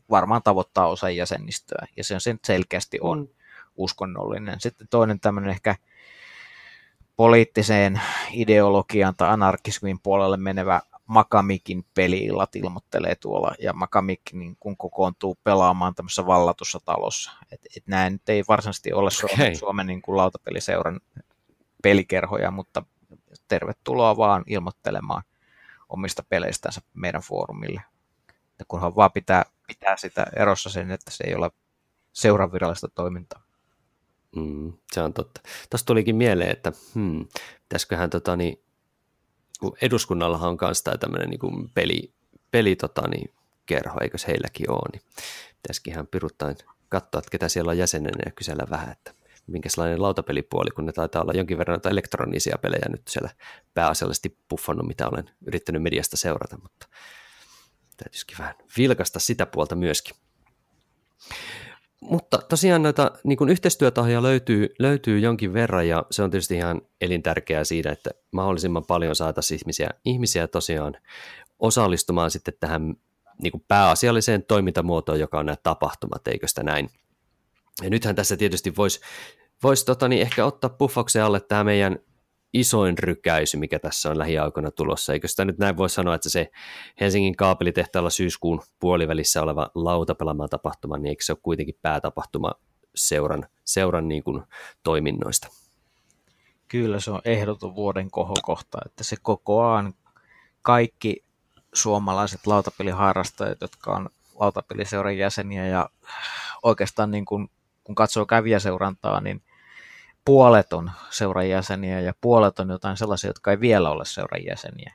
varmaan 0.10 0.43
tavoittaa 0.43 0.88
osa 0.88 1.10
jäsenistöä, 1.10 1.88
ja 1.97 2.03
se 2.03 2.14
on 2.14 2.22
sen 2.22 2.39
selkeästi 2.43 2.97
on 3.01 3.20
mm. 3.20 3.28
uskonnollinen. 3.76 4.60
Sitten 4.60 4.88
toinen 4.88 5.20
tämmöinen 5.20 5.51
ehkä 5.51 5.76
poliittiseen 7.16 8.01
ideologiaan 8.32 9.16
tai 9.16 9.30
anarkismin 9.30 9.99
puolelle 9.99 10.38
menevä 10.38 10.82
Makamikin 11.10 11.86
peliillat 11.95 12.55
ilmoittelee 12.55 13.16
tuolla, 13.16 13.55
ja 13.60 13.74
Makamik 13.74 14.22
niin 14.34 14.57
kun 14.60 14.78
kokoontuu 14.78 15.38
pelaamaan 15.43 15.95
tämmöisessä 15.95 16.26
vallatussa 16.26 16.80
talossa. 16.86 17.32
Et, 17.51 17.62
et 17.78 17.88
nämä 17.88 18.10
nyt 18.10 18.30
ei 18.30 18.43
varsinaisesti 18.47 18.93
ole 18.93 19.12
Suomen, 19.12 19.39
okay. 19.39 19.55
Suomen 19.55 19.88
niin 19.88 20.01
kuin 20.01 20.18
lautapeliseuran 20.18 20.99
pelikerhoja, 21.84 22.51
mutta 22.51 22.84
tervetuloa 23.47 24.18
vaan 24.18 24.43
ilmoittelemaan 24.47 25.24
omista 25.89 26.24
peleistänsä 26.30 26.82
meidän 26.93 27.22
foorumille. 27.22 27.82
Ja 28.60 28.66
kunhan 28.68 28.95
vaan 28.95 29.12
pitää, 29.12 29.45
pitää 29.68 29.97
sitä 29.97 30.26
erossa 30.36 30.70
sen, 30.70 30.91
että 30.91 31.12
se 31.12 31.24
ei 31.28 31.36
ole 31.36 31.51
seuran 32.14 32.51
virallista 32.51 32.88
toimintaa. 32.88 33.41
Mm, 34.36 34.74
se 34.91 35.01
on 35.01 35.14
totta. 35.14 35.41
Tuosta 35.70 35.86
tulikin 35.86 36.16
mieleen, 36.16 36.51
että 36.51 36.72
hmm, 36.95 37.26
pitäisiköhän 37.62 38.10
tota, 38.10 38.36
niin, 38.36 38.64
kun 39.60 39.78
eduskunnallahan 39.82 40.49
on 40.49 40.57
myös 40.62 40.84
tämä 40.84 40.97
tämmöinen 40.97 41.30
niin 41.30 41.70
peli, 41.74 42.14
peli 42.51 42.76
tota, 42.76 43.07
niin, 43.07 43.34
kerho, 43.66 43.99
eikö 44.01 44.18
heilläkin 44.28 44.72
ole, 44.72 44.89
niin 44.93 45.01
pitäisikin 45.62 45.93
ihan 45.93 46.07
piruttain 46.07 46.55
katsoa, 46.89 47.20
että 47.20 47.32
ketä 47.32 47.49
siellä 47.49 47.70
on 47.70 47.78
jäsenenä 47.78 48.24
ja 48.26 48.32
kysellä 48.32 48.64
vähän, 48.70 48.91
että 48.91 49.14
minkälainen 49.47 50.01
lautapelipuoli, 50.01 50.72
kun 50.72 50.86
ne 50.86 50.91
taitaa 50.91 51.22
olla 51.22 51.34
jonkin 51.34 51.57
verran 51.57 51.80
elektronisia 51.91 52.57
pelejä 52.62 52.86
nyt 52.89 53.07
siellä 53.07 53.30
pääasiallisesti 53.74 54.38
puffannut, 54.47 54.88
mitä 54.88 55.07
olen 55.07 55.30
yrittänyt 55.45 55.84
mediasta 55.84 56.18
seurata, 56.18 56.57
mutta 56.62 56.88
täytyisikin 57.97 58.38
vähän 58.38 58.55
vilkasta 58.78 59.20
sitä 59.20 59.45
puolta 59.45 59.76
myöskin. 59.76 60.16
Mutta 62.02 62.38
tosiaan 62.38 62.84
noita 62.84 63.12
niin 63.24 63.38
kuin 63.38 63.50
yhteistyötahoja 63.50 64.24
löytyy, 64.24 64.70
löytyy 64.80 65.20
jonkin 65.20 65.54
verran 65.54 65.88
ja 65.88 66.06
se 66.12 66.24
on 66.24 66.32
tietysti 66.32 66.56
ihan 66.56 66.82
elintärkeää 67.02 67.64
siinä, 67.64 67.91
että 67.91 68.10
mahdollisimman 68.32 68.86
paljon 68.86 69.16
saataisiin 69.16 69.60
ihmisiä, 69.62 69.89
ihmisiä 70.06 70.47
tosiaan 70.47 70.97
osallistumaan 71.60 72.32
sitten 72.32 72.54
tähän 72.60 72.95
niin 73.41 73.52
kuin 73.52 73.64
pääasialliseen 73.68 74.43
toimintamuotoon, 74.43 75.20
joka 75.20 75.39
on 75.39 75.45
nämä 75.45 75.56
tapahtumat, 75.56 76.28
eikö 76.28 76.47
sitä 76.47 76.64
näin? 76.64 76.89
Ja 77.84 77.89
nythän 77.89 78.16
tässä 78.16 78.38
tietysti 78.38 78.76
voisi 78.76 79.00
vois, 79.64 79.84
tota, 79.84 80.08
niin 80.08 80.22
ehkä 80.22 80.45
ottaa 80.45 80.70
puffauksen 80.70 81.24
alle 81.24 81.39
tämä 81.39 81.64
meidän 81.64 82.00
isoin 82.54 82.97
rykäisy, 82.97 83.58
mikä 83.58 83.80
tässä 83.80 84.10
on 84.10 84.18
lähiaikoina 84.18 84.72
tulossa. 84.72 85.14
Eikö 85.14 85.28
sitä 85.28 85.45
nyt 85.45 85.58
näin 85.58 85.78
voi 85.78 85.89
sanoa, 85.89 86.16
että 86.16 86.30
se 86.30 86.52
Helsingin 87.00 87.36
kaapelitehtaalla 87.36 88.10
syyskuun 88.10 88.62
puolivälissä 88.80 89.41
oleva 89.41 89.72
lautapelaamaan 89.76 90.50
tapahtuma, 90.50 90.97
niin 90.97 91.10
eikö 91.10 91.24
se 91.24 91.32
ole 91.32 91.39
kuitenkin 91.43 91.80
päätapahtuma 91.82 92.52
seuran, 92.95 93.47
seuran 93.66 94.08
niin 94.08 94.24
kuin 94.24 94.43
toiminnoista? 94.84 95.47
Kyllä 96.68 97.00
se 97.00 97.12
on 97.12 97.22
ehdoton 97.26 97.76
vuoden 97.76 98.12
kohokohta, 98.12 98.78
että 98.86 99.04
se 99.04 99.16
kokoaa 99.22 99.91
kaikki 100.62 101.24
suomalaiset 101.74 102.47
lautapeliharrastajat, 102.47 103.62
jotka 103.62 103.91
on 103.91 104.10
lautapeliseuran 104.36 105.18
jäseniä 105.18 105.68
ja 105.68 105.89
oikeastaan 106.64 107.12
niin 107.12 107.26
kuin, 107.26 107.50
kun 107.84 107.95
katsoo 107.95 108.26
kävijäseurantaa, 108.26 109.22
niin 109.22 109.41
puolet 110.30 110.73
on 110.73 110.91
seuran 111.09 111.49
jäseniä 111.49 111.99
ja 111.99 112.13
puolet 112.21 112.59
on 112.59 112.69
jotain 112.69 112.97
sellaisia, 112.97 113.30
jotka 113.30 113.51
ei 113.51 113.59
vielä 113.59 113.89
ole 113.89 114.05
seuran 114.05 114.45
jäseniä. 114.45 114.93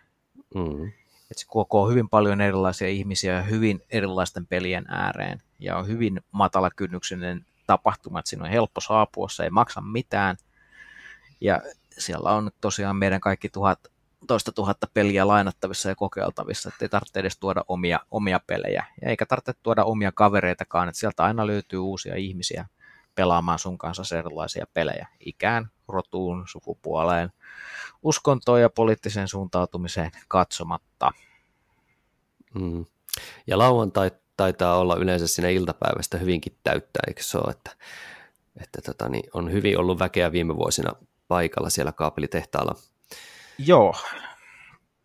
Mm. 0.54 0.86
Et 1.30 1.38
se 1.38 1.46
kokoo 1.48 1.88
hyvin 1.88 2.08
paljon 2.08 2.40
erilaisia 2.40 2.88
ihmisiä 2.88 3.42
hyvin 3.42 3.82
erilaisten 3.90 4.46
pelien 4.46 4.84
ääreen 4.88 5.42
ja 5.58 5.76
on 5.76 5.86
hyvin 5.86 6.20
matala 6.32 6.70
kynnyksinen 6.70 7.46
tapahtuma, 7.66 8.18
että 8.18 8.28
siinä 8.28 8.44
on 8.44 8.50
helppo 8.50 8.80
saapua, 8.80 9.28
se 9.28 9.44
ei 9.44 9.50
maksa 9.50 9.80
mitään. 9.80 10.36
Ja 11.40 11.62
siellä 11.98 12.30
on 12.30 12.50
tosiaan 12.60 12.96
meidän 12.96 13.20
kaikki 13.20 13.48
tuhat, 13.48 13.78
toista 14.26 14.52
tuhatta 14.52 14.88
peliä 14.94 15.26
lainattavissa 15.28 15.88
ja 15.88 15.94
kokeiltavissa, 15.94 16.68
että 16.68 16.84
ei 16.84 16.88
tarvitse 16.88 17.20
edes 17.20 17.38
tuoda 17.38 17.64
omia, 17.68 18.00
omia 18.10 18.40
pelejä. 18.46 18.84
Ja 19.02 19.08
eikä 19.08 19.26
tarvitse 19.26 19.52
tuoda 19.62 19.84
omia 19.84 20.12
kavereitakaan, 20.12 20.88
että 20.88 21.00
sieltä 21.00 21.24
aina 21.24 21.46
löytyy 21.46 21.78
uusia 21.78 22.16
ihmisiä 22.16 22.66
pelaamaan 23.14 23.58
sun 23.58 23.78
kanssa 23.78 24.18
erilaisia 24.18 24.66
pelejä 24.74 25.08
ikään, 25.20 25.70
rotuun, 25.88 26.44
sukupuoleen, 26.48 27.32
uskontoon 28.02 28.60
ja 28.60 28.70
poliittiseen 28.70 29.28
suuntautumiseen 29.28 30.10
katsomatta. 30.28 31.10
Mm. 32.54 32.84
Ja 33.46 33.58
lauantai 33.58 34.10
taitaa 34.36 34.78
olla 34.78 34.96
yleensä 34.96 35.26
siinä 35.26 35.48
iltapäivästä 35.48 36.18
hyvinkin 36.18 36.58
täyttää, 36.62 37.02
eikö 37.08 37.22
se 37.22 37.38
ole, 37.38 37.50
että, 37.50 37.70
että 38.62 38.82
tota, 38.82 39.08
niin 39.08 39.30
on 39.34 39.52
hyvin 39.52 39.78
ollut 39.78 39.98
väkeä 39.98 40.32
viime 40.32 40.56
vuosina 40.56 40.92
paikalla 41.28 41.70
siellä 41.70 41.92
kaapelitehtaalla. 41.92 42.74
Joo, 43.58 43.94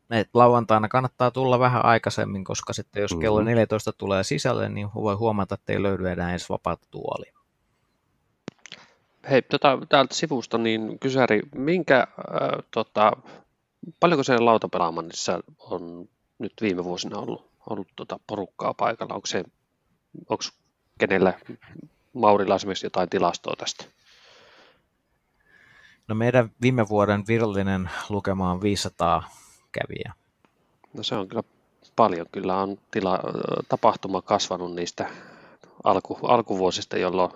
et 0.09 0.29
lauantaina 0.33 0.87
kannattaa 0.87 1.31
tulla 1.31 1.59
vähän 1.59 1.85
aikaisemmin, 1.85 2.43
koska 2.43 2.73
sitten 2.73 3.01
jos 3.01 3.15
kello 3.21 3.41
14 3.41 3.91
tulee 3.91 4.23
sisälle, 4.23 4.69
niin 4.69 4.89
voi 4.93 5.15
huomata, 5.15 5.55
että 5.55 5.73
ei 5.73 5.83
löydy 5.83 6.09
enää 6.09 6.29
edes 6.29 6.49
vapaata 6.49 6.87
tuolia. 6.91 7.38
Hei, 9.29 9.41
tota, 9.41 9.77
täältä 9.89 10.15
sivusta 10.15 10.57
niin 10.57 10.99
kysäri, 10.99 11.41
minkä, 11.55 11.99
äh, 11.99 12.07
tota, 12.71 13.11
paljonko 13.99 14.23
se 14.23 14.39
lautapelaamannissa 14.39 15.39
on 15.59 16.09
nyt 16.39 16.53
viime 16.61 16.83
vuosina 16.83 17.17
ollut, 17.17 17.49
ollut 17.69 17.87
tota 17.95 18.19
porukkaa 18.27 18.73
paikalla? 18.73 19.15
Onko 19.15 19.27
se, 19.27 19.43
onko 20.29 20.43
kenellä 20.99 21.33
Maurilla 22.13 22.55
esimerkiksi 22.55 22.85
jotain 22.85 23.09
tilastoa 23.09 23.55
tästä? 23.57 23.85
No 26.07 26.15
meidän 26.15 26.51
viime 26.61 26.89
vuoden 26.89 27.23
virallinen 27.27 27.89
lukema 28.09 28.51
on 28.51 28.61
500 28.61 29.29
kävijää. 29.71 30.13
No 30.93 31.03
se 31.03 31.15
on 31.15 31.27
kyllä 31.27 31.43
paljon. 31.95 32.25
Kyllä 32.31 32.57
on 32.57 32.77
tila, 32.91 33.19
tapahtuma 33.69 34.21
kasvanut 34.21 34.75
niistä 34.75 35.09
alku, 35.83 36.19
alkuvuosista, 36.23 36.97
jolloin 36.97 37.31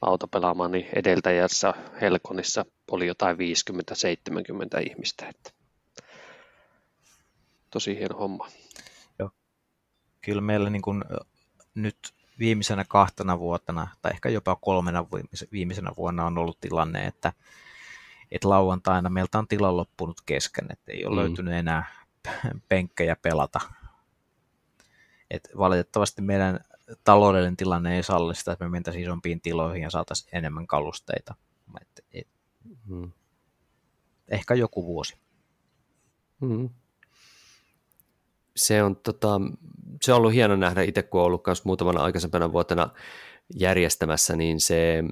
autopelaamaan 0.00 0.70
niin 0.70 0.88
edeltäjässä 0.92 1.74
Helkonissa 2.00 2.64
oli 2.90 3.06
jotain 3.06 3.36
50-70 3.36 3.40
ihmistä. 4.90 5.28
Että 5.28 5.50
tosi 7.70 7.98
hieno 7.98 8.18
homma. 8.18 8.48
Joo. 9.18 9.30
Kyllä 10.20 10.40
meillä 10.40 10.70
niin 10.70 10.82
kuin 10.82 11.04
nyt 11.74 11.98
viimeisenä 12.38 12.84
kahtena 12.88 13.38
vuotena, 13.38 13.88
tai 14.02 14.12
ehkä 14.12 14.28
jopa 14.28 14.56
kolmena 14.56 15.06
viimeisenä 15.52 15.90
vuonna 15.96 16.26
on 16.26 16.38
ollut 16.38 16.60
tilanne, 16.60 17.06
että, 17.06 17.32
että 18.30 18.48
lauantaina 18.48 19.10
meiltä 19.10 19.38
on 19.38 19.48
tila 19.48 19.76
loppunut 19.76 20.20
kesken, 20.26 20.66
että 20.70 20.92
ei 20.92 21.04
ole 21.04 21.14
mm. 21.14 21.20
löytynyt 21.20 21.54
enää 21.54 21.84
penkkejä 22.68 23.16
pelata. 23.16 23.60
Et 25.30 25.48
valitettavasti 25.58 26.22
meidän 26.22 26.60
taloudellinen 27.04 27.56
tilanne 27.56 27.96
ei 27.96 28.02
salli 28.02 28.34
sitä, 28.34 28.52
että 28.52 28.64
me 28.64 28.70
mentäisiin 28.70 29.04
isompiin 29.04 29.40
tiloihin 29.40 29.82
ja 29.82 29.90
saataisiin 29.90 30.36
enemmän 30.36 30.66
kalusteita. 30.66 31.34
Et, 31.80 32.04
et, 32.12 32.28
mm. 32.86 33.12
Ehkä 34.28 34.54
joku 34.54 34.86
vuosi. 34.86 35.16
Mm. 36.40 36.70
Se 38.56 38.82
on, 38.82 38.96
tota, 38.96 39.40
se 40.02 40.12
on 40.12 40.18
ollut 40.18 40.32
hieno 40.32 40.56
nähdä 40.56 40.82
itse, 40.82 41.02
kun 41.02 41.20
olen 41.20 41.26
ollut 41.26 41.46
myös 41.46 41.64
muutamana 41.64 42.02
aikaisempana 42.02 42.52
vuotena 42.52 42.90
järjestämässä, 43.54 44.36
niin 44.36 44.60
se, 44.60 45.04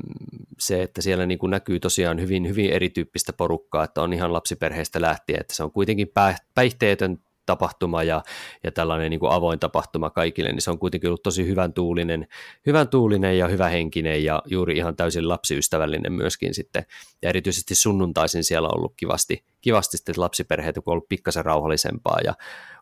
se 0.58 0.82
että 0.82 1.02
siellä 1.02 1.26
niin 1.26 1.38
kuin 1.38 1.50
näkyy 1.50 1.80
tosiaan 1.80 2.20
hyvin, 2.20 2.48
hyvin 2.48 2.70
erityyppistä 2.70 3.32
porukkaa, 3.32 3.84
että 3.84 4.02
on 4.02 4.12
ihan 4.12 4.32
lapsiperheistä 4.32 5.00
lähtien, 5.00 5.40
että 5.40 5.54
se 5.54 5.62
on 5.62 5.72
kuitenkin 5.72 6.12
päihteetön 6.54 7.18
tapahtuma 7.46 8.02
ja, 8.02 8.22
ja 8.64 8.72
tällainen 8.72 9.10
niin 9.10 9.20
kuin 9.20 9.32
avoin 9.32 9.58
tapahtuma 9.58 10.10
kaikille, 10.10 10.52
niin 10.52 10.62
se 10.62 10.70
on 10.70 10.78
kuitenkin 10.78 11.08
ollut 11.08 11.22
tosi 11.22 11.46
hyvän 11.46 11.72
tuulinen, 11.72 12.26
hyvän 12.66 12.88
tuulinen 12.88 13.38
ja 13.38 13.48
hyvä 13.48 13.68
henkinen 13.68 14.24
ja 14.24 14.42
juuri 14.46 14.76
ihan 14.76 14.96
täysin 14.96 15.28
lapsiystävällinen 15.28 16.12
myöskin 16.12 16.54
sitten. 16.54 16.86
Ja 17.22 17.28
erityisesti 17.28 17.74
sunnuntaisin 17.74 18.44
siellä 18.44 18.68
on 18.68 18.78
ollut 18.78 18.94
kivasti, 18.96 19.44
kivasti 19.60 19.96
sitten 19.96 20.14
lapsiperheitä, 20.18 20.80
kun 20.80 20.90
on 20.90 20.92
ollut 20.92 21.08
pikkasen 21.08 21.44
rauhallisempaa 21.44 22.18
ja 22.24 22.34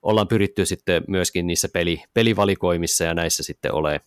ollaan 0.02 0.28
pyritty 0.28 0.66
sitten 0.66 1.04
myöskin 1.08 1.46
niissä 1.46 1.68
peli, 1.68 2.02
pelivalikoimissa 2.14 3.04
ja 3.04 3.14
näissä 3.14 3.42
sitten 3.42 3.74
ole, 3.74 4.00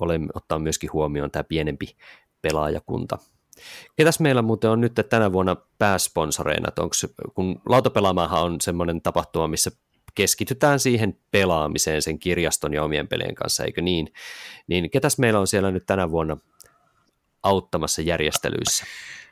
ole 0.00 0.20
ottaa 0.34 0.58
myöskin 0.58 0.92
huomioon 0.92 1.30
tämä 1.30 1.44
pienempi 1.44 1.96
pelaajakunta. 2.42 3.18
Ketäs 3.96 4.20
meillä 4.20 4.42
muuten 4.42 4.70
on 4.70 4.80
nyt 4.80 4.92
tänä 5.10 5.32
vuonna 5.32 5.56
pääsponsoreina? 5.78 6.68
Onko, 6.78 6.94
kun 7.34 7.60
lautapelaamahan 7.66 8.42
on 8.42 8.60
semmoinen 8.60 9.02
tapahtuma, 9.02 9.48
missä 9.48 9.70
keskitytään 10.14 10.80
siihen 10.80 11.18
pelaamiseen 11.30 12.02
sen 12.02 12.18
kirjaston 12.18 12.74
ja 12.74 12.84
omien 12.84 13.08
pelien 13.08 13.34
kanssa, 13.34 13.64
eikö 13.64 13.82
niin? 13.82 14.12
Niin 14.66 14.90
ketäs 14.90 15.18
meillä 15.18 15.40
on 15.40 15.46
siellä 15.46 15.70
nyt 15.70 15.86
tänä 15.86 16.10
vuonna 16.10 16.36
auttamassa 17.42 18.02
järjestelyissä? 18.02 18.84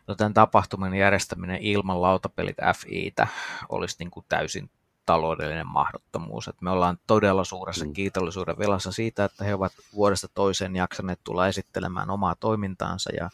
No 0.07 0.15
tämän 0.15 0.35
tapahtuman 0.35 0.95
järjestäminen 0.95 1.63
ilman 1.63 2.03
lautapelit 2.03 2.57
FItä 2.77 3.27
olisi 3.69 3.97
niin 3.99 4.11
kuin 4.11 4.27
täysin 4.29 4.71
taloudellinen 5.07 5.67
mahdottomuus. 5.67 6.49
Et 6.49 6.61
me 6.61 6.71
ollaan 6.71 6.99
todella 7.07 7.45
suuressa 7.45 7.85
mm. 7.85 7.93
kiitollisuuden 7.93 8.59
velassa 8.59 8.93
siitä, 8.93 9.25
että 9.25 9.45
he 9.45 9.55
ovat 9.55 9.73
vuodesta 9.95 10.29
toiseen 10.35 10.77
jaksaneet 10.77 11.21
tulla 11.25 11.49
esittelemään 11.49 12.11
omaa 12.11 12.35
toimintaansa 12.35 13.11
ja 13.17 13.31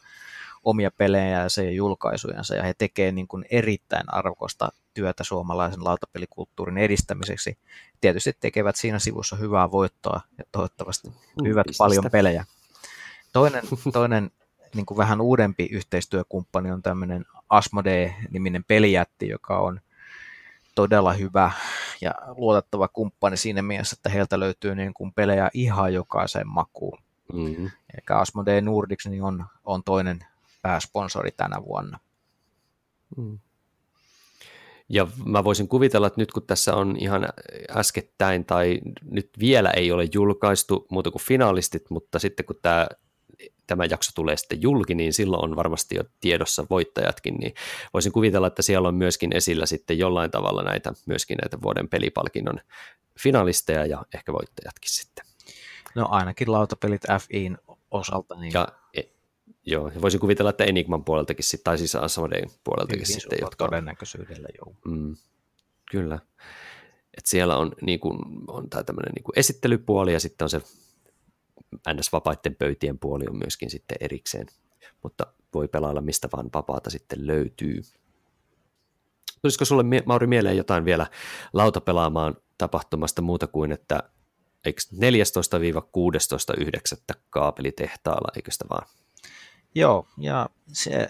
omia 0.64 0.90
pelejä 0.90 1.40
ja 1.56 1.70
julkaisujansa, 1.70 2.54
ja 2.54 2.62
he 2.62 2.74
tekevät 2.78 3.14
niin 3.14 3.28
kuin 3.28 3.44
erittäin 3.50 4.14
arvokasta 4.14 4.68
työtä 4.96 5.24
suomalaisen 5.24 5.84
lautapelikulttuurin 5.84 6.78
edistämiseksi. 6.78 7.58
Tietysti 8.00 8.32
tekevät 8.40 8.76
siinä 8.76 8.98
sivussa 8.98 9.36
hyvää 9.36 9.70
voittoa 9.70 10.20
ja 10.38 10.44
toivottavasti 10.52 11.12
hyvät 11.44 11.66
Pistestä. 11.66 11.84
paljon 11.84 12.04
pelejä. 12.12 12.44
Toinen, 13.32 13.62
toinen 13.92 14.30
niin 14.74 14.86
kuin 14.86 14.98
vähän 14.98 15.20
uudempi 15.20 15.68
yhteistyökumppani 15.72 16.70
on 16.70 16.82
tämmöinen 16.82 17.24
Asmodee-niminen 17.48 18.64
pelijätti, 18.64 19.28
joka 19.28 19.58
on 19.58 19.80
todella 20.74 21.12
hyvä 21.12 21.52
ja 22.00 22.14
luotettava 22.36 22.88
kumppani 22.88 23.36
siinä 23.36 23.62
mielessä, 23.62 23.96
että 23.98 24.08
heiltä 24.08 24.40
löytyy 24.40 24.74
niin 24.74 24.94
kuin 24.94 25.12
pelejä 25.12 25.50
ihan 25.54 25.94
jokaiseen 25.94 26.48
makuun. 26.48 26.98
Mm-hmm. 27.32 27.64
Eli 27.66 28.02
Asmodee 28.10 28.60
Nordics 28.60 29.06
niin 29.06 29.22
on, 29.22 29.44
on 29.64 29.84
toinen 29.84 30.18
pääsponsori 30.62 31.30
tänä 31.30 31.56
vuonna. 31.64 31.98
Mm. 33.16 33.38
Ja 34.88 35.06
mä 35.24 35.44
voisin 35.44 35.68
kuvitella, 35.68 36.06
että 36.06 36.20
nyt 36.20 36.32
kun 36.32 36.42
tässä 36.46 36.74
on 36.74 36.96
ihan 36.98 37.28
äskettäin 37.76 38.44
tai 38.44 38.80
nyt 39.10 39.30
vielä 39.38 39.70
ei 39.70 39.92
ole 39.92 40.08
julkaistu 40.14 40.86
muuta 40.90 41.10
kuin 41.10 41.22
finalistit, 41.22 41.90
mutta 41.90 42.18
sitten 42.18 42.46
kun 42.46 42.56
tämä, 42.62 42.86
tämä 43.66 43.84
jakso 43.84 44.12
tulee 44.14 44.36
sitten 44.36 44.62
julki, 44.62 44.94
niin 44.94 45.12
silloin 45.12 45.44
on 45.44 45.56
varmasti 45.56 45.94
jo 45.94 46.04
tiedossa 46.20 46.66
voittajatkin, 46.70 47.34
niin 47.34 47.54
voisin 47.94 48.12
kuvitella, 48.12 48.46
että 48.46 48.62
siellä 48.62 48.88
on 48.88 48.94
myöskin 48.94 49.36
esillä 49.36 49.66
sitten 49.66 49.98
jollain 49.98 50.30
tavalla 50.30 50.62
näitä, 50.62 50.92
myöskin 51.06 51.36
näitä 51.42 51.62
vuoden 51.62 51.88
pelipalkinnon 51.88 52.60
finalisteja 53.18 53.86
ja 53.86 54.02
ehkä 54.14 54.32
voittajatkin 54.32 54.90
sitten. 54.90 55.24
No 55.94 56.08
ainakin 56.10 56.52
lautapelit 56.52 57.02
FIin 57.28 57.58
osalta. 57.90 58.34
Niin... 58.34 58.52
Ja 58.52 58.68
Joo, 59.66 59.88
ja 59.94 60.02
voisin 60.02 60.20
kuvitella, 60.20 60.50
että 60.50 60.64
Enigman 60.64 61.04
puoleltakin, 61.04 61.44
sit, 61.44 61.64
tai 61.64 61.78
siis 61.78 61.94
Asmodein 61.94 62.50
puoleltakin 62.64 63.06
Hyvin 63.08 63.20
sitten. 63.20 63.38
Jotka 63.40 63.64
todennäköisyydellä, 63.64 64.48
joo. 64.58 64.74
Mm, 64.84 65.16
kyllä. 65.90 66.18
Et 67.18 67.26
siellä 67.26 67.56
on, 67.56 67.72
niin 67.82 68.00
kuin, 68.00 68.18
on 68.48 68.70
tämä 68.70 68.82
tämmöinen 68.82 69.12
niin 69.12 69.24
esittelypuoli, 69.36 70.12
ja 70.12 70.20
sitten 70.20 70.44
on 70.44 70.50
se 70.50 70.60
NS-vapaiden 71.92 72.56
pöytien 72.58 72.98
puoli 72.98 73.24
on 73.30 73.38
myöskin 73.38 73.70
sitten 73.70 73.96
erikseen. 74.00 74.46
Mutta 75.02 75.26
voi 75.54 75.68
pelailla 75.68 76.00
mistä 76.00 76.28
vaan 76.32 76.50
vapaata 76.54 76.90
sitten 76.90 77.26
löytyy. 77.26 77.82
Tulisiko 79.42 79.64
sulle, 79.64 79.84
Mauri, 80.06 80.26
mieleen 80.26 80.56
jotain 80.56 80.84
vielä 80.84 81.06
lautapelaamaan 81.52 82.36
tapahtumasta 82.58 83.22
muuta 83.22 83.46
kuin, 83.46 83.72
että 83.72 84.02
14-16.9. 84.68 84.70
kaapelitehtaalla, 87.30 88.32
eikö 88.36 88.50
sitä 88.50 88.64
vaan? 88.70 88.88
Joo, 89.76 90.06
ja 90.18 90.48
se, 90.68 91.08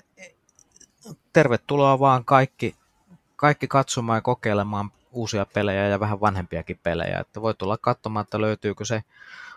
tervetuloa 1.32 1.98
vaan 1.98 2.24
kaikki, 2.24 2.76
kaikki 3.36 3.68
katsomaan 3.68 4.16
ja 4.16 4.20
kokeilemaan 4.20 4.90
uusia 5.12 5.46
pelejä 5.54 5.88
ja 5.88 6.00
vähän 6.00 6.20
vanhempiakin 6.20 6.80
pelejä. 6.82 7.18
Että 7.20 7.42
voi 7.42 7.54
tulla 7.54 7.78
katsomaan, 7.78 8.24
että 8.24 8.40
löytyykö 8.40 8.84
se 8.84 9.04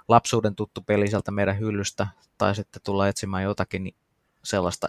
lapsuuden 0.07 0.55
tuttu 0.55 0.81
peli 0.81 1.07
sieltä 1.07 1.31
meidän 1.31 1.59
hyllystä, 1.59 2.07
tai 2.37 2.55
sitten 2.55 2.81
tulla 2.85 3.07
etsimään 3.07 3.43
jotakin 3.43 3.95
sellaista 4.43 4.87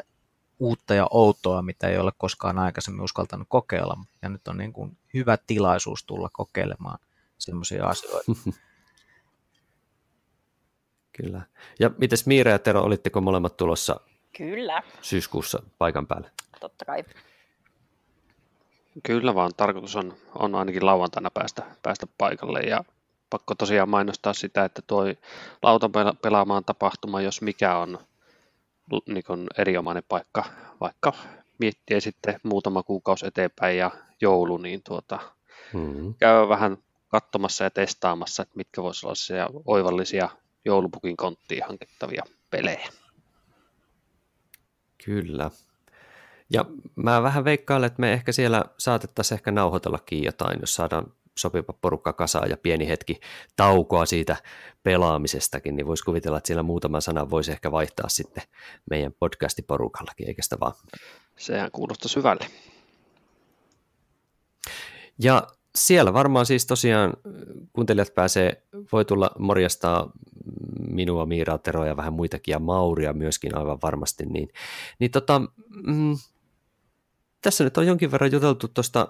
uutta 0.58 0.94
ja 0.94 1.06
outoa, 1.10 1.62
mitä 1.62 1.88
ei 1.88 1.98
ole 1.98 2.12
koskaan 2.18 2.58
aikaisemmin 2.58 3.04
uskaltanut 3.04 3.48
kokeilla. 3.50 3.98
Ja 4.22 4.28
nyt 4.28 4.48
on 4.48 4.56
niin 4.56 4.72
kuin 4.72 4.98
hyvä 5.14 5.38
tilaisuus 5.46 6.04
tulla 6.04 6.30
kokeilemaan 6.32 6.98
semmoisia 7.38 7.86
asioita. 7.86 8.32
Kyllä. 11.22 11.42
Ja 11.78 11.90
mites 11.98 12.26
Miira 12.26 12.50
ja 12.50 12.58
Tero, 12.58 12.82
olitteko 12.82 13.20
molemmat 13.20 13.56
tulossa 13.56 14.00
Kyllä. 14.36 14.82
syyskuussa 15.00 15.62
paikan 15.78 16.06
päälle? 16.06 16.30
Totta 16.60 16.84
kai. 16.84 17.04
Kyllä 19.02 19.34
vaan, 19.34 19.50
tarkoitus 19.56 19.96
on, 19.96 20.16
on 20.34 20.54
ainakin 20.54 20.86
lauantaina 20.86 21.30
päästä, 21.30 21.62
päästä 21.82 22.06
paikalle 22.18 22.60
ja 22.60 22.84
pakko 23.30 23.54
tosiaan 23.54 23.88
mainostaa 23.88 24.32
sitä, 24.32 24.64
että 24.64 24.82
tuo 24.86 25.04
lautan 25.62 25.90
pelaamaan 26.22 26.64
tapahtuma, 26.64 27.20
jos 27.20 27.42
mikä 27.42 27.76
on 27.76 27.98
niin 29.06 29.24
kuin 29.24 29.46
erinomainen 29.58 30.02
paikka, 30.08 30.44
vaikka 30.80 31.12
miettiä 31.58 32.00
sitten 32.00 32.40
muutama 32.42 32.82
kuukausi 32.82 33.26
eteenpäin 33.26 33.78
ja 33.78 33.90
joulu, 34.20 34.56
niin 34.56 34.82
tuota, 34.82 35.18
mm-hmm. 35.72 36.14
käy 36.14 36.48
vähän 36.48 36.76
katsomassa 37.08 37.64
ja 37.64 37.70
testaamassa, 37.70 38.42
että 38.42 38.56
mitkä 38.56 38.82
voisivat 38.82 39.04
olla 39.04 39.14
se 39.14 39.34
oivallisia 39.66 40.28
joulupukin 40.64 41.16
konttiin 41.16 41.64
hankittavia 41.66 42.22
pelejä. 42.50 42.88
Kyllä. 45.04 45.50
Ja 46.52 46.64
mä 46.96 47.22
vähän 47.22 47.44
veikkailen, 47.44 47.86
että 47.86 48.00
me 48.00 48.12
ehkä 48.12 48.32
siellä 48.32 48.64
saatettaisiin 48.78 49.36
ehkä 49.36 49.50
nauhoitellakin 49.50 50.24
jotain, 50.24 50.60
jos 50.60 50.74
saadaan 50.74 51.12
sopiva 51.38 51.72
porukka 51.80 52.12
kasaan 52.12 52.50
ja 52.50 52.56
pieni 52.56 52.88
hetki 52.88 53.20
taukoa 53.56 54.06
siitä 54.06 54.36
pelaamisestakin, 54.82 55.76
niin 55.76 55.86
voisi 55.86 56.04
kuvitella, 56.04 56.38
että 56.38 56.46
siellä 56.46 56.62
muutama 56.62 57.00
sana 57.00 57.30
voisi 57.30 57.52
ehkä 57.52 57.72
vaihtaa 57.72 58.08
sitten 58.08 58.42
meidän 58.90 59.12
podcastiporukallakin, 59.18 60.28
eikä 60.28 60.42
sitä 60.42 60.56
vaan? 60.60 60.72
Sehän 61.36 61.70
kuulostaa 61.70 62.08
syvälle. 62.08 62.46
Ja 65.18 65.46
siellä 65.74 66.12
varmaan 66.12 66.46
siis 66.46 66.66
tosiaan 66.66 67.12
kuuntelijat 67.72 68.14
pääsee, 68.14 68.62
voi 68.92 69.04
tulla 69.04 69.30
morjastaa 69.38 70.10
minua, 70.90 71.26
Miiraa, 71.26 71.58
Teroa 71.58 71.86
ja 71.86 71.96
vähän 71.96 72.12
muitakin 72.12 72.52
ja 72.52 72.58
Mauria 72.58 73.12
myöskin 73.12 73.56
aivan 73.56 73.78
varmasti, 73.82 74.26
niin, 74.26 74.48
niin 74.98 75.10
tota, 75.10 75.42
mm, 75.86 76.16
tässä 77.42 77.64
nyt 77.64 77.78
on 77.78 77.86
jonkin 77.86 78.12
verran 78.12 78.32
juteltu 78.32 78.68
tuosta 78.68 79.08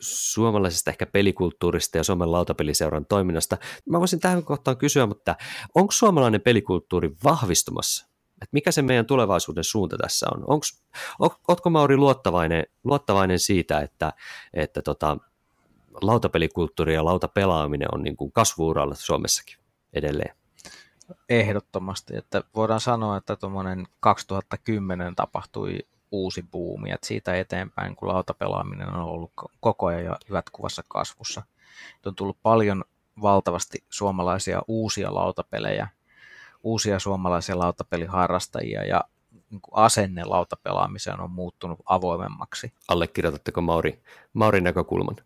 suomalaisesta 0.00 0.90
ehkä 0.90 1.06
pelikulttuurista 1.06 1.96
ja 1.98 2.04
Suomen 2.04 2.32
lautapeliseuran 2.32 3.06
toiminnasta. 3.06 3.56
Mä 3.90 4.00
voisin 4.00 4.20
tähän 4.20 4.44
kohtaan 4.44 4.76
kysyä, 4.76 5.06
mutta 5.06 5.36
onko 5.74 5.92
suomalainen 5.92 6.40
pelikulttuuri 6.40 7.10
vahvistumassa? 7.24 8.08
Et 8.42 8.48
mikä 8.52 8.72
se 8.72 8.82
meidän 8.82 9.06
tulevaisuuden 9.06 9.64
suunta 9.64 9.96
tässä 9.96 10.26
on? 10.34 10.60
Ootko 11.48 11.70
Mauri 11.70 11.96
luottavainen, 11.96 12.66
luottavainen 12.84 13.38
siitä, 13.38 13.80
että, 13.80 14.12
että 14.54 14.82
tota, 14.82 15.16
lautapelikulttuuri 16.00 16.94
ja 16.94 17.04
lautapelaaminen 17.04 17.88
on 17.94 18.02
niin 18.02 18.16
kuin 18.16 18.32
kasvuuralla 18.32 18.94
Suomessakin 18.94 19.58
edelleen? 19.92 20.36
Ehdottomasti, 21.28 22.16
että 22.16 22.42
voidaan 22.54 22.80
sanoa, 22.80 23.16
että 23.16 23.36
tuommoinen 23.36 23.86
2010 24.00 25.14
tapahtui 25.14 25.78
uusi 26.10 26.44
buumi, 26.52 26.90
että 26.90 27.06
siitä 27.06 27.36
eteenpäin, 27.36 27.96
kun 27.96 28.08
lautapelaaminen 28.08 28.88
on 28.88 29.00
ollut 29.02 29.32
koko 29.60 29.86
ajan 29.86 30.16
jatkuvassa 30.30 30.82
kasvussa. 30.88 31.42
On 32.06 32.14
tullut 32.14 32.38
paljon 32.42 32.84
valtavasti 33.22 33.84
suomalaisia 33.90 34.62
uusia 34.68 35.14
lautapelejä, 35.14 35.88
uusia 36.62 36.98
suomalaisia 36.98 37.58
lautapeliharrastajia 37.58 38.84
ja 38.84 39.04
niin 39.50 39.60
kuin 39.60 39.84
asenne 39.84 40.24
lautapelaamiseen 40.24 41.20
on 41.20 41.30
muuttunut 41.30 41.78
avoimemmaksi. 41.84 42.72
Allekirjoitatteko 42.88 43.60
Mauri, 43.60 44.02
Maurin 44.32 44.64
näkökulman? 44.64 45.16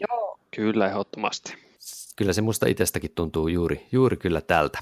Joo. 0.00 0.38
Kyllä, 0.56 0.88
ehdottomasti. 0.88 1.54
Kyllä 2.16 2.32
se 2.32 2.40
musta 2.42 2.66
itsestäkin 2.66 3.10
tuntuu 3.14 3.48
juuri, 3.48 3.86
juuri 3.92 4.16
kyllä 4.16 4.40
tältä. 4.40 4.78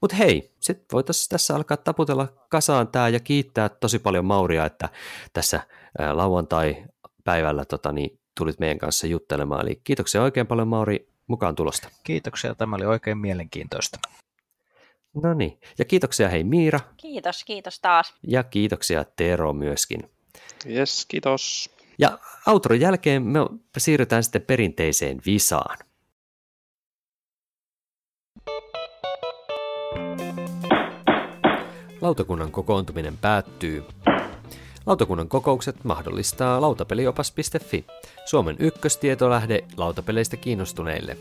Mutta 0.00 0.16
hei, 0.16 0.50
sitten 0.60 0.86
voitaisiin 0.92 1.28
tässä 1.28 1.56
alkaa 1.56 1.76
taputella 1.76 2.28
kasaan 2.48 2.88
tämä 2.88 3.08
ja 3.08 3.20
kiittää 3.20 3.68
tosi 3.68 3.98
paljon 3.98 4.24
Mauria, 4.24 4.66
että 4.66 4.88
tässä 5.32 5.60
lauantai-päivällä 6.12 7.64
tota, 7.64 7.92
niin, 7.92 8.18
tulit 8.38 8.58
meidän 8.58 8.78
kanssa 8.78 9.06
juttelemaan. 9.06 9.66
Eli 9.66 9.80
kiitoksia 9.84 10.22
oikein 10.22 10.46
paljon 10.46 10.68
Mauri 10.68 11.08
mukaan 11.26 11.54
tulosta. 11.54 11.88
Kiitoksia, 12.04 12.54
tämä 12.54 12.76
oli 12.76 12.84
oikein 12.84 13.18
mielenkiintoista. 13.18 13.98
No 15.22 15.34
niin, 15.34 15.58
ja 15.78 15.84
kiitoksia 15.84 16.28
hei 16.28 16.44
Miira. 16.44 16.80
Kiitos, 16.96 17.44
kiitos 17.44 17.80
taas. 17.80 18.14
Ja 18.28 18.42
kiitoksia 18.42 19.04
Tero 19.16 19.52
myöskin. 19.52 20.10
Yes, 20.66 21.06
kiitos. 21.08 21.70
Ja 21.98 22.18
outron 22.46 22.80
jälkeen 22.80 23.22
me 23.22 23.40
siirrytään 23.78 24.22
sitten 24.22 24.42
perinteiseen 24.42 25.20
visaan. 25.26 25.78
Lautakunnan 32.00 32.50
kokoontuminen 32.52 33.18
päättyy. 33.18 33.84
Lautakunnan 34.86 35.28
kokoukset 35.28 35.84
mahdollistaa 35.84 36.60
lautapeliopas.fi, 36.60 37.84
Suomen 38.24 38.56
ykköstietolähde 38.58 39.64
lautapeleistä 39.76 40.36
kiinnostuneille. 40.36 41.16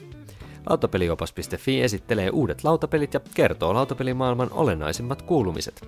Lautapeliopas.fi 0.70 1.82
esittelee 1.82 2.30
uudet 2.30 2.64
lautapelit 2.64 3.14
ja 3.14 3.20
kertoo 3.34 3.74
lautapelimaailman 3.74 4.48
olennaisimmat 4.52 5.22
kuulumiset. 5.22 5.88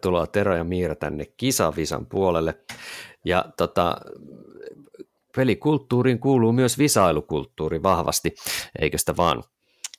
Tervetuloa 0.00 0.26
Tero 0.26 0.56
ja 0.56 0.64
Miira 0.64 0.94
tänne 0.94 1.24
Kisavisan 1.36 2.06
puolelle. 2.06 2.54
Ja 3.24 3.44
tota, 3.56 3.96
pelikulttuuriin 5.36 6.18
kuuluu 6.18 6.52
myös 6.52 6.78
visailukulttuuri 6.78 7.82
vahvasti, 7.82 8.34
eikö 8.80 8.98
sitä 8.98 9.16
vaan? 9.16 9.44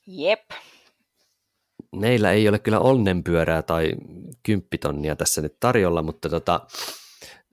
Jep. 0.08 0.50
Meillä 1.96 2.32
ei 2.32 2.50
ole 2.50 2.60
kyllä 2.60 2.80
onnenpyörää 2.80 3.62
tai 3.62 3.92
kymppitonnia 4.44 5.16
tässä 5.16 5.42
nyt 5.42 5.60
tarjolla, 5.60 6.02
mutta 6.02 6.30
tota, 6.30 6.60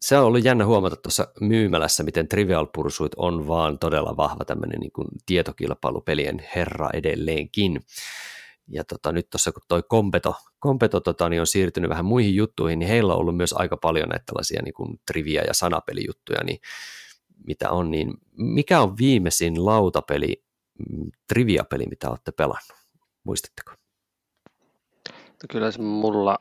se 0.00 0.18
on 0.18 0.24
ollut 0.24 0.44
jännä 0.44 0.66
huomata 0.66 0.96
tuossa 0.96 1.28
myymälässä, 1.40 2.02
miten 2.02 2.28
Trivial 2.28 2.66
Pursuit 2.74 3.12
on 3.16 3.48
vaan 3.48 3.78
todella 3.78 4.16
vahva 4.16 4.44
tämmöinen 4.44 4.80
niin 4.80 4.92
kuin 4.92 5.08
tietokilpailupelien 5.26 6.48
herra 6.54 6.90
edelleenkin. 6.92 7.80
Ja 8.68 8.84
tota, 8.84 9.12
nyt 9.12 9.30
tuossa 9.30 9.52
kun 9.52 9.62
toi 9.68 9.82
Kompeto, 9.88 10.34
Kompeto 10.58 11.00
tota, 11.00 11.28
niin 11.28 11.40
on 11.40 11.46
siirtynyt 11.46 11.90
vähän 11.90 12.04
muihin 12.04 12.34
juttuihin, 12.34 12.78
niin 12.78 12.88
heillä 12.88 13.14
on 13.14 13.20
ollut 13.20 13.36
myös 13.36 13.52
aika 13.52 13.76
paljon 13.76 14.08
näitä 14.08 14.24
tällaisia 14.26 14.62
niin 14.62 14.74
kuin 14.74 15.00
trivia- 15.06 15.44
ja 15.46 15.54
sanapelijuttuja, 15.54 16.44
niin 16.44 16.58
mitä 17.46 17.70
on, 17.70 17.90
niin 17.90 18.14
mikä 18.36 18.80
on 18.80 18.96
viimeisin 18.98 19.66
lautapeli, 19.66 20.44
mm, 20.88 21.10
triviapeli, 21.28 21.86
mitä 21.86 22.10
olette 22.10 22.32
pelannut? 22.32 22.78
Muistatteko? 23.24 23.72
No 25.10 25.46
kyllä 25.50 25.70
se 25.70 25.82
mulla, 25.82 26.38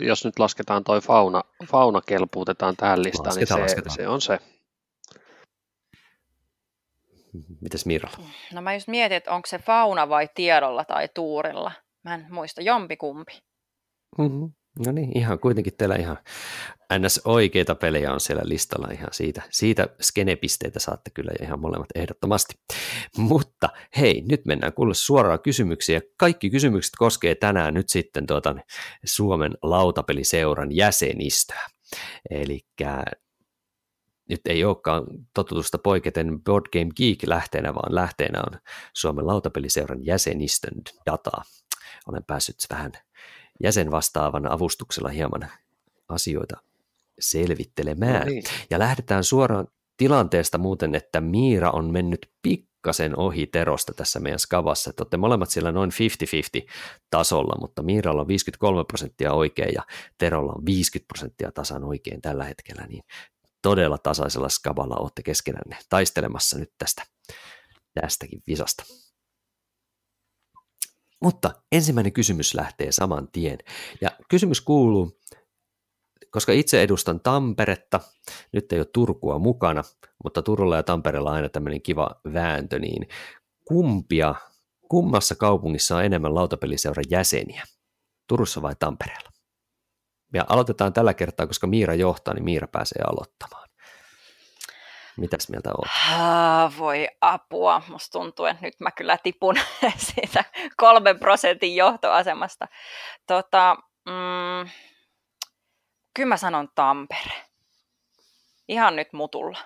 jos 0.00 0.24
nyt 0.24 0.38
lasketaan 0.38 0.84
toi 0.84 1.00
fauna, 1.00 1.42
fauna 1.70 2.00
kelpuutetaan 2.00 2.76
tähän 2.76 3.02
listaan, 3.02 3.26
lasketaan, 3.26 3.60
niin 3.60 3.68
se, 3.68 3.74
lasketaan. 3.74 3.96
se 3.96 4.08
on 4.08 4.20
se. 4.20 4.38
Mitäs 7.60 7.86
Miralla? 7.86 8.26
No 8.52 8.62
mä 8.62 8.74
just 8.74 8.88
mietin, 8.88 9.16
että 9.16 9.32
onko 9.32 9.46
se 9.46 9.58
fauna 9.58 10.08
vai 10.08 10.28
tiedolla 10.34 10.84
tai 10.84 11.08
tuurilla. 11.14 11.72
Mä 12.04 12.14
en 12.14 12.26
muista, 12.30 12.62
jompikumpi. 12.62 13.32
Mm-hmm. 14.18 14.52
No 14.86 14.92
niin, 14.92 15.18
ihan 15.18 15.38
kuitenkin 15.38 15.72
teillä 15.78 15.96
ihan 15.96 16.18
ns. 16.98 17.20
oikeita 17.24 17.74
pelejä 17.74 18.12
on 18.12 18.20
siellä 18.20 18.42
listalla 18.44 18.88
ihan 18.92 19.08
siitä. 19.12 19.42
Siitä 19.50 19.88
skenepisteitä 20.00 20.80
saatte 20.80 21.10
kyllä 21.14 21.32
ihan 21.42 21.60
molemmat 21.60 21.88
ehdottomasti. 21.94 22.54
Mutta 23.16 23.68
hei, 23.96 24.22
nyt 24.28 24.44
mennään 24.44 24.72
kuulla 24.72 24.94
suoraan 24.94 25.40
kysymyksiä. 25.42 26.00
Kaikki 26.18 26.50
kysymykset 26.50 26.92
koskee 26.98 27.34
tänään 27.34 27.74
nyt 27.74 27.88
sitten 27.88 28.26
tuota 28.26 28.54
Suomen 29.04 29.52
lautapeliseuran 29.62 30.76
jäsenistöä. 30.76 31.66
Eli 32.30 32.60
nyt 34.32 34.40
ei 34.46 34.64
olekaan 34.64 35.06
totutusta 35.34 35.78
poiketen 35.78 36.42
Board 36.44 36.66
Game 36.72 36.90
Geek 36.96 37.18
lähteenä, 37.26 37.74
vaan 37.74 37.94
lähteenä 37.94 38.42
on 38.52 38.58
Suomen 38.94 39.26
lautapeliseuran 39.26 40.06
jäsenistön 40.06 40.82
dataa. 41.06 41.42
Olen 42.06 42.24
päässyt 42.24 42.56
vähän 42.70 42.92
jäsenvastaavan 43.62 44.52
avustuksella 44.52 45.08
hieman 45.08 45.50
asioita 46.08 46.56
selvittelemään. 47.20 48.26
No 48.26 48.32
niin. 48.32 48.44
Ja 48.70 48.78
lähdetään 48.78 49.24
suoraan 49.24 49.68
tilanteesta 49.96 50.58
muuten, 50.58 50.94
että 50.94 51.20
Miira 51.20 51.70
on 51.70 51.92
mennyt 51.92 52.30
pikkasen 52.42 53.18
ohi 53.18 53.46
Terosta 53.46 53.94
tässä 53.94 54.20
meidän 54.20 54.38
skavassa. 54.38 54.90
Että 54.90 55.02
olette 55.02 55.16
molemmat 55.16 55.50
siellä 55.50 55.72
noin 55.72 55.90
50-50 55.90 56.70
tasolla, 57.10 57.60
mutta 57.60 57.82
Miiralla 57.82 58.20
on 58.20 58.28
53 58.28 58.84
prosenttia 58.84 59.32
oikein 59.32 59.74
ja 59.74 59.82
Terolla 60.18 60.52
on 60.52 60.66
50 60.66 61.08
prosenttia 61.08 61.52
tasan 61.52 61.84
oikein 61.84 62.22
tällä 62.22 62.44
hetkellä, 62.44 62.86
niin 62.86 63.02
todella 63.62 63.98
tasaisella 63.98 64.48
skavalla 64.48 64.96
olette 64.96 65.22
keskenänne 65.22 65.78
taistelemassa 65.88 66.58
nyt 66.58 66.72
tästä, 66.78 67.02
tästäkin 68.00 68.42
visasta. 68.46 68.84
Mutta 71.22 71.50
ensimmäinen 71.72 72.12
kysymys 72.12 72.54
lähtee 72.54 72.92
saman 72.92 73.28
tien. 73.32 73.58
Ja 74.00 74.10
kysymys 74.28 74.60
kuuluu, 74.60 75.20
koska 76.30 76.52
itse 76.52 76.82
edustan 76.82 77.20
Tamperetta, 77.20 78.00
nyt 78.52 78.72
ei 78.72 78.78
ole 78.78 78.86
Turkua 78.92 79.38
mukana, 79.38 79.82
mutta 80.24 80.42
Turulla 80.42 80.76
ja 80.76 80.82
Tampereella 80.82 81.30
on 81.30 81.36
aina 81.36 81.48
tämmöinen 81.48 81.82
kiva 81.82 82.20
vääntö, 82.32 82.78
niin 82.78 83.08
kumpia, 83.64 84.34
kummassa 84.88 85.34
kaupungissa 85.34 85.96
on 85.96 86.04
enemmän 86.04 86.34
lautapeliseuran 86.34 87.04
jäseniä, 87.10 87.64
Turussa 88.28 88.62
vai 88.62 88.74
Tampereella? 88.78 89.31
Ja 90.32 90.44
aloitetaan 90.48 90.92
tällä 90.92 91.14
kertaa, 91.14 91.46
koska 91.46 91.66
Miira 91.66 91.94
johtaa, 91.94 92.34
niin 92.34 92.44
Miira 92.44 92.66
pääsee 92.66 93.02
aloittamaan. 93.02 93.68
Mitäs 95.16 95.48
mieltä 95.48 95.70
olet? 95.70 95.92
voi 96.78 97.08
apua. 97.20 97.82
Musta 97.88 98.18
tuntuu, 98.18 98.46
että 98.46 98.62
nyt 98.62 98.80
mä 98.80 98.90
kyllä 98.90 99.18
tipun 99.22 99.56
siitä 100.14 100.44
kolmen 100.76 101.18
prosentin 101.18 101.76
johtoasemasta. 101.76 102.68
Tota, 103.26 103.76
mm, 104.06 104.70
kyllä 106.14 106.28
mä 106.28 106.36
sanon 106.36 106.68
Tampere. 106.74 107.32
Ihan 108.68 108.96
nyt 108.96 109.12
mutulla. 109.12 109.58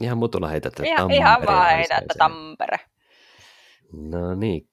Ihan 0.00 0.18
mutulla 0.18 0.48
heität, 0.48 0.80
ihan, 0.80 0.96
Tampere. 0.98 1.18
Ihan 1.18 1.46
vaan 1.46 1.70
heität, 1.70 2.04
Tampere. 2.18 2.80
No 3.92 4.34
niin. 4.34 4.69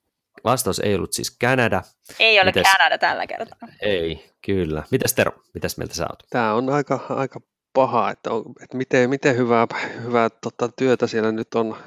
Vastaus 0.48 0.80
ei 0.80 0.96
ollut 0.96 1.14
siis 1.14 1.38
Kanada. 1.42 1.82
Ei 2.20 2.40
ole 2.40 2.46
Mites... 2.46 2.72
Kanada 2.72 2.98
tällä 2.98 3.28
kertaa. 3.28 3.70
Ei, 3.82 4.30
kyllä. 4.46 4.84
Mitäs 4.92 5.14
Tero, 5.14 5.32
mitäs 5.54 5.78
mieltä 5.78 5.96
sä 5.96 6.08
oot? 6.10 6.24
Tämä 6.30 6.54
on 6.54 6.70
aika, 6.70 7.00
aika 7.10 7.40
paha, 7.74 8.12
että, 8.12 8.32
on, 8.32 8.44
että 8.64 8.78
miten, 8.78 9.10
miten 9.10 9.38
hyvää, 9.38 9.68
hyvää 10.04 10.30
tota, 10.30 10.70
työtä 10.78 11.08
siellä 11.08 11.32
nyt 11.32 11.56
on 11.56 11.78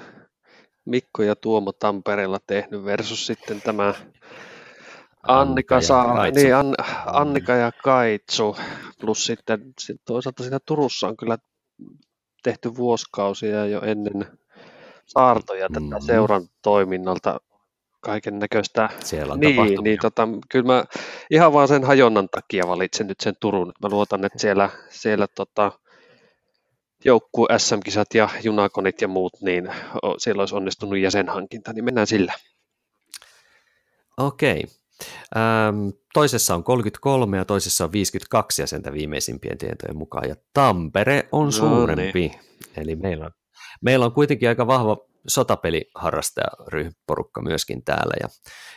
Mikko 0.85 1.23
ja 1.23 1.37
Tuomo 1.37 1.73
Tampereella 1.73 2.39
tehnyt 2.47 2.85
versus 2.85 3.27
sitten 3.27 3.63
tämä 3.63 3.85
Annika, 3.87 5.41
Annika, 5.41 5.81
saa, 5.81 6.31
niin, 6.31 6.55
An, 6.55 6.75
Annika 7.07 7.53
ja 7.53 7.73
Kaitsu, 7.85 8.57
plus 9.01 9.25
sitten 9.27 9.73
sit 9.79 10.01
toisaalta 10.07 10.43
siinä 10.43 10.59
Turussa 10.67 11.09
on 11.09 11.17
kyllä 11.17 11.39
tehty 12.43 12.77
vuosikausia 12.77 13.67
jo 13.67 13.81
ennen 13.83 14.39
saartoja 15.07 15.69
tätä 15.69 15.81
mm-hmm. 15.81 16.07
seuran 16.07 16.43
toiminnalta 16.63 17.41
kaiken 18.01 18.39
näköistä. 18.39 18.89
Siellä 19.05 19.33
on 19.33 19.41
niin, 19.41 19.85
niin 19.85 19.99
tota, 20.03 20.29
kyllä 20.51 20.67
mä 20.67 20.85
ihan 21.31 21.53
vaan 21.53 21.69
sen 21.69 21.85
hajonnan 21.85 22.29
takia 22.29 22.69
valitsen 22.69 23.07
nyt 23.07 23.21
sen 23.21 23.35
Turun. 23.41 23.73
Mä 23.83 23.89
luotan, 23.89 24.25
että 24.25 24.39
siellä, 24.39 24.71
siellä 24.91 25.27
tota, 25.35 25.73
joukkue 27.05 27.49
SM-kisat 27.59 28.15
ja 28.15 28.29
junakonit 28.43 29.03
ja 29.03 29.09
muut, 29.09 29.33
niin 29.41 29.69
siellä 30.19 30.41
olisi 30.41 30.55
onnistunut 30.55 30.99
jäsenhankinta, 30.99 31.73
niin 31.73 31.85
mennään 31.85 32.07
sillä. 32.07 32.33
Okei. 34.17 34.65
Ähm, 35.37 35.89
toisessa 36.15 36.55
on 36.55 36.65
33 36.65 37.37
ja 37.37 37.45
toisessa 37.45 37.85
on 37.85 37.93
52 37.93 38.63
jäsentä 38.63 38.93
viimeisimpien 38.93 39.59
tietojen 39.59 39.97
mukaan, 39.97 40.29
ja 40.29 40.37
Tampere 40.55 41.29
on 41.33 41.45
no, 41.45 41.51
suurempi. 41.51 42.21
Niin. 42.21 42.33
Eli 42.77 42.97
meillä 42.97 43.25
on, 43.25 43.33
meillä 43.81 44.07
on 44.07 44.13
kuitenkin 44.13 44.49
aika 44.49 44.67
vahva 44.67 44.97
sotapeliharrastajaryhmäporukka 45.29 47.43
myöskin 47.43 47.85
täällä, 47.85 48.15
ja, 48.21 48.29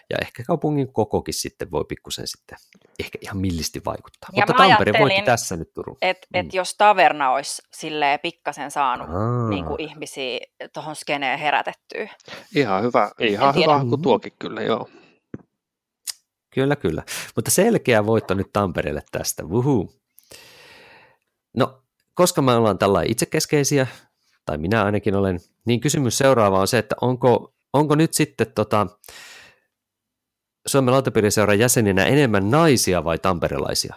ja 0.09 0.17
ehkä 0.21 0.43
kaupungin 0.43 0.93
kokokin 0.93 1.33
sitten 1.33 1.71
voi 1.71 1.85
pikkusen 1.87 2.27
sitten 2.27 2.57
ehkä 2.99 3.19
ihan 3.21 3.37
millisti 3.37 3.81
vaikuttaa. 3.85 4.29
Ja 4.33 4.45
Mutta 4.47 4.63
Tampere 4.63 4.93
voitti 4.99 5.21
tässä 5.21 5.57
nyt 5.57 5.73
Turun. 5.73 5.97
Että 6.01 6.27
mm. 6.33 6.39
et 6.39 6.53
jos 6.53 6.75
Taverna 6.77 7.31
olisi 7.31 7.61
silleen 7.73 8.19
pikkasen 8.19 8.71
saanut 8.71 9.07
niin 9.49 9.65
kuin 9.65 9.81
ihmisiä 9.81 10.39
tuohon 10.73 10.95
skeneen 10.95 11.39
herätettyä. 11.39 12.09
Ihan 12.55 12.83
hyvä, 12.83 13.11
ihan 13.19 13.55
hyvä 13.55 13.85
kuin 13.89 14.01
tuokin 14.01 14.33
kyllä, 14.39 14.61
joo. 14.61 14.89
Kyllä, 16.53 16.75
kyllä. 16.75 17.03
Mutta 17.35 17.51
selkeä 17.51 18.05
voitto 18.05 18.33
nyt 18.33 18.53
Tampereelle 18.53 19.03
tästä. 19.11 19.43
Wuhu. 19.43 19.93
No, 21.57 21.83
koska 22.13 22.41
me 22.41 22.53
ollaan 22.53 22.77
tällä 22.77 23.01
itsekeskeisiä, 23.05 23.87
tai 24.45 24.57
minä 24.57 24.83
ainakin 24.83 25.15
olen, 25.15 25.39
niin 25.65 25.79
kysymys 25.79 26.17
seuraava 26.17 26.59
on 26.59 26.67
se, 26.67 26.77
että 26.77 26.95
onko, 27.01 27.53
onko 27.73 27.95
nyt 27.95 28.13
sitten 28.13 28.51
tota, 28.55 28.87
Suomen 30.67 30.93
lautapiiriseuran 30.93 31.59
jäseninä 31.59 32.05
enemmän 32.05 32.51
naisia 32.51 33.03
vai 33.03 33.19
tamperelaisia? 33.19 33.95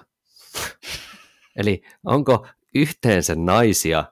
Eli 1.57 1.83
onko 2.05 2.47
yhteensä 2.75 3.35
naisia 3.35 4.05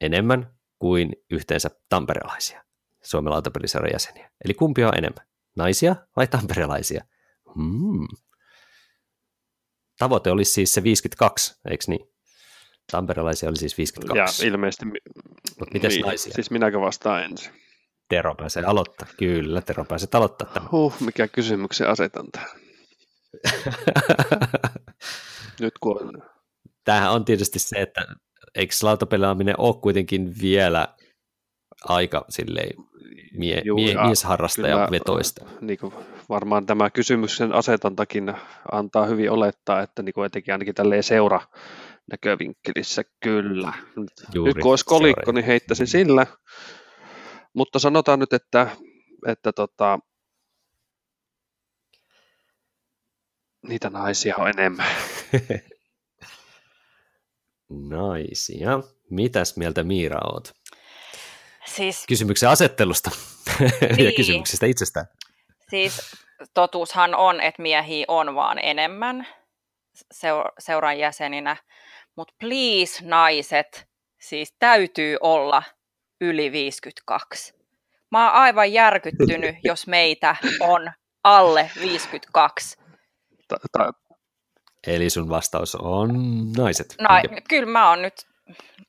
enemmän 0.00 0.54
kuin 0.78 1.12
yhteensä 1.30 1.70
tamperelaisia 1.88 2.64
Suomen 3.02 3.32
lautapiiriseuran 3.32 3.92
jäseniä? 3.92 4.30
Eli 4.44 4.54
kumpi 4.54 4.84
on 4.84 4.98
enemmän, 4.98 5.26
naisia 5.56 5.96
vai 6.16 6.26
tamperelaisia? 6.26 7.04
Hmm. 7.54 8.08
Tavoite 9.98 10.30
olisi 10.30 10.52
siis 10.52 10.74
se 10.74 10.82
52, 10.82 11.60
eikö 11.70 11.84
niin? 11.88 12.11
Tamperelaisia 12.90 13.48
oli 13.48 13.56
siis 13.56 13.78
52. 13.78 14.42
Ja 14.42 14.52
ilmeisesti, 14.52 14.86
Mut 15.58 15.74
mites 15.74 15.92
niin, 15.92 16.06
naisia? 16.06 16.34
siis 16.34 16.50
minäkö 16.50 16.80
vastaan 16.80 17.24
ensin? 17.24 17.52
Tero 18.08 18.34
pääsee 18.34 18.64
aloittaa, 18.64 19.08
kyllä, 19.18 19.60
Tero 19.60 19.84
pääsee 19.84 20.08
aloittaa 20.14 20.48
tämän. 20.54 20.70
Huh, 20.70 20.94
mikä 21.00 21.28
kysymyksen 21.28 21.88
asetan 21.88 22.26
tähän. 22.32 22.50
Nyt 25.60 25.74
kun 25.80 26.02
on... 26.02 26.22
Tämähän 26.84 27.12
on 27.12 27.24
tietysti 27.24 27.58
se, 27.58 27.76
että 27.82 28.06
eikö 28.54 28.74
lautapelaaminen 28.82 29.54
ole 29.60 29.74
kuitenkin 29.82 30.34
vielä 30.42 30.88
aika 31.84 32.24
silleen 32.28 32.76
mie, 33.32 33.62
Juu, 33.64 33.76
mie, 33.76 33.94
miesharrastaja 34.06 34.88
vetoista. 34.90 35.44
Niin 35.60 35.78
kuin 35.78 35.94
varmaan 36.28 36.66
tämä 36.66 36.90
kysymyksen 36.90 37.52
asetantakin 37.52 38.34
antaa 38.72 39.06
hyvin 39.06 39.30
olettaa, 39.30 39.82
että 39.82 40.02
niin 40.02 40.12
kuin 40.12 40.26
etenkin 40.26 40.54
ainakin 40.54 40.74
tälleen 40.74 41.02
seura 41.02 41.40
näkövinkkelissä 42.10 43.02
kyllä. 43.22 43.72
Juuri, 44.34 44.52
nyt 44.52 44.62
kun 44.62 44.72
olisi 44.72 44.84
kolikko, 44.84 45.32
niin 45.32 45.44
heittäisin 45.44 45.86
sillä. 45.86 46.26
Mutta 47.54 47.78
sanotaan 47.78 48.18
nyt, 48.18 48.32
että, 48.32 48.76
että 49.26 49.52
tota, 49.52 49.98
niitä 53.68 53.90
naisia 53.90 54.34
on 54.38 54.48
enemmän. 54.48 54.86
naisia. 57.90 58.80
Mitäs 59.10 59.56
mieltä 59.56 59.84
Miira 59.84 60.18
oot? 60.32 60.52
Siis, 61.66 62.04
Kysymyksen 62.08 62.48
asettelusta 62.48 63.10
niin. 63.60 64.04
ja 64.04 64.12
kysymyksistä 64.16 64.66
itsestään. 64.66 65.06
Siis 65.70 66.16
totuushan 66.54 67.14
on, 67.14 67.40
että 67.40 67.62
miehiä 67.62 68.04
on 68.08 68.34
vaan 68.34 68.58
enemmän 68.62 69.26
seuran 70.58 70.98
jäseninä, 70.98 71.56
mutta 72.16 72.34
please 72.40 73.04
naiset, 73.04 73.88
siis 74.20 74.54
täytyy 74.58 75.16
olla 75.20 75.62
yli 76.20 76.52
52. 76.52 77.54
Mä 78.10 78.24
oon 78.24 78.40
aivan 78.40 78.72
järkyttynyt, 78.72 79.56
jos 79.64 79.86
meitä 79.86 80.36
on 80.60 80.92
alle 81.24 81.70
52. 81.80 82.78
Ta- 83.48 83.56
ta- 83.72 83.92
Eli 84.86 85.10
sun 85.10 85.28
vastaus 85.28 85.74
on 85.74 86.10
naiset. 86.56 86.94
No, 87.00 87.08
kyllä 87.48 87.66
mä 87.66 87.88
oon 87.88 88.02
nyt, 88.02 88.26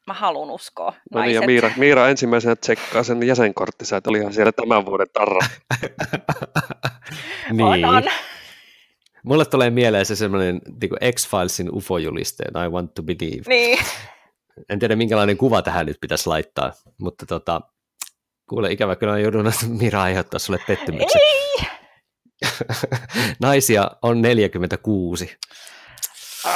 mä 0.08 0.14
haluan 0.14 0.52
uskoa 0.52 0.94
No 1.14 1.22
niin, 1.22 1.36
ja 1.36 1.42
Miira, 1.42 1.72
Miira 1.78 2.08
ensimmäisenä 2.10 2.56
tsekkaa 2.56 3.04
sen 3.04 3.28
jäsenkorttinsa, 3.28 3.98
että 3.98 4.10
olihan 4.10 4.34
siellä 4.34 4.52
tämän 4.52 4.86
vuoden 4.86 5.08
tarra. 5.14 5.40
niin. 7.52 7.64
On, 7.86 7.86
on. 7.86 8.04
Mulle 9.24 9.46
tulee 9.46 9.70
mieleen 9.70 10.06
se 10.06 10.16
semmoinen 10.16 10.62
niin 10.82 11.14
X-Filesin 11.16 11.70
UFO-julisteen, 11.72 12.66
I 12.66 12.70
want 12.70 12.94
to 12.94 13.04
believe. 13.04 13.44
Niin. 13.48 13.80
En 14.70 14.80
tiedä, 14.80 14.96
minkälainen 14.96 15.38
kuva 15.38 15.62
tähän 15.62 15.86
nyt 15.86 15.98
pitäisi 16.02 16.28
laittaa, 16.28 16.74
mutta 16.98 17.26
tota, 17.26 17.62
kuule, 18.50 18.72
ikävä 18.72 18.96
kyllä 18.96 19.20
joudun 19.20 19.52
Mira 19.80 20.02
aiheuttaa 20.02 20.40
sulle 20.40 20.60
pettymyksen. 20.68 21.22
Ei! 21.22 21.66
Naisia 23.42 23.92
on 24.02 24.22
46. 24.22 25.38
Uh, 26.46 26.52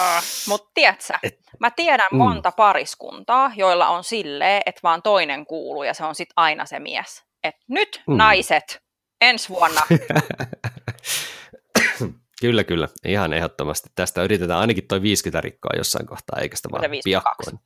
Mutta 0.48 0.72
tiedätkö, 0.74 1.14
Et, 1.24 1.40
mä 1.60 1.72
tiedän 1.72 2.08
mm. 2.12 2.18
monta 2.18 2.52
pariskuntaa, 2.52 3.52
joilla 3.56 3.88
on 3.88 4.04
silleen, 4.04 4.62
että 4.66 4.80
vaan 4.84 5.02
toinen 5.02 5.46
kuuluu 5.46 5.84
ja 5.84 5.94
se 5.94 6.04
on 6.04 6.16
sitten 6.16 6.34
aina 6.36 6.66
se 6.66 6.80
mies. 6.80 7.24
Et 7.44 7.56
nyt 7.68 8.02
mm. 8.08 8.18
naiset, 8.18 8.82
ensi 9.22 9.50
vuonna. 9.50 9.82
Kyllä, 12.42 12.64
kyllä. 12.64 12.88
Ihan 13.06 13.34
ehdottomasti. 13.34 13.90
Tästä 13.96 14.24
yritetään 14.24 14.60
ainakin 14.60 14.88
toi 14.88 15.02
50 15.02 15.42
rikkoa 15.42 15.72
jossain 15.78 16.06
kohtaa, 16.06 16.40
eikä 16.42 16.56
sitä 16.56 16.70
vaan 16.72 16.84
piakkoin. 17.04 17.60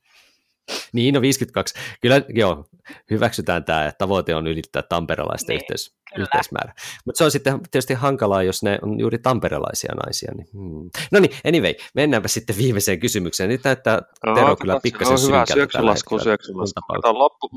Niin, 0.92 1.14
no 1.14 1.20
52. 1.20 1.74
Kyllä, 2.00 2.22
joo, 2.28 2.64
hyväksytään 3.10 3.64
tämä, 3.64 3.86
että 3.86 3.98
tavoite 3.98 4.34
on 4.34 4.46
ylittää 4.46 4.82
tamperelaisten 4.82 5.54
niin, 5.54 5.60
yhteis- 5.60 5.94
yhteismäärä. 6.18 6.74
Mutta 7.04 7.18
se 7.18 7.24
on 7.24 7.30
sitten 7.30 7.60
tietysti 7.70 7.94
hankalaa, 7.94 8.42
jos 8.42 8.62
ne 8.62 8.78
on 8.82 9.00
juuri 9.00 9.18
tamperelaisia 9.18 9.94
naisia. 10.04 10.32
Niin, 10.36 10.48
hmm. 10.52 10.90
No 11.10 11.20
niin, 11.20 11.30
anyway, 11.46 11.74
mennäänpä 11.94 12.28
sitten 12.28 12.56
viimeiseen 12.58 13.00
kysymykseen. 13.00 13.50
Nyt 13.50 13.64
näyttää 13.64 14.02
no, 14.26 14.34
Tero 14.34 14.56
kyllä 14.56 14.80
pikkasen 14.82 15.18
synkältä 15.18 15.54
syöksylasku, 15.54 16.18
syöksylasku. 16.18 16.80
loppu, 17.12 17.50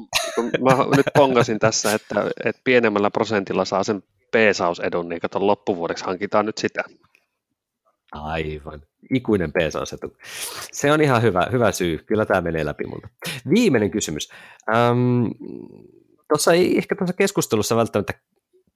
mä 0.64 0.96
nyt 0.98 1.06
pongasin 1.18 1.60
tässä, 1.60 1.94
että, 1.94 2.32
että 2.46 2.62
pienemmällä 2.64 3.12
prosentilla 3.12 3.66
saa 3.66 3.84
sen 3.84 4.04
peesausedun, 4.32 5.10
niin 5.10 5.22
kato 5.22 5.48
loppuvuodeksi 5.48 6.06
hankitaan 6.06 6.46
nyt 6.46 6.58
sitä. 6.58 6.84
Aivan. 8.24 8.82
Ikuinen 9.14 9.52
peesausetu. 9.52 10.18
Se 10.72 10.92
on 10.92 11.02
ihan 11.02 11.22
hyvä, 11.22 11.48
hyvä 11.52 11.72
syy. 11.72 11.98
Kyllä 11.98 12.26
tämä 12.26 12.42
menee 12.42 12.66
läpi 12.66 12.86
multa. 12.88 13.08
Viimeinen 13.50 13.92
kysymys. 13.92 14.30
Ähm, 14.76 15.26
tuossa 16.28 16.54
ei 16.54 16.78
ehkä 16.78 16.96
tuossa 16.96 17.14
keskustelussa 17.14 17.76
välttämättä 17.76 18.14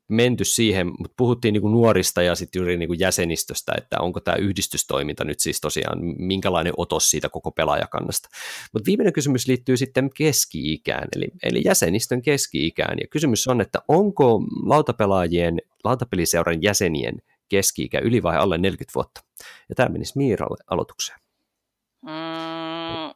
menty 0.10 0.46
siihen, 0.46 0.88
mutta 0.88 1.14
puhuttiin 1.18 1.54
niin 1.54 1.62
kuin 1.62 1.72
nuorista 1.72 2.22
ja 2.22 2.36
sitten 2.36 2.60
juuri 2.60 2.78
niin 2.78 2.90
kuin 2.90 3.00
jäsenistöstä, 3.00 3.74
että 3.78 4.00
onko 4.00 4.20
tämä 4.20 4.38
yhdistystoiminta 4.38 5.24
nyt 5.24 5.40
siis 5.40 5.62
tosiaan, 5.62 6.00
minkälainen 6.18 6.74
otos 6.78 7.10
siitä 7.10 7.30
koko 7.30 7.52
pelaajakannasta. 7.52 8.30
Mutta 8.74 8.86
viimeinen 8.86 9.14
kysymys 9.14 9.48
liittyy 9.48 9.78
sitten 9.78 10.10
keski-ikään, 10.16 11.08
eli, 11.16 11.28
eli 11.44 11.62
jäsenistön 11.66 12.22
keski-ikään, 12.22 12.98
ja 13.02 13.08
kysymys 13.08 13.48
on, 13.48 13.62
että 13.62 13.80
onko 13.88 14.42
lautapelaajien, 14.66 15.62
lautapeliseuran 15.84 16.64
jäsenien 16.64 17.22
keski-ikä 17.50 18.00
yli 18.00 18.24
vai 18.24 18.38
alle 18.38 18.58
40 18.58 18.92
vuotta? 18.96 19.22
Ja 19.70 19.76
tämä 19.76 19.90
menisi 19.90 20.18
Miiralle 20.18 20.64
aloitukseen. 20.68 21.20
Mm, 22.02 23.14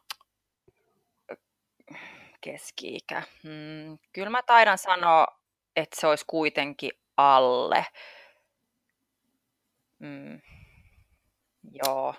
keski-ikä. 2.40 3.22
Mm, 3.44 3.98
kyllä 4.12 4.30
mä 4.30 4.42
taidan 4.42 4.78
sanoa, 4.78 5.26
että 5.76 6.00
se 6.00 6.06
olisi 6.06 6.24
kuitenkin 6.26 6.90
alle. 7.16 7.86
Mm, 9.98 10.40
joo. 11.86 12.14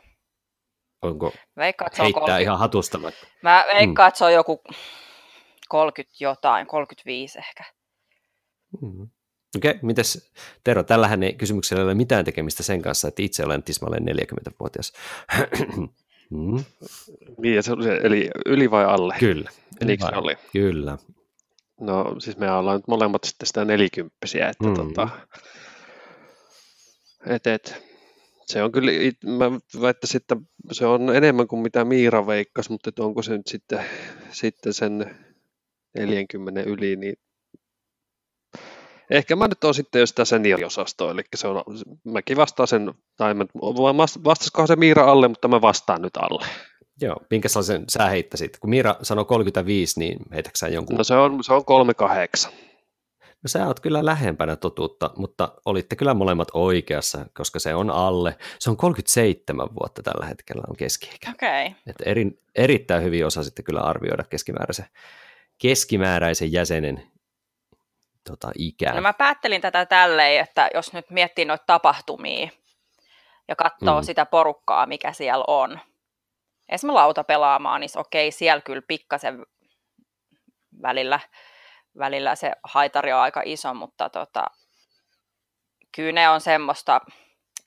Onko 1.01 1.34
veikkaan, 1.57 1.88
että 1.88 1.97
se 1.97 2.03
heittää 2.03 2.22
on 2.22 2.26
30... 2.26 2.41
ihan 2.43 2.59
hatusta? 2.59 2.99
Mä 3.41 3.66
veikkaan, 3.74 4.05
mm. 4.05 4.07
että 4.07 4.18
se 4.18 4.26
on 4.26 4.34
joku 4.34 4.63
30 5.70 6.16
jotain, 6.20 6.68
35 6.68 7.39
ehkä. 7.39 7.63
Mm. 8.82 9.09
Okei, 9.55 9.71
okay, 9.71 9.79
mites 9.81 10.31
Tero, 10.63 10.83
tällähän 10.83 11.23
ei 11.23 11.33
kysymyksellä 11.33 11.83
ole 11.83 11.93
mitään 11.93 12.25
tekemistä 12.25 12.63
sen 12.63 12.81
kanssa, 12.81 13.07
että 13.07 13.21
itse 13.21 13.45
olen 13.45 13.63
tismalleen 13.63 14.03
40-vuotias. 14.03 14.93
mm. 16.29 16.63
Niin, 17.37 17.63
se, 17.63 17.71
eli 18.03 18.29
yli 18.45 18.71
vai 18.71 18.85
alle? 18.85 19.15
Kyllä. 19.19 19.49
Eli 19.81 19.97
vai, 20.01 20.11
oli? 20.15 20.35
Kyllä. 20.53 20.97
No 21.79 22.15
siis 22.19 22.37
me 22.37 22.51
ollaan 22.51 22.77
nyt 22.77 22.87
molemmat 22.87 23.23
sitten 23.23 23.47
sitä 23.47 23.65
nelikymppisiä, 23.65 24.49
että 24.49 24.67
mm. 24.67 24.75
tota, 24.75 25.09
et, 27.27 27.47
et, 27.47 27.83
se 28.45 28.63
on 28.63 28.71
kyllä, 28.71 28.91
mä 29.25 29.51
väittäisin, 29.81 30.21
että 30.21 30.35
se 30.71 30.85
on 30.85 31.15
enemmän 31.15 31.47
kuin 31.47 31.61
mitä 31.61 31.85
Miira 31.85 32.27
veikkasi, 32.27 32.71
mutta 32.71 32.91
onko 32.99 33.21
se 33.21 33.37
nyt 33.37 33.47
sitten, 33.47 33.85
sitten 34.31 34.73
sen 34.73 35.17
40 35.97 36.61
yli, 36.61 36.95
niin 36.95 37.15
Ehkä 39.09 39.35
mä 39.35 39.47
nyt 39.47 39.63
on 39.63 39.73
sitten 39.73 39.99
jo 39.99 40.05
sitä 40.05 40.25
senioriosastoa, 40.25 41.11
eli 41.11 41.21
se 41.35 41.47
on, 41.47 41.63
mäkin 42.03 42.37
vastaan 42.37 42.67
sen, 42.67 42.93
tai 43.17 43.33
mä, 43.33 43.45
vastaisikohan 44.23 44.67
se 44.67 44.75
Miira 44.75 45.11
alle, 45.11 45.27
mutta 45.27 45.47
mä 45.47 45.61
vastaan 45.61 46.01
nyt 46.01 46.17
alle. 46.17 46.45
Joo, 47.01 47.15
minkä 47.29 47.49
sellaisen 47.49 47.83
sä 47.89 48.05
heittäisit? 48.05 48.57
Kun 48.59 48.69
Miira 48.69 48.95
sanoi 49.01 49.25
35, 49.25 49.99
niin 49.99 50.19
heitäkö 50.31 50.57
sä 50.57 50.67
jonkun? 50.67 50.97
No 50.97 51.03
se 51.03 51.15
on, 51.15 51.43
se 51.43 51.53
on 51.53 51.65
38. 51.65 52.51
No 53.43 53.47
sä 53.47 53.67
oot 53.67 53.79
kyllä 53.79 54.05
lähempänä 54.05 54.55
totuutta, 54.55 55.11
mutta 55.17 55.51
olitte 55.65 55.95
kyllä 55.95 56.13
molemmat 56.13 56.47
oikeassa, 56.53 57.25
koska 57.33 57.59
se 57.59 57.75
on 57.75 57.89
alle. 57.89 58.37
Se 58.59 58.69
on 58.69 58.77
37 58.77 59.69
vuotta 59.79 60.03
tällä 60.03 60.25
hetkellä 60.25 60.63
on 60.69 60.75
keski-ikä. 60.75 61.31
Okay. 61.31 61.65
Et 61.87 61.95
eri, 62.05 62.39
erittäin 62.55 63.03
hyvin 63.03 63.25
osasitte 63.25 63.63
kyllä 63.63 63.81
arvioida 63.81 64.23
keskimääräisen, 64.23 64.85
keskimääräisen 65.57 66.51
jäsenen 66.51 67.03
tota, 68.30 68.51
ikää. 68.57 68.93
No 68.93 69.01
mä 69.01 69.13
päättelin 69.13 69.61
tätä 69.61 69.86
tälleen, 69.86 70.41
että 70.41 70.69
jos 70.73 70.93
nyt 70.93 71.09
miettii 71.09 71.45
noita 71.45 71.63
tapahtumia 71.67 72.49
ja 73.47 73.55
katsoo 73.55 74.01
mm. 74.01 74.05
sitä 74.05 74.26
porukkaa, 74.26 74.86
mikä 74.86 75.13
siellä 75.13 75.43
on, 75.47 75.80
esimerkiksi 76.69 76.95
lauta 76.95 77.23
pelaamaan, 77.23 77.82
niin 77.82 77.89
okei, 77.97 78.32
siellä 78.32 78.61
kyllä 78.61 78.82
pikkasen 78.88 79.45
välillä, 80.82 81.19
välillä 81.97 82.36
se 82.36 82.51
haitari 82.63 83.13
on 83.13 83.19
aika 83.19 83.41
iso, 83.45 83.73
mutta 83.73 84.09
tota, 84.09 84.45
kyllä 85.95 86.11
ne 86.11 86.30
on 86.30 86.41
semmoista 86.41 87.01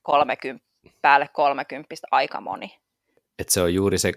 30, 0.02 0.66
päälle 1.02 1.28
30 1.32 1.94
aika 2.10 2.40
moni 2.40 2.87
että 3.38 3.52
se 3.52 3.60
on 3.60 3.74
juuri 3.74 3.98
se 3.98 4.12
30-40 4.12 4.14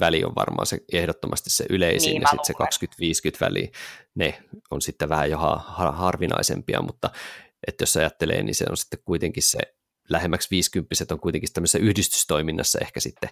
väli 0.00 0.24
on 0.24 0.34
varmaan 0.34 0.66
se 0.66 0.78
ehdottomasti 0.92 1.50
se 1.50 1.64
yleisin, 1.70 2.10
niin, 2.10 2.22
ja 2.22 2.28
sitten 2.28 2.78
se 2.78 3.32
20-50 3.34 3.36
väli, 3.40 3.72
ne 4.14 4.42
on 4.70 4.82
sitten 4.82 5.08
vähän 5.08 5.30
jo 5.30 5.38
harvinaisempia, 5.92 6.82
mutta 6.82 7.10
että 7.66 7.82
jos 7.82 7.96
ajattelee, 7.96 8.42
niin 8.42 8.54
se 8.54 8.64
on 8.70 8.76
sitten 8.76 8.98
kuitenkin 9.04 9.42
se 9.42 9.58
lähemmäksi 10.08 10.48
50 10.50 10.94
on 11.10 11.20
kuitenkin 11.20 11.52
tämmöisessä 11.52 11.78
yhdistystoiminnassa 11.78 12.78
ehkä 12.78 13.00
sitten 13.00 13.30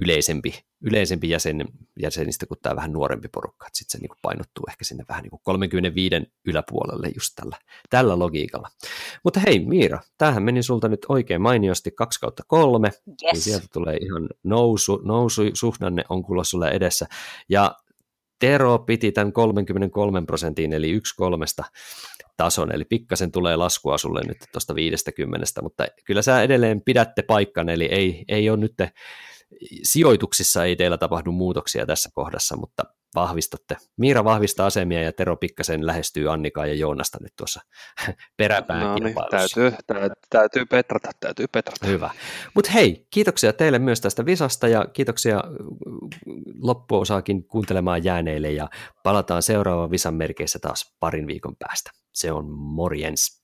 yleisempi, 0.00 0.64
yleisempi 0.80 1.28
jäsen, 1.28 1.64
jäsenistä 2.02 2.46
kuin 2.46 2.58
tämä 2.62 2.76
vähän 2.76 2.92
nuorempi 2.92 3.28
porukka, 3.28 3.66
että 3.66 3.78
sitten 3.78 3.92
se 3.92 3.98
niin 3.98 4.18
painottuu 4.22 4.64
ehkä 4.68 4.84
sinne 4.84 5.04
vähän 5.08 5.22
niin 5.22 5.30
kuin 5.30 5.40
35 5.44 6.14
yläpuolelle 6.46 7.10
just 7.14 7.32
tällä, 7.36 7.56
tällä 7.90 8.18
logiikalla. 8.18 8.68
Mutta 9.24 9.40
hei 9.40 9.64
Miira, 9.64 10.00
tämähän 10.18 10.42
meni 10.42 10.62
sulta 10.62 10.88
nyt 10.88 11.06
oikein 11.08 11.42
mainiosti 11.42 11.90
2 11.90 12.20
kautta 12.20 12.42
3, 12.46 12.88
yes. 12.88 13.16
niin 13.32 13.40
sieltä 13.40 13.66
tulee 13.72 13.96
ihan 13.96 14.28
nousu, 14.42 15.00
nousu 15.04 15.42
suhdanne 15.54 16.04
on 16.08 16.22
kuulla 16.22 16.44
sulle 16.44 16.68
edessä, 16.68 17.06
ja 17.48 17.74
Tero 18.38 18.78
piti 18.78 19.12
tämän 19.12 19.32
33 19.32 20.22
prosentin, 20.26 20.72
eli 20.72 20.90
yksi 20.90 21.14
kolmesta 21.16 21.64
tason, 22.36 22.72
eli 22.72 22.84
pikkasen 22.84 23.32
tulee 23.32 23.56
laskua 23.56 23.98
sulle 23.98 24.20
nyt 24.26 24.38
tuosta 24.52 24.74
50, 24.74 25.62
mutta 25.62 25.86
kyllä 26.04 26.22
sä 26.22 26.42
edelleen 26.42 26.80
pidätte 26.80 27.22
paikkan, 27.22 27.68
eli 27.68 27.84
ei, 27.84 28.24
ei 28.28 28.50
ole 28.50 28.58
nyt 28.58 28.74
sijoituksissa 29.82 30.64
ei 30.64 30.76
teillä 30.76 30.98
tapahdu 30.98 31.32
muutoksia 31.32 31.86
tässä 31.86 32.10
kohdassa, 32.14 32.56
mutta 32.56 32.84
vahvistatte. 33.14 33.76
Miira 33.96 34.24
vahvistaa 34.24 34.66
asemia 34.66 35.02
ja 35.02 35.12
Tero 35.12 35.36
Pikkasen 35.36 35.86
lähestyy 35.86 36.32
Annikaa 36.32 36.66
ja 36.66 36.74
Joonasta 36.74 37.18
nyt 37.20 37.32
tuossa 37.36 37.60
peräpään 38.38 38.80
no 38.80 38.94
niin, 38.94 39.14
täytyy, 39.30 39.70
täytyy, 39.86 40.16
täytyy 40.30 40.66
petrata, 40.66 41.10
täytyy 41.20 41.46
petrata. 41.46 41.86
Hyvä. 41.86 42.10
Mutta 42.54 42.70
hei, 42.70 43.06
kiitoksia 43.10 43.52
teille 43.52 43.78
myös 43.78 44.00
tästä 44.00 44.26
visasta 44.26 44.68
ja 44.68 44.86
kiitoksia 44.92 45.44
loppuosaakin 46.60 47.44
kuuntelemaan 47.44 48.04
jääneille 48.04 48.50
ja 48.50 48.68
palataan 49.02 49.42
seuraavan 49.42 49.90
visan 49.90 50.14
merkeissä 50.14 50.58
taas 50.58 50.96
parin 51.00 51.26
viikon 51.26 51.56
päästä. 51.56 51.90
Se 52.12 52.32
on 52.32 52.50
morjens. 52.50 53.41